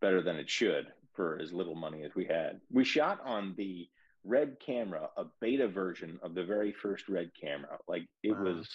better 0.00 0.22
than 0.22 0.36
it 0.36 0.48
should 0.50 0.86
for 1.14 1.38
as 1.40 1.52
little 1.52 1.74
money 1.74 2.02
as 2.04 2.14
we 2.14 2.24
had. 2.24 2.60
We 2.70 2.84
shot 2.84 3.20
on 3.24 3.54
the 3.56 3.88
red 4.24 4.56
camera, 4.64 5.08
a 5.16 5.24
beta 5.40 5.68
version 5.68 6.18
of 6.22 6.34
the 6.34 6.44
very 6.44 6.72
first 6.72 7.08
red 7.08 7.30
camera. 7.38 7.78
Like 7.88 8.06
it 8.22 8.32
Wow. 8.32 8.44
was, 8.44 8.68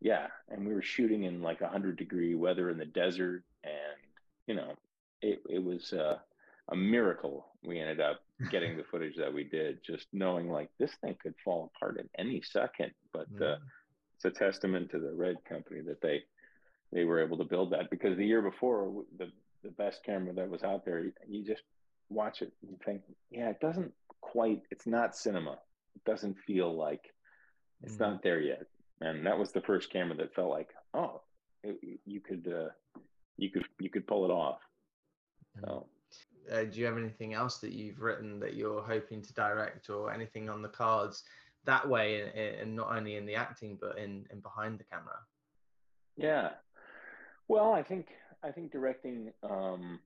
yeah. 0.00 0.28
And 0.48 0.66
we 0.66 0.72
were 0.74 0.82
shooting 0.82 1.24
in 1.24 1.42
like 1.42 1.60
a 1.60 1.68
hundred 1.68 1.96
degree 1.96 2.34
weather 2.34 2.70
in 2.70 2.78
the 2.78 2.84
desert, 2.86 3.44
and 3.62 3.72
you 4.46 4.54
know, 4.54 4.74
it 5.22 5.42
it 5.48 5.62
was 5.62 5.92
uh, 5.92 6.18
a 6.70 6.76
miracle. 6.76 7.46
We 7.64 7.78
ended 7.80 8.00
up 8.00 8.20
getting 8.50 8.76
the 8.76 8.84
footage 8.84 9.16
that 9.16 9.32
we 9.32 9.44
did, 9.44 9.78
just 9.84 10.06
knowing 10.12 10.48
like 10.50 10.70
this 10.78 10.92
thing 11.00 11.16
could 11.22 11.34
fall 11.44 11.70
apart 11.74 11.98
at 11.98 12.06
any 12.18 12.42
second. 12.42 12.92
But 13.12 13.28
uh, 13.40 13.56
Mm. 13.56 13.58
it's 14.16 14.24
a 14.24 14.30
testament 14.30 14.90
to 14.90 14.98
the 14.98 15.12
red 15.12 15.36
company 15.48 15.80
that 15.82 16.00
they 16.00 16.22
they 16.92 17.04
were 17.04 17.20
able 17.22 17.38
to 17.38 17.44
build 17.44 17.72
that 17.72 17.90
because 17.90 18.16
the 18.16 18.26
year 18.26 18.42
before 18.42 19.04
the 19.18 19.30
the 19.62 19.70
best 19.70 20.04
camera 20.04 20.32
that 20.34 20.48
was 20.48 20.62
out 20.62 20.84
there 20.84 21.00
you, 21.00 21.12
you 21.26 21.42
just 21.44 21.62
watch 22.10 22.42
it 22.42 22.52
and 22.68 22.78
think 22.84 23.00
yeah 23.30 23.48
it 23.48 23.58
doesn't 23.60 23.92
quite 24.20 24.62
it's 24.70 24.86
not 24.86 25.16
cinema 25.16 25.52
it 25.96 26.04
doesn't 26.04 26.36
feel 26.46 26.72
like 26.76 27.00
it's 27.82 27.96
Mm. 27.96 28.00
not 28.00 28.22
there 28.22 28.40
yet 28.40 28.66
and 29.00 29.26
that 29.26 29.38
was 29.38 29.50
the 29.52 29.62
first 29.62 29.90
camera 29.90 30.16
that 30.16 30.34
felt 30.34 30.50
like 30.50 30.68
oh 30.92 31.22
it, 31.64 31.98
you 32.04 32.20
could 32.20 32.46
uh 32.46 32.68
you 33.38 33.50
could 33.50 33.64
you 33.80 33.90
could 33.90 34.06
pull 34.06 34.24
it 34.26 34.30
off 34.30 34.60
Mm. 35.58 35.62
so 35.64 35.86
uh, 36.52 36.64
do 36.64 36.80
you 36.80 36.86
have 36.86 36.98
anything 36.98 37.34
else 37.34 37.58
that 37.58 37.72
you've 37.72 38.00
written 38.00 38.40
that 38.40 38.54
you're 38.54 38.82
hoping 38.82 39.22
to 39.22 39.32
direct 39.34 39.90
or 39.90 40.12
anything 40.12 40.48
on 40.48 40.62
the 40.62 40.68
cards 40.68 41.24
that 41.64 41.88
way 41.88 42.58
and, 42.60 42.74
not 42.74 42.94
only 42.94 43.16
in 43.16 43.26
the 43.26 43.34
acting 43.34 43.78
but 43.80 43.98
in, 43.98 44.26
in 44.30 44.40
behind 44.40 44.78
the 44.78 44.84
camera 44.84 45.18
Yeah. 46.16 46.50
Well, 47.48 47.72
I 47.72 47.82
think 47.82 48.06
I 48.42 48.50
think 48.50 48.72
directing 48.72 49.32
um, 49.42 50.00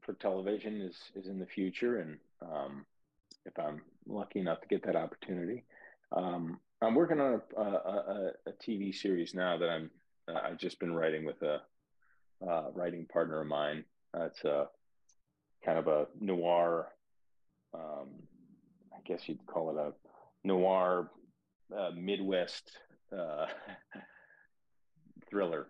for 0.00 0.14
television 0.14 0.80
is 0.80 0.96
is 1.14 1.26
in 1.26 1.38
the 1.38 1.46
future, 1.46 2.00
and 2.00 2.18
um, 2.42 2.84
if 3.44 3.58
I'm 3.58 3.82
lucky 4.06 4.40
enough 4.40 4.60
to 4.60 4.68
get 4.68 4.84
that 4.84 4.96
opportunity, 4.96 5.64
um, 6.14 6.58
I'm 6.80 6.94
working 6.94 7.20
on 7.20 7.40
a, 7.56 7.60
a, 7.60 7.64
a, 7.64 8.32
a 8.46 8.52
TV 8.52 8.94
series 8.94 9.34
now 9.34 9.56
that 9.56 9.68
I'm 9.68 9.90
uh, 10.28 10.40
I've 10.44 10.58
just 10.58 10.80
been 10.80 10.94
writing 10.94 11.24
with 11.24 11.42
a 11.42 11.62
uh, 12.46 12.70
writing 12.74 13.06
partner 13.06 13.40
of 13.40 13.46
mine. 13.46 13.84
Uh, 14.14 14.24
it's 14.24 14.44
a 14.44 14.68
kind 15.64 15.78
of 15.78 15.88
a 15.88 16.06
noir. 16.20 16.88
Um, 17.74 18.08
I 18.92 19.00
guess 19.04 19.28
you'd 19.28 19.46
call 19.46 19.70
it 19.70 19.76
a 19.76 19.92
noir 20.46 21.10
uh, 21.76 21.90
Midwest 21.96 22.70
uh, 23.16 23.46
thriller, 25.30 25.68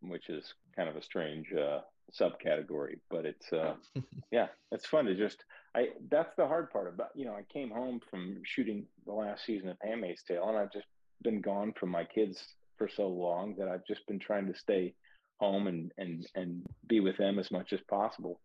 which 0.00 0.28
is 0.28 0.54
kind 0.74 0.88
of 0.88 0.96
a 0.96 1.02
strange 1.02 1.52
uh, 1.52 1.80
subcategory, 2.18 2.98
but 3.10 3.24
it's 3.24 3.52
uh, 3.52 3.74
yeah, 4.30 4.46
it's 4.72 4.86
fun 4.86 5.06
to 5.06 5.14
just. 5.14 5.44
I 5.74 5.88
that's 6.10 6.34
the 6.36 6.46
hard 6.46 6.70
part 6.70 6.88
about 6.88 7.10
you 7.14 7.24
know 7.26 7.34
I 7.34 7.42
came 7.52 7.70
home 7.70 8.00
from 8.10 8.40
shooting 8.44 8.86
the 9.04 9.12
last 9.12 9.44
season 9.44 9.68
of 9.68 9.76
Handmaid's 9.82 10.22
Tale, 10.22 10.48
and 10.48 10.58
I've 10.58 10.72
just 10.72 10.86
been 11.22 11.40
gone 11.40 11.72
from 11.78 11.90
my 11.90 12.04
kids 12.04 12.42
for 12.78 12.88
so 12.88 13.08
long 13.08 13.54
that 13.58 13.68
I've 13.68 13.86
just 13.86 14.06
been 14.06 14.18
trying 14.18 14.46
to 14.46 14.58
stay 14.58 14.94
home 15.38 15.66
and 15.66 15.92
and 15.98 16.26
and 16.34 16.62
be 16.88 17.00
with 17.00 17.16
them 17.18 17.38
as 17.38 17.50
much 17.50 17.72
as 17.72 17.80
possible. 17.88 18.40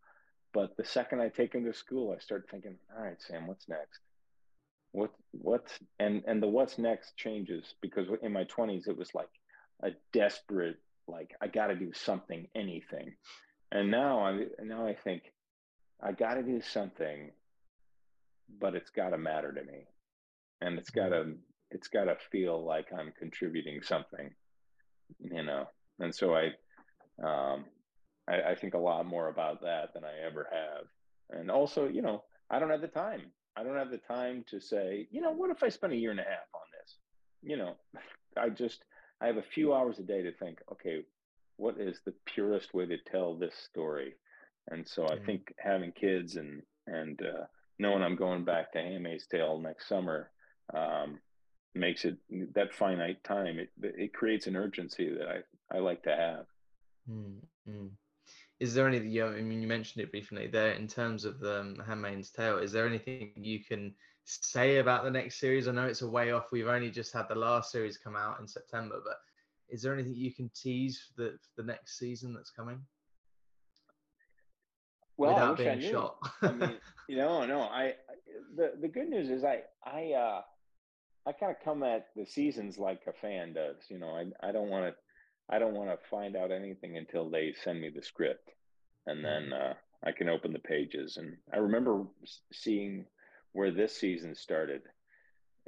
But 0.53 0.75
the 0.77 0.85
second 0.85 1.21
I 1.21 1.29
take 1.29 1.53
him 1.53 1.65
to 1.65 1.73
school, 1.73 2.13
I 2.15 2.19
start 2.19 2.47
thinking, 2.51 2.75
all 2.95 3.03
right, 3.03 3.21
Sam, 3.21 3.47
what's 3.47 3.69
next? 3.69 3.99
What 4.91 5.11
what's 5.31 5.79
and 5.99 6.23
and 6.27 6.43
the 6.43 6.47
what's 6.47 6.77
next 6.77 7.15
changes 7.15 7.75
because 7.81 8.07
in 8.21 8.33
my 8.33 8.43
20s 8.43 8.89
it 8.89 8.97
was 8.97 9.15
like 9.15 9.29
a 9.83 9.91
desperate 10.11 10.77
like 11.07 11.35
I 11.41 11.47
got 11.47 11.67
to 11.67 11.75
do 11.75 11.93
something, 11.93 12.47
anything. 12.55 13.13
And 13.71 13.89
now 13.89 14.25
I 14.25 14.45
now 14.61 14.85
I 14.85 14.95
think 14.95 15.23
I 16.01 16.11
got 16.11 16.33
to 16.35 16.43
do 16.43 16.61
something, 16.61 17.31
but 18.59 18.75
it's 18.75 18.89
got 18.89 19.09
to 19.09 19.17
matter 19.17 19.53
to 19.53 19.63
me, 19.63 19.85
and 20.59 20.77
it's 20.77 20.89
got 20.89 21.09
to 21.09 21.35
it's 21.69 21.87
got 21.87 22.05
to 22.05 22.17
feel 22.31 22.63
like 22.63 22.87
I'm 22.91 23.13
contributing 23.17 23.81
something, 23.81 24.31
you 25.19 25.43
know. 25.43 25.67
And 25.99 26.13
so 26.13 26.35
I, 26.35 26.47
um, 27.23 27.65
I, 28.27 28.51
I 28.51 28.55
think 28.55 28.73
a 28.73 28.77
lot 28.79 29.05
more 29.05 29.27
about 29.29 29.61
that 29.61 29.93
than 29.93 30.03
I 30.03 30.25
ever 30.25 30.47
have. 30.51 30.85
And 31.39 31.49
also, 31.51 31.87
you 31.87 32.01
know, 32.01 32.23
I 32.49 32.59
don't 32.59 32.69
have 32.71 32.81
the 32.81 32.87
time. 32.87 33.31
I 33.55 33.63
don't 33.63 33.77
have 33.77 33.91
the 33.91 33.97
time 33.99 34.43
to 34.49 34.59
say, 34.59 35.07
you 35.11 35.21
know, 35.21 35.31
what 35.31 35.49
if 35.51 35.63
I 35.63 35.69
spend 35.69 35.93
a 35.93 35.97
year 35.97 36.11
and 36.11 36.19
a 36.19 36.23
half 36.23 36.49
on 36.53 36.61
this? 36.79 36.97
You 37.41 37.57
know, 37.57 37.75
I 38.37 38.49
just 38.49 38.83
I 39.21 39.27
have 39.27 39.37
a 39.37 39.41
few 39.43 39.73
hours 39.73 39.99
a 39.99 40.03
day 40.03 40.21
to 40.23 40.31
think, 40.33 40.59
okay, 40.71 41.03
what 41.57 41.79
is 41.79 41.99
the 42.05 42.13
purest 42.25 42.73
way 42.73 42.85
to 42.87 42.97
tell 42.97 43.35
this 43.35 43.55
story? 43.55 44.15
And 44.69 44.87
so 44.87 45.07
I 45.07 45.17
Mm. 45.17 45.25
think 45.25 45.53
having 45.59 45.91
kids 45.91 46.35
and 46.35 46.61
and 46.87 47.21
uh, 47.21 47.45
knowing 47.79 48.03
I'm 48.03 48.15
going 48.15 48.43
back 48.45 48.71
to 48.73 48.79
Handmaid's 48.79 49.27
Tale 49.27 49.59
next 49.59 49.87
summer 49.87 50.31
um, 50.73 51.19
makes 51.75 52.05
it 52.05 52.17
that 52.53 52.73
finite 52.73 53.23
time. 53.23 53.59
It 53.59 53.69
it 53.81 54.13
creates 54.13 54.47
an 54.47 54.55
urgency 54.55 55.09
that 55.17 55.27
I 55.27 55.75
I 55.75 55.79
like 55.79 56.03
to 56.03 56.15
have. 56.15 56.45
Mm, 57.09 57.41
mm. 57.67 57.91
Is 58.61 58.75
there 58.75 58.87
anything 58.87 59.09
you? 59.09 59.25
I 59.25 59.41
mean, 59.41 59.59
you 59.59 59.67
mentioned 59.67 60.03
it 60.03 60.11
briefly 60.11 60.45
there 60.45 60.73
in 60.73 60.87
terms 60.87 61.25
of 61.25 61.39
the 61.39 61.61
um, 61.61 61.81
Handmaid's 61.83 62.29
Tale. 62.29 62.59
Is 62.59 62.71
there 62.71 62.85
anything 62.85 63.31
you 63.35 63.63
can 63.63 63.95
say 64.23 64.77
about 64.77 65.03
the 65.03 65.09
next 65.09 65.39
series? 65.39 65.67
I 65.67 65.71
know 65.71 65.87
it's 65.87 66.03
a 66.03 66.07
way 66.07 66.31
off. 66.31 66.51
We've 66.51 66.67
only 66.67 66.91
just 66.91 67.11
had 67.11 67.27
the 67.27 67.33
last 67.33 67.71
series 67.71 67.97
come 67.97 68.15
out 68.15 68.39
in 68.39 68.47
September, 68.47 69.01
but 69.03 69.15
is 69.67 69.81
there 69.81 69.95
anything 69.95 70.13
you 70.13 70.31
can 70.31 70.51
tease 70.53 71.01
for 71.01 71.23
the, 71.23 71.29
for 71.31 71.63
the 71.63 71.67
next 71.67 71.97
season 71.97 72.35
that's 72.35 72.51
coming 72.51 72.79
Well, 75.17 75.31
I 75.31 75.33
without 75.33 75.59
I 75.59 75.63
being 75.63 75.79
knew. 75.79 75.91
shot? 75.91 76.17
I 76.43 76.51
mean, 76.51 76.77
you 77.09 77.17
know, 77.17 77.43
no, 77.47 77.61
I 77.61 77.95
the 78.55 78.73
the 78.79 78.87
good 78.87 79.09
news 79.09 79.31
is 79.31 79.43
I 79.43 79.63
I 79.83 80.11
uh 80.13 80.41
I 81.25 81.31
kind 81.31 81.51
of 81.51 81.63
come 81.63 81.81
at 81.81 82.07
the 82.15 82.27
seasons 82.27 82.77
like 82.77 83.01
a 83.07 83.13
fan 83.13 83.53
does. 83.53 83.77
You 83.89 83.97
know, 83.97 84.09
I 84.09 84.47
I 84.47 84.51
don't 84.51 84.69
want 84.69 84.85
to 84.85 84.95
I 85.51 85.59
don't 85.59 85.75
want 85.75 85.89
to 85.89 86.09
find 86.09 86.35
out 86.35 86.51
anything 86.51 86.97
until 86.97 87.29
they 87.29 87.53
send 87.63 87.81
me 87.81 87.89
the 87.89 88.01
script, 88.01 88.49
and 89.05 89.23
then 89.23 89.51
uh, 89.53 89.73
I 90.03 90.11
can 90.11 90.29
open 90.29 90.53
the 90.53 90.59
pages. 90.59 91.17
And 91.17 91.35
I 91.53 91.57
remember 91.57 92.05
seeing 92.53 93.05
where 93.51 93.71
this 93.71 93.95
season 93.95 94.33
started, 94.35 94.81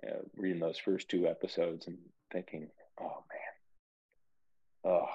uh, 0.08 0.22
reading 0.38 0.62
those 0.62 0.78
first 0.78 1.10
two 1.10 1.28
episodes 1.28 1.88
and 1.88 1.98
thinking, 2.32 2.70
oh 3.02 3.24
man, 4.86 4.94
oh 4.94 5.08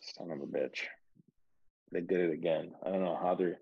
son 0.00 0.30
of 0.30 0.40
a 0.40 0.46
bitch. 0.46 0.82
they 1.92 2.00
did 2.00 2.20
it 2.20 2.32
again. 2.32 2.72
I 2.84 2.90
don't 2.90 3.04
know 3.04 3.18
how 3.20 3.34
they're 3.34 3.60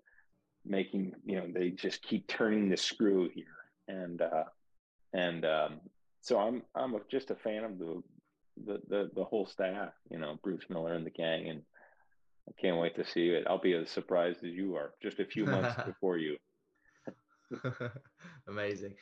making. 0.65 1.13
You 1.25 1.37
know, 1.37 1.47
they 1.53 1.69
just 1.69 2.01
keep 2.03 2.27
turning 2.27 2.69
the 2.69 2.77
screw 2.77 3.29
here, 3.33 3.45
and 3.87 4.21
uh, 4.21 4.43
and 5.13 5.45
um, 5.45 5.79
so 6.21 6.39
I'm 6.39 6.63
I'm 6.75 6.95
a, 6.95 6.99
just 7.09 7.31
a 7.31 7.35
fan 7.35 7.63
of 7.63 7.77
the, 7.79 8.01
the 8.63 8.81
the 8.87 9.09
the 9.15 9.23
whole 9.23 9.45
staff. 9.45 9.93
You 10.09 10.19
know, 10.19 10.37
Bruce 10.43 10.65
Miller 10.69 10.93
and 10.93 11.05
the 11.05 11.11
gang, 11.11 11.49
and 11.49 11.61
I 12.47 12.51
can't 12.61 12.77
wait 12.79 12.95
to 12.95 13.05
see 13.05 13.29
it. 13.29 13.45
I'll 13.47 13.59
be 13.59 13.73
as 13.73 13.89
surprised 13.89 14.43
as 14.43 14.51
you 14.51 14.75
are, 14.75 14.93
just 15.01 15.19
a 15.19 15.25
few 15.25 15.45
months 15.45 15.75
before 15.85 16.17
you. 16.17 16.37
Amazing. 18.47 18.95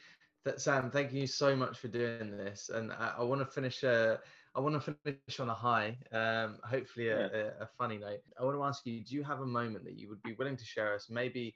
Th- 0.45 0.59
Sam, 0.59 0.91
thank 0.91 1.13
you 1.13 1.27
so 1.27 1.55
much 1.55 1.77
for 1.79 1.87
doing 1.87 2.31
this. 2.31 2.69
And 2.73 2.91
I, 2.91 3.15
I 3.19 3.23
want 3.23 3.41
to 3.41 3.45
finish. 3.45 3.83
Uh, 3.83 4.17
I 4.55 4.59
want 4.59 4.81
to 4.83 4.95
finish 5.03 5.39
on 5.39 5.49
a 5.49 5.53
high. 5.53 5.97
Um, 6.11 6.59
hopefully, 6.63 7.09
a, 7.09 7.19
Yeah. 7.19 7.27
a, 7.59 7.63
a 7.63 7.69
funny 7.77 7.97
note. 7.97 8.19
I 8.39 8.43
want 8.43 8.57
to 8.57 8.63
ask 8.63 8.85
you: 8.85 9.03
Do 9.03 9.15
you 9.15 9.23
have 9.23 9.41
a 9.41 9.45
moment 9.45 9.85
that 9.85 9.97
you 9.97 10.09
would 10.09 10.21
be 10.23 10.33
willing 10.33 10.57
to 10.57 10.65
share 10.65 10.93
us? 10.93 11.07
Maybe, 11.09 11.55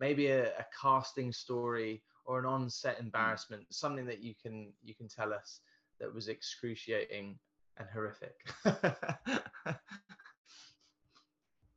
maybe 0.00 0.28
a, 0.28 0.48
a 0.58 0.66
casting 0.80 1.32
story 1.32 2.02
or 2.24 2.40
an 2.40 2.46
on-set 2.46 2.98
embarrassment, 2.98 3.64
something 3.70 4.04
that 4.06 4.20
you 4.22 4.34
can 4.40 4.72
you 4.82 4.94
can 4.94 5.08
tell 5.08 5.32
us 5.32 5.60
that 6.00 6.12
was 6.14 6.28
excruciating 6.28 7.38
and 7.78 7.88
horrific. 7.92 8.34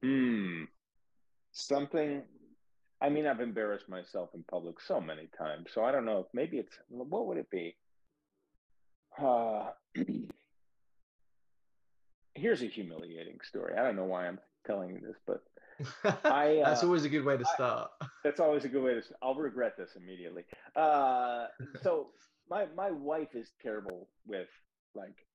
Hmm. 0.01 0.63
Something. 1.51 2.23
I 3.01 3.09
mean, 3.09 3.25
I've 3.27 3.41
embarrassed 3.41 3.89
myself 3.89 4.29
in 4.33 4.43
public 4.43 4.79
so 4.79 4.99
many 5.01 5.27
times, 5.37 5.67
so 5.73 5.83
I 5.83 5.91
don't 5.91 6.05
know 6.05 6.19
if 6.19 6.27
maybe 6.33 6.57
it's 6.57 6.77
what 6.89 7.27
would 7.27 7.37
it 7.37 7.49
be? 7.49 7.75
Uh, 9.21 9.71
here's 12.35 12.61
a 12.61 12.65
humiliating 12.67 13.39
story. 13.43 13.75
I 13.77 13.83
don't 13.83 13.95
know 13.95 14.05
why 14.05 14.27
I'm 14.27 14.39
telling 14.65 14.89
you 14.91 14.99
this, 15.01 15.17
but 15.25 15.43
I, 16.25 16.61
That's 16.63 16.83
uh, 16.83 16.85
always 16.87 17.05
a 17.05 17.09
good 17.09 17.23
way 17.25 17.37
to 17.37 17.45
I- 17.47 17.53
start. 17.55 17.91
that's 18.23 18.39
always 18.39 18.65
a 18.65 18.69
good 18.69 18.83
way 18.83 18.93
to. 18.95 19.01
I'll 19.21 19.35
regret 19.35 19.75
this 19.77 19.91
immediately. 19.95 20.43
Uh, 20.75 21.47
so 21.83 22.07
my 22.49 22.65
my 22.75 22.91
wife 22.91 23.35
is 23.35 23.51
terrible 23.61 24.09
with 24.25 24.47
like 24.95 25.25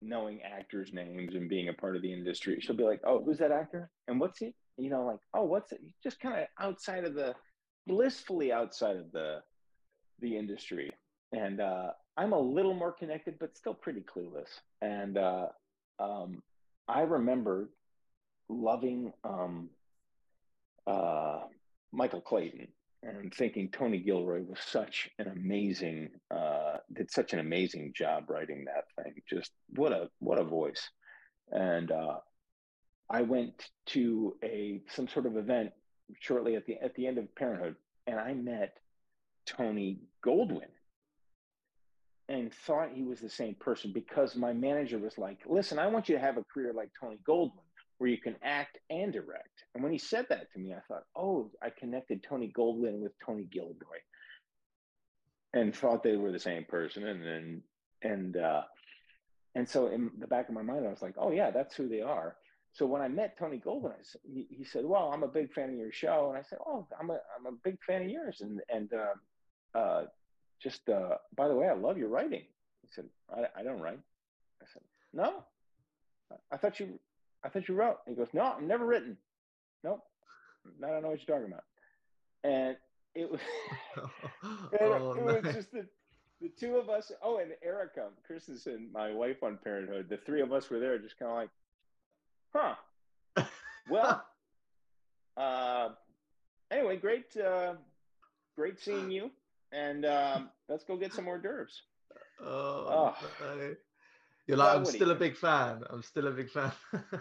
knowing 0.00 0.40
actors' 0.42 0.92
names 0.92 1.34
and 1.34 1.48
being 1.48 1.68
a 1.68 1.72
part 1.72 1.96
of 1.96 2.02
the 2.02 2.12
industry. 2.12 2.58
She'll 2.60 2.76
be 2.76 2.84
like, 2.84 3.00
"Oh, 3.04 3.22
who's 3.22 3.38
that 3.38 3.52
actor? 3.52 3.90
And 4.08 4.20
what's 4.20 4.38
he?" 4.38 4.54
You 4.76 4.90
know, 4.90 5.04
like, 5.04 5.20
"Oh, 5.32 5.44
what's 5.44 5.72
it?" 5.72 5.80
Just 6.02 6.20
kind 6.20 6.40
of 6.40 6.46
outside 6.60 7.04
of 7.04 7.14
the, 7.14 7.34
blissfully 7.86 8.52
outside 8.52 8.96
of 8.96 9.12
the, 9.12 9.42
the 10.20 10.36
industry. 10.36 10.90
And 11.32 11.60
uh, 11.60 11.90
I'm 12.16 12.32
a 12.32 12.38
little 12.38 12.74
more 12.74 12.92
connected, 12.92 13.38
but 13.38 13.56
still 13.56 13.74
pretty 13.74 14.02
clueless. 14.02 14.48
And 14.80 15.18
uh, 15.18 15.46
um, 15.98 16.42
I 16.86 17.00
remember 17.00 17.70
loving 18.48 19.12
um, 19.24 19.70
uh, 20.86 21.40
Michael 21.92 22.20
Clayton 22.20 22.68
and 23.06 23.32
thinking 23.34 23.68
Tony 23.70 23.98
Gilroy 23.98 24.42
was 24.42 24.58
such 24.60 25.10
an 25.18 25.28
amazing, 25.28 26.10
uh, 26.30 26.78
did 26.92 27.10
such 27.10 27.32
an 27.32 27.38
amazing 27.38 27.92
job 27.94 28.30
writing 28.30 28.64
that 28.64 28.84
thing. 29.02 29.14
Just 29.28 29.50
what 29.76 29.92
a 29.92 30.08
what 30.20 30.38
a 30.38 30.44
voice. 30.44 30.88
And 31.50 31.90
uh, 31.90 32.16
I 33.10 33.22
went 33.22 33.68
to 33.86 34.36
a 34.42 34.82
some 34.88 35.08
sort 35.08 35.26
of 35.26 35.36
event 35.36 35.70
shortly 36.20 36.56
at 36.56 36.66
the 36.66 36.76
at 36.82 36.94
the 36.94 37.06
end 37.06 37.18
of 37.18 37.34
Parenthood, 37.34 37.76
and 38.06 38.18
I 38.18 38.34
met 38.34 38.78
Tony 39.46 40.00
Goldwyn 40.24 40.70
and 42.28 42.52
thought 42.54 42.88
he 42.94 43.02
was 43.02 43.20
the 43.20 43.28
same 43.28 43.54
person 43.54 43.92
because 43.92 44.34
my 44.34 44.52
manager 44.52 44.98
was 44.98 45.18
like, 45.18 45.40
"Listen, 45.46 45.78
I 45.78 45.88
want 45.88 46.08
you 46.08 46.14
to 46.14 46.20
have 46.20 46.38
a 46.38 46.44
career 46.44 46.72
like 46.72 46.90
Tony 46.98 47.18
Goldwyn." 47.28 47.63
Where 47.98 48.10
you 48.10 48.18
can 48.18 48.36
act 48.42 48.78
and 48.90 49.12
direct. 49.12 49.64
And 49.74 49.82
when 49.82 49.92
he 49.92 49.98
said 49.98 50.26
that 50.28 50.52
to 50.52 50.58
me, 50.58 50.74
I 50.74 50.80
thought, 50.88 51.04
oh, 51.16 51.50
I 51.62 51.70
connected 51.70 52.22
Tony 52.22 52.52
Goldwyn 52.56 53.00
with 53.00 53.12
Tony 53.24 53.44
Gilroy 53.44 54.02
and 55.52 55.74
thought 55.74 56.02
they 56.02 56.16
were 56.16 56.32
the 56.32 56.38
same 56.40 56.64
person. 56.64 57.06
And 57.06 57.24
then, 57.24 57.62
and, 58.02 58.36
uh, 58.36 58.62
and 59.54 59.68
so 59.68 59.86
in 59.86 60.10
the 60.18 60.26
back 60.26 60.48
of 60.48 60.54
my 60.54 60.62
mind, 60.62 60.86
I 60.86 60.90
was 60.90 61.02
like, 61.02 61.14
oh, 61.16 61.30
yeah, 61.30 61.50
that's 61.52 61.76
who 61.76 61.88
they 61.88 62.00
are. 62.00 62.36
So 62.72 62.86
when 62.86 63.00
I 63.00 63.06
met 63.06 63.38
Tony 63.38 63.62
Goldwyn, 63.64 63.92
I 63.92 64.18
he, 64.24 64.48
he 64.50 64.64
said, 64.64 64.84
well, 64.84 65.12
I'm 65.14 65.22
a 65.22 65.28
big 65.28 65.52
fan 65.52 65.70
of 65.70 65.76
your 65.76 65.92
show. 65.92 66.30
And 66.30 66.36
I 66.36 66.42
said, 66.42 66.58
oh, 66.66 66.88
I'm 66.98 67.10
a, 67.10 67.20
I'm 67.38 67.46
a 67.46 67.56
big 67.62 67.78
fan 67.86 68.02
of 68.02 68.10
yours. 68.10 68.40
And, 68.40 68.60
and, 68.68 68.90
uh, 68.92 69.78
uh, 69.78 70.04
just, 70.60 70.88
uh, 70.88 71.16
by 71.36 71.46
the 71.46 71.54
way, 71.54 71.68
I 71.68 71.74
love 71.74 71.98
your 71.98 72.08
writing. 72.08 72.42
He 72.82 72.88
said, 72.92 73.04
I, 73.32 73.60
I 73.60 73.62
don't 73.62 73.80
write. 73.80 74.00
I 74.60 74.66
said, 74.72 74.82
no, 75.12 75.44
I 76.50 76.56
thought 76.56 76.80
you, 76.80 76.98
I 77.44 77.48
thought 77.48 77.68
you 77.68 77.74
wrote. 77.74 77.98
He 78.08 78.14
goes, 78.14 78.28
no, 78.32 78.42
I've 78.56 78.62
never 78.62 78.86
written. 78.86 79.16
Nope. 79.82 80.02
I 80.82 80.88
don't 80.88 81.02
know 81.02 81.10
what 81.10 81.20
you're 81.26 81.36
talking 81.36 81.52
about. 81.52 81.64
And 82.42 82.76
it 83.14 83.30
was, 83.30 83.40
and 84.42 84.80
oh, 84.80 85.12
it 85.12 85.44
was 85.44 85.54
just 85.54 85.72
the, 85.72 85.86
the 86.40 86.48
two 86.58 86.76
of 86.76 86.88
us. 86.88 87.12
Oh, 87.22 87.38
and 87.38 87.52
Erika 87.62 88.08
Christensen, 88.26 88.88
my 88.92 89.12
wife 89.12 89.42
on 89.42 89.58
Parenthood, 89.62 90.08
the 90.08 90.16
three 90.16 90.40
of 90.40 90.52
us 90.52 90.70
were 90.70 90.80
there 90.80 90.98
just 90.98 91.18
kind 91.18 91.30
of 91.30 91.36
like, 91.36 91.50
huh. 93.36 93.44
Well, 93.90 94.24
uh, 95.36 95.90
anyway, 96.70 96.96
great, 96.96 97.36
uh, 97.36 97.74
great 98.56 98.80
seeing 98.80 99.10
you. 99.10 99.30
And 99.72 100.06
um, 100.06 100.50
let's 100.68 100.84
go 100.84 100.96
get 100.96 101.12
some 101.12 101.26
hors 101.26 101.40
d'oeuvres. 101.40 101.82
Oh, 102.40 103.14
Oh. 103.42 103.74
You're 104.46 104.58
like, 104.58 104.76
I'm 104.76 104.84
still 104.84 105.10
a 105.10 105.14
big 105.14 105.36
fan. 105.36 105.82
I'm 105.88 106.02
still 106.02 106.26
a 106.26 106.30
big 106.30 106.50
fan. 106.50 106.72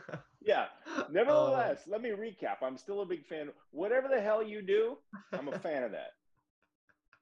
Yeah. 0.46 0.66
Oh, 0.98 1.06
Nevertheless, 1.10 1.84
let 1.88 2.02
me 2.02 2.10
recap. 2.10 2.58
I'm 2.62 2.78
still 2.78 3.02
a 3.02 3.06
big 3.06 3.26
fan. 3.26 3.50
Whatever 3.72 4.10
the 4.10 4.20
hell 4.20 4.44
you 4.44 4.62
do, 4.62 4.98
I'm 5.32 5.48
a 5.48 5.58
fan 5.58 5.84
of 5.84 5.92
that. 5.92 6.12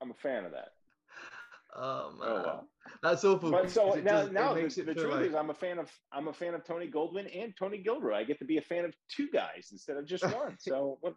I'm 0.01 0.09
a 0.09 0.15
fan 0.15 0.43
of 0.43 0.53
that. 0.53 0.69
Oh, 1.75 2.11
man. 2.19 2.27
Oh 2.29 2.41
well. 2.43 2.67
That's 3.03 3.23
awful. 3.23 3.51
But 3.51 3.69
so 3.69 3.93
now, 4.03 4.23
does- 4.23 4.31
now 4.31 4.53
the, 4.55 4.61
it 4.61 4.75
the 4.75 4.95
truth 4.95 5.13
like- 5.13 5.25
is, 5.27 5.35
I'm 5.35 5.51
a 5.51 5.53
fan 5.53 5.77
of 5.77 5.91
I'm 6.11 6.29
a 6.29 6.33
fan 6.33 6.55
of 6.55 6.65
Tony 6.65 6.89
Goldwyn 6.89 7.29
and 7.39 7.53
Tony 7.55 7.77
Gilroy. 7.77 8.15
I 8.15 8.23
get 8.23 8.39
to 8.39 8.45
be 8.45 8.57
a 8.57 8.61
fan 8.61 8.85
of 8.85 8.95
two 9.07 9.29
guys 9.31 9.69
instead 9.71 9.97
of 9.97 10.07
just 10.07 10.23
one. 10.23 10.57
So 10.59 10.97
what? 11.01 11.15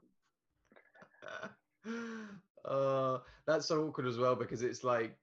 uh, 2.71 3.19
that's 3.47 3.67
so 3.67 3.87
awkward 3.87 4.07
as 4.07 4.19
well 4.19 4.37
because 4.37 4.63
it's 4.63 4.85
like 4.85 5.17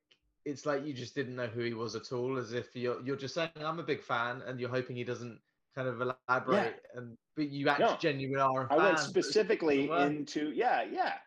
it's 0.45 0.65
like 0.65 0.85
you 0.85 0.93
just 0.93 1.15
didn't 1.15 1.35
know 1.35 1.47
who 1.47 1.61
he 1.61 1.73
was 1.73 1.95
at 1.95 2.11
all, 2.11 2.37
as 2.37 2.53
if 2.53 2.75
you're 2.75 3.01
you're 3.05 3.17
just 3.17 3.35
saying 3.35 3.51
I'm 3.57 3.79
a 3.79 3.83
big 3.83 4.01
fan 4.01 4.41
and 4.41 4.59
you're 4.59 4.69
hoping 4.69 4.95
he 4.95 5.03
doesn't 5.03 5.41
kind 5.75 5.87
of 5.87 6.01
elaborate, 6.01 6.67
and 6.93 7.17
but 7.35 7.49
you 7.49 7.49
actually 7.69 7.79
No. 7.79 7.97
genuinely 7.99 8.41
are. 8.41 8.65
A 8.65 8.69
I 8.69 8.77
went 8.77 8.99
fan, 8.99 8.99
it's 8.99 9.03
specifically 9.03 9.85
into 9.95 10.51
yeah, 10.51 10.83
yeah, 10.83 11.19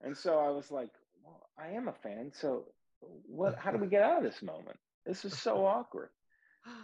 and 0.00 0.16
so 0.16 0.38
I 0.38 0.50
was 0.50 0.70
like, 0.70 0.90
well, 1.22 1.50
I 1.58 1.68
am 1.68 1.88
a 1.88 1.92
fan. 1.92 2.32
So 2.32 2.74
what? 3.00 3.58
How 3.58 3.72
do 3.72 3.78
we 3.78 3.88
get 3.88 4.02
out 4.02 4.18
of 4.18 4.24
this 4.24 4.42
moment? 4.42 4.78
This 5.06 5.24
is 5.24 5.36
so 5.38 5.64
awkward. 5.66 6.10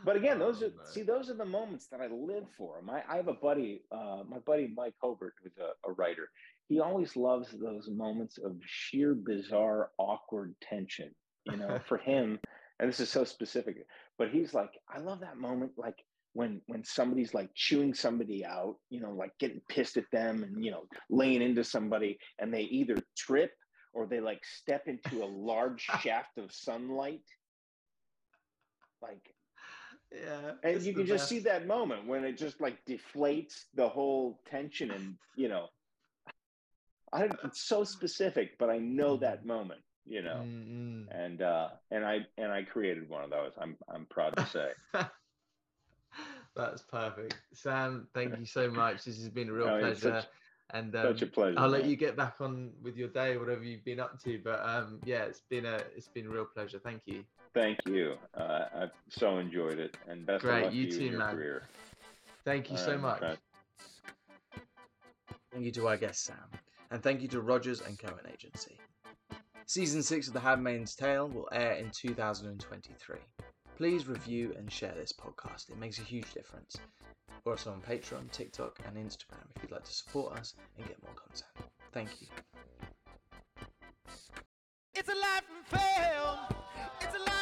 But 0.04 0.16
again, 0.16 0.38
those 0.38 0.62
Oh, 0.62 0.66
are 0.66 0.70
no. 0.76 0.82
see, 0.84 1.02
those 1.02 1.30
are 1.30 1.34
the 1.34 1.44
moments 1.44 1.88
that 1.88 2.00
I 2.00 2.06
live 2.08 2.50
for. 2.56 2.82
My 2.82 3.02
I 3.08 3.16
have 3.16 3.28
a 3.28 3.34
buddy, 3.34 3.84
uh, 3.90 4.22
my 4.28 4.38
buddy 4.38 4.68
Mike 4.68 4.94
Hobart, 5.00 5.34
who's 5.42 5.58
a, 5.58 5.72
a 5.88 5.92
writer. 5.92 6.30
He 6.68 6.80
always 6.80 7.16
loves 7.16 7.52
those 7.52 7.88
moments 7.90 8.38
of 8.38 8.60
sheer 8.64 9.14
bizarre, 9.14 9.92
awkward 9.98 10.54
tension. 10.60 11.14
You 11.50 11.56
know, 11.56 11.78
for 11.88 11.98
him, 11.98 12.38
and 12.78 12.88
this 12.88 13.00
is 13.00 13.10
so 13.10 13.24
specific, 13.24 13.86
but 14.18 14.30
he's 14.30 14.54
like, 14.54 14.70
I 14.88 14.98
love 14.98 15.20
that 15.20 15.38
moment, 15.38 15.72
like 15.76 15.96
when 16.34 16.60
when 16.66 16.84
somebody's 16.84 17.34
like 17.34 17.50
chewing 17.54 17.94
somebody 17.94 18.44
out, 18.44 18.76
you 18.90 19.00
know, 19.00 19.12
like 19.12 19.32
getting 19.38 19.62
pissed 19.68 19.96
at 19.96 20.10
them 20.12 20.42
and 20.42 20.64
you 20.64 20.70
know 20.70 20.84
laying 21.10 21.42
into 21.42 21.64
somebody, 21.64 22.18
and 22.38 22.52
they 22.52 22.62
either 22.62 22.96
trip 23.16 23.52
or 23.94 24.06
they 24.06 24.20
like 24.20 24.40
step 24.44 24.86
into 24.86 25.24
a 25.24 25.26
large 25.26 25.80
shaft 26.02 26.38
of 26.38 26.52
sunlight, 26.52 27.24
like 29.02 29.22
yeah, 30.12 30.52
and 30.62 30.82
you 30.82 30.94
can 30.94 31.06
just 31.06 31.22
best. 31.22 31.28
see 31.28 31.38
that 31.40 31.66
moment 31.66 32.06
when 32.06 32.24
it 32.24 32.38
just 32.38 32.60
like 32.60 32.78
deflates 32.88 33.64
the 33.74 33.86
whole 33.86 34.40
tension 34.50 34.90
and 34.90 35.16
you 35.36 35.48
know 35.48 35.66
I, 37.12 37.20
don't 37.20 37.38
it's 37.44 37.68
so 37.68 37.84
specific 37.84 38.52
but 38.58 38.70
i 38.70 38.78
know 38.78 39.14
mm-hmm. 39.14 39.24
that 39.24 39.44
moment 39.44 39.80
you 40.08 40.22
know 40.22 40.40
Mm, 40.44 41.06
and 41.10 41.42
uh 41.42 41.68
and 41.90 42.04
i 42.04 42.26
and 42.36 42.50
i 42.50 42.62
created 42.62 43.08
one 43.08 43.22
of 43.24 43.30
those 43.30 43.52
i'm 43.60 43.76
i'm 43.88 44.06
proud 44.06 44.36
to 44.36 44.46
say. 44.46 44.70
That's 46.56 46.82
perfect, 46.82 47.36
Sam. 47.52 48.08
Thank 48.14 48.36
you 48.38 48.44
so 48.46 48.68
much. 48.70 49.04
This 49.04 49.18
has 49.18 49.28
been 49.28 49.48
a 49.48 49.52
real 49.52 49.66
No, 49.74 49.78
pleasure. 49.78 50.20
such- 50.22 50.26
and 50.70 50.94
um, 50.96 51.14
such 51.16 51.22
a 51.22 51.26
pleasure 51.26 51.58
I'll 51.58 51.68
let 51.68 51.86
you 51.86 51.96
get 51.96 52.14
back 52.16 52.34
on 52.40 52.72
with 52.82 52.94
your 52.96 53.08
day, 53.08 53.38
whatever 53.38 53.62
you've 53.62 53.84
been 53.84 54.00
up 54.00 54.22
to. 54.24 54.38
But 54.44 54.60
um, 54.66 55.00
yeah, 55.04 55.22
it's 55.24 55.40
been 55.48 55.64
a 55.64 55.76
it's 55.96 56.08
been 56.08 56.26
a 56.26 56.30
real 56.30 56.44
pleasure. 56.44 56.78
Thank 56.78 57.02
you. 57.06 57.24
thank 57.54 57.78
you 57.86 58.14
uh 58.36 58.66
i've 58.76 58.90
so 59.08 59.38
enjoyed 59.38 59.78
it 59.78 59.96
and 60.08 60.26
best 60.26 60.44
Great, 60.44 60.58
of 60.58 60.64
luck 60.64 60.74
you 60.74 60.84
to 60.86 60.90
you 60.92 60.98
too, 60.98 61.04
in 61.06 61.10
your 61.12 61.20
man. 61.20 61.34
career 61.34 61.62
Thank 62.44 62.70
you 62.70 62.76
All 62.76 62.84
so 62.84 62.90
right, 62.92 63.00
much. 63.00 63.22
okay. 63.22 63.36
Thank 65.52 65.64
you 65.64 65.72
to 65.72 65.88
our 65.88 65.96
guest 65.96 66.24
Sam, 66.24 66.36
and 66.90 67.02
thank 67.02 67.22
you 67.22 67.28
to 67.28 67.40
Rogers 67.40 67.80
and 67.80 67.98
Cowan 67.98 68.26
Agency. 68.32 68.76
Season 69.68 70.02
6 70.02 70.28
of 70.28 70.32
The 70.32 70.40
Handmaid's 70.40 70.94
Tale 70.94 71.28
will 71.28 71.46
air 71.52 71.72
in 71.72 71.90
2023. 71.90 73.16
Please 73.76 74.08
review 74.08 74.54
and 74.56 74.72
share 74.72 74.94
this 74.94 75.12
podcast, 75.12 75.68
it 75.68 75.76
makes 75.76 75.98
a 75.98 76.02
huge 76.02 76.32
difference. 76.32 76.74
or 77.44 77.52
us 77.52 77.66
on 77.66 77.82
Patreon, 77.82 78.32
TikTok, 78.32 78.78
and 78.86 78.96
Instagram 78.96 79.44
if 79.54 79.62
you'd 79.62 79.70
like 79.70 79.84
to 79.84 79.92
support 79.92 80.38
us 80.38 80.54
and 80.78 80.86
get 80.86 80.96
more 81.02 81.12
content. 81.12 81.70
Thank 81.92 82.08
you. 82.22 82.28
It's 84.94 85.08
a 85.10 85.12
life 85.12 85.42
in 85.50 85.78
film. 85.78 86.38
It's 87.02 87.14
a 87.14 87.30
life 87.30 87.37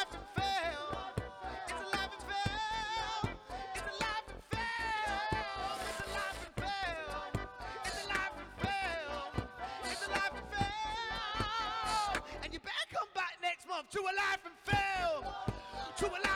to 13.91 13.99
a 13.99 14.03
life 14.03 14.43
and 14.45 14.55
fail. 14.65 15.33
To 15.97 16.05
a 16.07 16.19
life 16.21 16.26